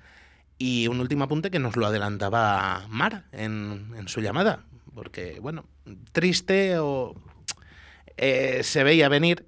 Y 0.58 0.86
un 0.88 1.00
último 1.00 1.24
apunte 1.24 1.50
que 1.50 1.58
nos 1.58 1.76
lo 1.76 1.86
adelantaba 1.86 2.86
Mar 2.88 3.24
en, 3.32 3.92
en 3.96 4.08
su 4.08 4.20
llamada, 4.20 4.64
porque, 4.94 5.38
bueno, 5.40 5.64
triste 6.12 6.78
o 6.78 7.14
eh, 8.16 8.60
se 8.62 8.84
veía 8.84 9.08
venir, 9.08 9.44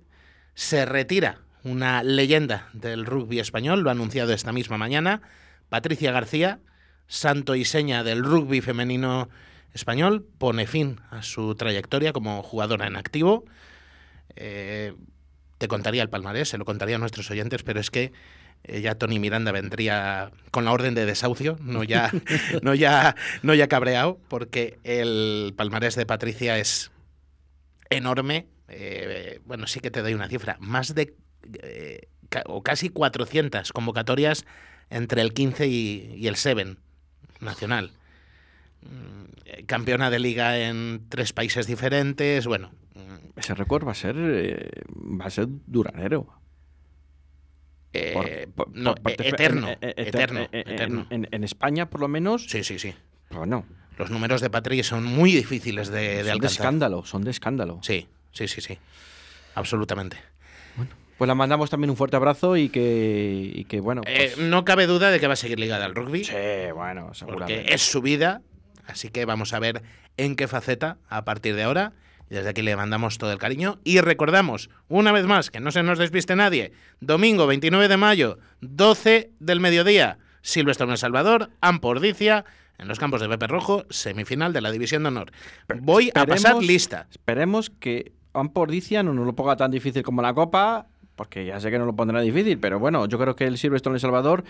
se 0.54 0.84
retira 0.86 1.40
una 1.64 2.02
leyenda 2.02 2.68
del 2.72 3.06
rugby 3.06 3.40
español, 3.40 3.80
lo 3.80 3.88
ha 3.88 3.92
anunciado 3.92 4.32
esta 4.32 4.52
misma 4.52 4.78
mañana, 4.78 5.22
Patricia 5.70 6.12
García, 6.12 6.60
santo 7.06 7.54
y 7.54 7.64
seña 7.64 8.04
del 8.04 8.22
rugby 8.22 8.60
femenino 8.60 9.28
español, 9.72 10.26
pone 10.38 10.66
fin 10.66 11.00
a 11.10 11.22
su 11.22 11.54
trayectoria 11.54 12.12
como 12.12 12.42
jugadora 12.42 12.86
en 12.86 12.96
activo. 12.96 13.44
Eh, 14.36 14.94
te 15.58 15.68
contaría 15.68 16.02
el 16.02 16.10
palmarés, 16.10 16.50
se 16.50 16.58
lo 16.58 16.64
contaría 16.64 16.96
a 16.96 16.98
nuestros 16.98 17.30
oyentes, 17.30 17.62
pero 17.62 17.80
es 17.80 17.90
que 17.90 18.12
eh, 18.64 18.80
ya 18.80 18.96
Tony 18.96 19.18
Miranda 19.18 19.50
vendría 19.50 20.32
con 20.50 20.64
la 20.64 20.72
orden 20.72 20.94
de 20.94 21.06
desahucio, 21.06 21.56
no 21.60 21.82
ya, 21.82 22.10
no 22.62 22.74
ya, 22.74 23.16
no 23.42 23.54
ya 23.54 23.68
cabreado, 23.68 24.20
porque 24.28 24.78
el 24.84 25.54
palmarés 25.56 25.96
de 25.96 26.06
Patricia 26.06 26.58
es 26.58 26.90
enorme. 27.90 28.48
Eh, 28.68 29.40
bueno, 29.44 29.66
sí 29.66 29.80
que 29.80 29.90
te 29.90 30.02
doy 30.02 30.14
una 30.14 30.28
cifra, 30.28 30.56
más 30.60 30.94
de 30.94 31.14
eh, 31.62 32.08
o 32.46 32.62
casi 32.62 32.88
400 32.88 33.72
convocatorias 33.72 34.44
entre 34.90 35.22
el 35.22 35.32
15 35.32 35.66
y, 35.66 36.14
y 36.16 36.26
el 36.26 36.36
7 36.36 36.76
nacional. 37.40 37.92
Mm, 38.82 39.24
eh, 39.46 39.64
Campeona 39.66 40.10
de 40.10 40.18
liga 40.18 40.58
en 40.58 41.06
tres 41.08 41.32
países 41.32 41.66
diferentes, 41.66 42.46
bueno, 42.46 42.72
mm, 42.94 43.38
Ese 43.38 43.54
récord 43.54 43.86
va 43.86 43.92
a 43.92 43.94
ser 43.94 44.14
eh, 44.18 44.70
va 45.20 45.26
a 45.26 45.30
ser 45.30 45.46
duradero. 45.66 46.26
eh, 47.92 48.48
Por- 48.54 48.66
por- 48.66 48.76
no, 48.76 48.94
por 48.96 49.12
eh, 49.12 49.16
eterno, 49.20 49.68
en- 49.68 49.78
en- 49.80 49.94
eterno, 50.08 50.40
en- 50.40 50.48
en- 50.52 50.72
eterno. 50.74 51.06
En, 51.10 51.28
en 51.30 51.44
España, 51.44 51.88
por 51.90 52.00
lo 52.00 52.08
menos, 52.08 52.46
Sí, 52.48 52.64
sí, 52.64 52.78
sí. 52.78 52.94
bueno, 53.30 53.64
Los 53.96 54.10
números 54.10 54.40
de 54.40 54.50
Patri 54.50 54.82
son 54.82 55.04
muy 55.04 55.30
difíciles 55.32 55.88
de, 55.88 56.00
de 56.00 56.14
son 56.16 56.24
de 56.24 56.30
alcanzar. 56.32 56.50
escándalo, 56.66 57.04
son 57.04 57.22
de 57.22 57.30
escándalo. 57.30 57.78
Sí, 57.82 58.08
sí, 58.32 58.48
sí, 58.48 58.60
sí. 58.60 58.76
Absolutamente. 59.54 60.16
Pues 61.18 61.28
la 61.28 61.34
mandamos 61.34 61.70
también 61.70 61.90
un 61.90 61.96
fuerte 61.96 62.16
abrazo 62.16 62.56
y 62.56 62.68
que, 62.68 63.50
y 63.54 63.64
que 63.64 63.80
bueno, 63.80 64.02
Eh, 64.06 64.32
pues- 64.34 64.38
no 64.48 64.64
cabe 64.64 64.86
duda 64.86 65.10
de 65.10 65.20
que 65.20 65.26
va 65.26 65.34
a 65.34 65.36
seguir 65.36 65.60
ligada 65.60 65.84
al 65.84 65.94
rugby, 65.94 66.24
sí, 66.24 66.32
bueno, 66.74 67.14
seguramente. 67.14 67.54
porque 67.62 67.74
es 67.74 67.82
su 67.82 68.02
vida. 68.02 68.42
Así 68.86 69.08
que 69.08 69.24
vamos 69.24 69.52
a 69.54 69.58
ver 69.60 69.82
en 70.16 70.36
qué 70.36 70.46
faceta 70.48 70.98
a 71.08 71.24
partir 71.24 71.54
de 71.54 71.62
ahora. 71.62 71.92
Desde 72.30 72.48
aquí 72.48 72.62
le 72.62 72.74
mandamos 72.74 73.18
todo 73.18 73.32
el 73.32 73.38
cariño. 73.38 73.78
Y 73.84 74.00
recordamos, 74.00 74.70
una 74.88 75.12
vez 75.12 75.24
más, 75.26 75.50
que 75.50 75.60
no 75.60 75.70
se 75.70 75.82
nos 75.82 75.98
despiste 75.98 76.34
nadie. 76.36 76.72
Domingo 77.00 77.46
29 77.46 77.86
de 77.88 77.96
mayo, 77.96 78.38
12 78.60 79.30
del 79.40 79.60
mediodía. 79.60 80.18
Silvestre 80.42 80.84
en 80.84 80.90
El 80.92 80.98
Salvador, 80.98 81.50
Ampordicia, 81.60 82.44
en 82.78 82.88
los 82.88 82.98
campos 82.98 83.20
de 83.20 83.28
Pepe 83.28 83.46
Rojo, 83.46 83.84
semifinal 83.88 84.52
de 84.52 84.60
la 84.60 84.70
División 84.70 85.02
de 85.04 85.08
Honor. 85.08 85.32
Voy 85.80 86.10
a 86.14 86.26
pasar 86.26 86.56
lista. 86.62 87.06
Esperemos 87.10 87.70
que 87.70 88.12
Ampordicia 88.32 89.02
no 89.02 89.14
nos 89.14 89.26
lo 89.26 89.34
ponga 89.34 89.56
tan 89.56 89.70
difícil 89.70 90.02
como 90.02 90.20
la 90.22 90.34
Copa, 90.34 90.86
porque 91.16 91.44
ya 91.46 91.60
sé 91.60 91.70
que 91.70 91.78
no 91.78 91.86
lo 91.86 91.94
pondrá 91.94 92.20
difícil, 92.20 92.58
pero 92.58 92.78
bueno, 92.78 93.06
yo 93.06 93.18
creo 93.18 93.36
que 93.36 93.46
el 93.46 93.58
Silverstone 93.58 93.94
El 93.96 94.00
Salvador 94.00 94.44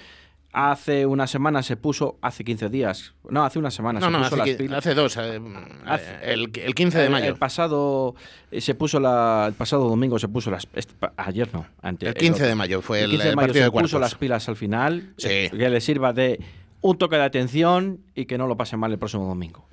hace 0.52 1.04
una 1.04 1.26
semana 1.26 1.62
se 1.64 1.76
puso, 1.76 2.16
hace 2.22 2.44
15 2.44 2.68
días, 2.68 3.14
no, 3.28 3.44
hace 3.44 3.58
una 3.58 3.70
semana 3.72 3.98
No, 3.98 4.06
se 4.06 4.12
no, 4.12 4.18
puso 4.18 4.26
hace, 4.42 4.50
las 4.52 4.56
pilas. 4.56 4.78
hace 4.78 4.94
dos. 4.94 5.16
eh, 5.16 5.40
Hace- 5.84 6.32
el, 6.32 6.50
el 6.54 6.74
15 6.74 6.98
de 6.98 7.08
mayo. 7.10 7.26
El 7.26 7.36
pasado 7.36 8.14
eh, 8.52 8.60
se 8.60 8.74
puso 8.76 9.00
la, 9.00 9.46
el 9.48 9.54
pasado 9.54 9.88
domingo 9.88 10.18
se 10.18 10.28
puso 10.28 10.50
las 10.52 10.68
ayer 11.16 11.48
no, 11.52 11.66
antes, 11.82 12.08
El 12.08 12.14
15 12.14 12.46
de 12.46 12.54
mayo 12.54 12.80
fue 12.82 13.02
el, 13.02 13.10
15 13.10 13.28
de 13.30 13.36
mayo 13.36 13.46
partido 13.48 13.64
se 13.64 13.70
de 13.76 13.80
puso 13.82 13.98
las 13.98 14.14
pilas 14.14 14.48
al 14.48 14.56
final, 14.56 15.12
Sí. 15.18 15.28
eh, 15.28 15.50
que 15.50 15.68
le 15.70 15.80
sirva 15.80 16.12
de 16.12 16.38
un 16.82 16.98
toque 16.98 17.16
de 17.16 17.24
atención 17.24 17.98
y 18.14 18.26
que 18.26 18.38
no 18.38 18.46
lo 18.46 18.56
pase 18.56 18.76
mal 18.76 18.92
el 18.92 18.98
próximo 18.98 19.26
domingo. 19.26 19.66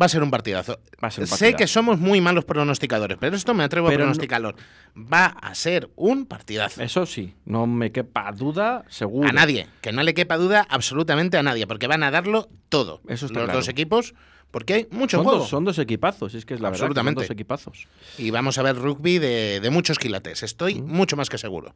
Va 0.00 0.06
a 0.06 0.08
ser 0.08 0.22
un 0.22 0.30
partidazo. 0.30 0.78
Va 1.02 1.08
a 1.08 1.10
ser 1.10 1.24
un 1.24 1.26
Sé 1.28 1.54
que 1.54 1.66
somos 1.66 1.98
muy 1.98 2.20
malos 2.20 2.44
pronosticadores, 2.44 3.18
pero 3.20 3.34
esto 3.34 3.54
me 3.54 3.64
atrevo 3.64 3.88
Pero 3.88 4.04
a 4.04 4.06
no- 4.06 4.12
pronosticarlo. 4.12 4.54
Va 4.96 5.26
a 5.26 5.54
ser 5.56 5.90
un 5.96 6.26
partidazo. 6.26 6.80
Eso 6.82 7.06
sí, 7.06 7.34
no 7.44 7.66
me 7.66 7.90
quepa 7.90 8.30
duda, 8.30 8.84
seguro. 8.88 9.28
A 9.28 9.32
nadie, 9.32 9.66
que 9.80 9.90
no 9.92 10.02
le 10.04 10.14
quepa 10.14 10.36
duda 10.36 10.64
absolutamente 10.70 11.38
a 11.38 11.42
nadie, 11.42 11.66
porque 11.66 11.88
van 11.88 12.04
a 12.04 12.10
darlo 12.12 12.48
todo. 12.68 13.00
Eso 13.08 13.26
está 13.26 13.40
Los 13.40 13.46
claro. 13.46 13.58
dos 13.58 13.68
equipos, 13.68 14.14
porque 14.52 14.74
hay 14.74 14.88
mucho 14.92 15.16
Son 15.18 15.24
juego. 15.24 15.40
dos, 15.40 15.48
son 15.48 15.64
dos 15.64 15.78
equipazos, 15.80 16.34
es 16.34 16.44
que 16.44 16.54
es 16.54 16.60
la 16.60 16.68
verdad. 16.70 16.74
que 16.74 16.78
son 16.78 16.84
Absolutamente. 16.86 17.22
dos 17.22 17.30
equipazos. 17.30 17.88
Y 18.16 18.30
vamos 18.30 18.58
a 18.58 18.62
ver 18.62 18.76
rugby 18.76 19.18
de, 19.18 19.58
de 19.60 19.70
muchos 19.70 19.98
quilates. 19.98 20.44
Estoy 20.44 20.80
mucho 20.82 21.16
más 21.16 21.28
que 21.28 21.38
seguro. 21.38 21.74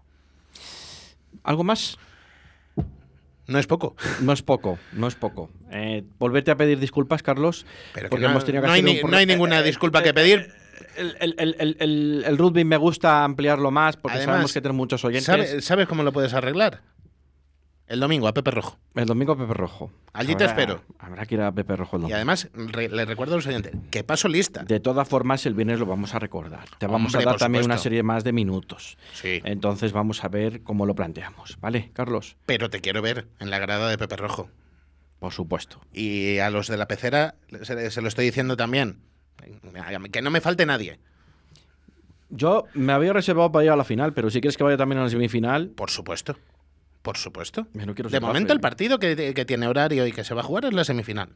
¿Algo 1.42 1.64
más? 1.64 1.98
No 3.46 3.58
es 3.58 3.66
poco. 3.66 3.94
No 4.20 4.32
es 4.32 4.42
poco, 4.42 4.78
no 4.92 5.06
es 5.06 5.14
poco. 5.14 5.50
Eh, 5.70 6.02
volverte 6.18 6.50
a 6.50 6.56
pedir 6.56 6.78
disculpas, 6.78 7.22
Carlos, 7.22 7.66
Pero 7.92 8.06
que 8.06 8.10
porque 8.10 8.24
no, 8.24 8.30
hemos 8.30 8.44
tenido 8.44 8.62
que 8.62 8.68
no 8.68 8.72
hay, 8.72 8.80
hacer 8.80 8.94
ni- 8.94 9.00
un 9.02 9.10
no 9.10 9.16
hay 9.16 9.26
ninguna 9.26 9.62
disculpa 9.62 10.02
que 10.02 10.14
pedir. 10.14 10.50
El, 10.96 11.16
el- 11.38 11.56
el- 11.78 12.24
el- 12.26 12.38
rugby 12.38 12.64
me 12.64 12.76
gusta 12.76 13.24
ampliarlo 13.24 13.70
más 13.70 13.96
porque 13.96 14.16
Además, 14.18 14.32
sabemos 14.34 14.52
que 14.52 14.60
tenemos 14.60 14.78
muchos 14.78 15.04
oyentes. 15.04 15.24
¿Sabe- 15.26 15.60
¿Sabes 15.60 15.86
cómo 15.88 16.02
lo 16.02 16.12
puedes 16.12 16.34
arreglar? 16.34 16.80
El 17.86 18.00
domingo 18.00 18.26
a 18.28 18.32
Pepe 18.32 18.50
Rojo. 18.50 18.78
El 18.94 19.04
domingo 19.04 19.36
Pepe 19.36 19.52
Rojo. 19.52 19.90
Allí 20.14 20.34
te 20.36 20.44
espero. 20.46 20.82
Habrá 20.98 21.26
que 21.26 21.34
ir 21.34 21.42
a 21.42 21.52
Pepe 21.52 21.76
Rojo 21.76 21.96
el 21.96 22.00
Y 22.00 22.02
domingo. 22.04 22.16
además, 22.16 22.48
re- 22.54 22.88
le 22.88 23.04
recuerdo 23.04 23.34
a 23.34 23.36
los 23.36 23.46
oyentes 23.46 23.72
que 23.90 24.02
paso 24.02 24.26
lista. 24.28 24.64
De 24.64 24.80
todas 24.80 25.06
formas, 25.06 25.44
el 25.44 25.52
viernes 25.52 25.80
lo 25.80 25.86
vamos 25.86 26.14
a 26.14 26.18
recordar. 26.18 26.64
Te 26.78 26.86
vamos 26.86 27.14
Hombre, 27.14 27.28
a 27.28 27.32
dar 27.32 27.38
también 27.38 27.64
una 27.66 27.76
serie 27.76 28.02
más 28.02 28.24
de 28.24 28.32
minutos. 28.32 28.96
Sí. 29.12 29.42
Entonces 29.44 29.92
vamos 29.92 30.24
a 30.24 30.28
ver 30.28 30.62
cómo 30.62 30.86
lo 30.86 30.94
planteamos. 30.94 31.58
¿Vale, 31.60 31.90
Carlos? 31.92 32.36
Pero 32.46 32.70
te 32.70 32.80
quiero 32.80 33.02
ver 33.02 33.26
en 33.38 33.50
la 33.50 33.58
grada 33.58 33.88
de 33.90 33.98
Pepe 33.98 34.16
Rojo. 34.16 34.48
Por 35.18 35.32
supuesto. 35.32 35.80
Y 35.92 36.38
a 36.38 36.48
los 36.50 36.68
de 36.68 36.78
la 36.78 36.88
pecera 36.88 37.34
se, 37.62 37.90
se 37.90 38.00
lo 38.00 38.08
estoy 38.08 38.24
diciendo 38.24 38.56
también. 38.56 38.98
Que 40.10 40.22
no 40.22 40.30
me 40.30 40.40
falte 40.40 40.64
nadie. 40.64 40.98
Yo 42.30 42.64
me 42.72 42.92
había 42.94 43.12
reservado 43.12 43.52
para 43.52 43.64
ir 43.66 43.70
a 43.70 43.76
la 43.76 43.84
final, 43.84 44.12
pero 44.14 44.30
si 44.30 44.40
quieres 44.40 44.56
que 44.56 44.64
vaya 44.64 44.76
también 44.78 45.00
a 45.00 45.04
la 45.04 45.10
semifinal, 45.10 45.68
Por 45.68 45.90
supuesto. 45.90 46.36
Por 47.04 47.18
supuesto. 47.18 47.66
no 47.74 47.92
De 47.92 48.18
momento 48.18 48.54
el 48.54 48.60
partido 48.60 48.98
que, 48.98 49.34
que 49.34 49.44
tiene 49.44 49.66
horario 49.66 50.06
y 50.06 50.12
que 50.12 50.24
se 50.24 50.32
va 50.32 50.40
a 50.40 50.44
jugar 50.44 50.64
es 50.64 50.72
la 50.72 50.84
semifinal. 50.84 51.28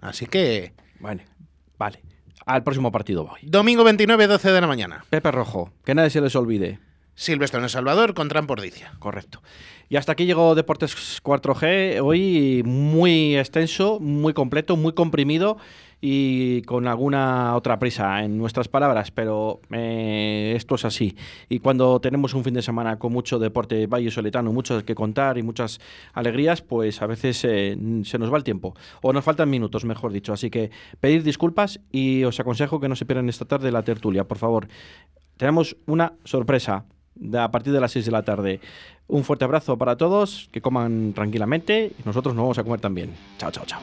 Así 0.00 0.26
que 0.26 0.72
Bueno, 1.00 1.24
vale. 1.76 2.00
Al 2.46 2.62
próximo 2.62 2.92
partido 2.92 3.24
voy. 3.26 3.40
domingo 3.42 3.82
29, 3.82 4.28
12 4.28 4.52
de 4.52 4.60
la 4.60 4.68
mañana. 4.68 5.04
Pepe 5.10 5.32
Rojo, 5.32 5.72
que 5.84 5.96
nadie 5.96 6.10
se 6.10 6.20
les 6.20 6.36
olvide. 6.36 6.78
Silvestre 7.16 7.58
en 7.58 7.64
El 7.64 7.70
Salvador 7.70 8.14
contra 8.14 8.38
Ampordicia. 8.38 8.92
Correcto. 9.00 9.42
Y 9.88 9.96
hasta 9.96 10.12
aquí 10.12 10.26
llegó 10.26 10.54
Deportes 10.54 11.20
4G. 11.24 12.00
Hoy 12.00 12.62
muy 12.64 13.36
extenso, 13.36 13.98
muy 13.98 14.32
completo, 14.32 14.76
muy 14.76 14.92
comprimido 14.92 15.58
y 16.00 16.62
con 16.62 16.86
alguna 16.86 17.56
otra 17.56 17.78
prisa 17.78 18.22
en 18.22 18.38
nuestras 18.38 18.68
palabras, 18.68 19.10
pero 19.10 19.60
eh, 19.70 20.52
esto 20.56 20.76
es 20.76 20.84
así. 20.84 21.16
Y 21.48 21.58
cuando 21.58 22.00
tenemos 22.00 22.34
un 22.34 22.44
fin 22.44 22.54
de 22.54 22.62
semana 22.62 22.98
con 22.98 23.12
mucho 23.12 23.38
deporte 23.38 23.86
valle 23.86 24.10
soletano, 24.10 24.52
mucho 24.52 24.84
que 24.84 24.94
contar 24.94 25.38
y 25.38 25.42
muchas 25.42 25.80
alegrías, 26.12 26.62
pues 26.62 27.02
a 27.02 27.06
veces 27.06 27.44
eh, 27.44 27.76
se 28.04 28.18
nos 28.18 28.32
va 28.32 28.36
el 28.36 28.44
tiempo 28.44 28.74
o 29.02 29.12
nos 29.12 29.24
faltan 29.24 29.50
minutos, 29.50 29.84
mejor 29.84 30.12
dicho. 30.12 30.32
Así 30.32 30.50
que 30.50 30.70
pedir 31.00 31.22
disculpas 31.22 31.80
y 31.90 32.24
os 32.24 32.38
aconsejo 32.38 32.80
que 32.80 32.88
no 32.88 32.96
se 32.96 33.06
pierdan 33.06 33.28
esta 33.28 33.44
tarde 33.44 33.72
la 33.72 33.82
tertulia, 33.82 34.24
por 34.24 34.38
favor. 34.38 34.68
Tenemos 35.36 35.76
una 35.86 36.14
sorpresa 36.24 36.84
a 37.38 37.50
partir 37.50 37.72
de 37.72 37.80
las 37.80 37.92
6 37.92 38.06
de 38.06 38.12
la 38.12 38.22
tarde. 38.22 38.60
Un 39.06 39.24
fuerte 39.24 39.44
abrazo 39.44 39.78
para 39.78 39.96
todos, 39.96 40.48
que 40.52 40.60
coman 40.60 41.12
tranquilamente 41.14 41.92
y 41.98 42.02
nosotros 42.04 42.34
nos 42.34 42.42
vamos 42.42 42.58
a 42.58 42.64
comer 42.64 42.80
también. 42.80 43.14
Chao, 43.38 43.50
chao, 43.50 43.64
chao. 43.66 43.80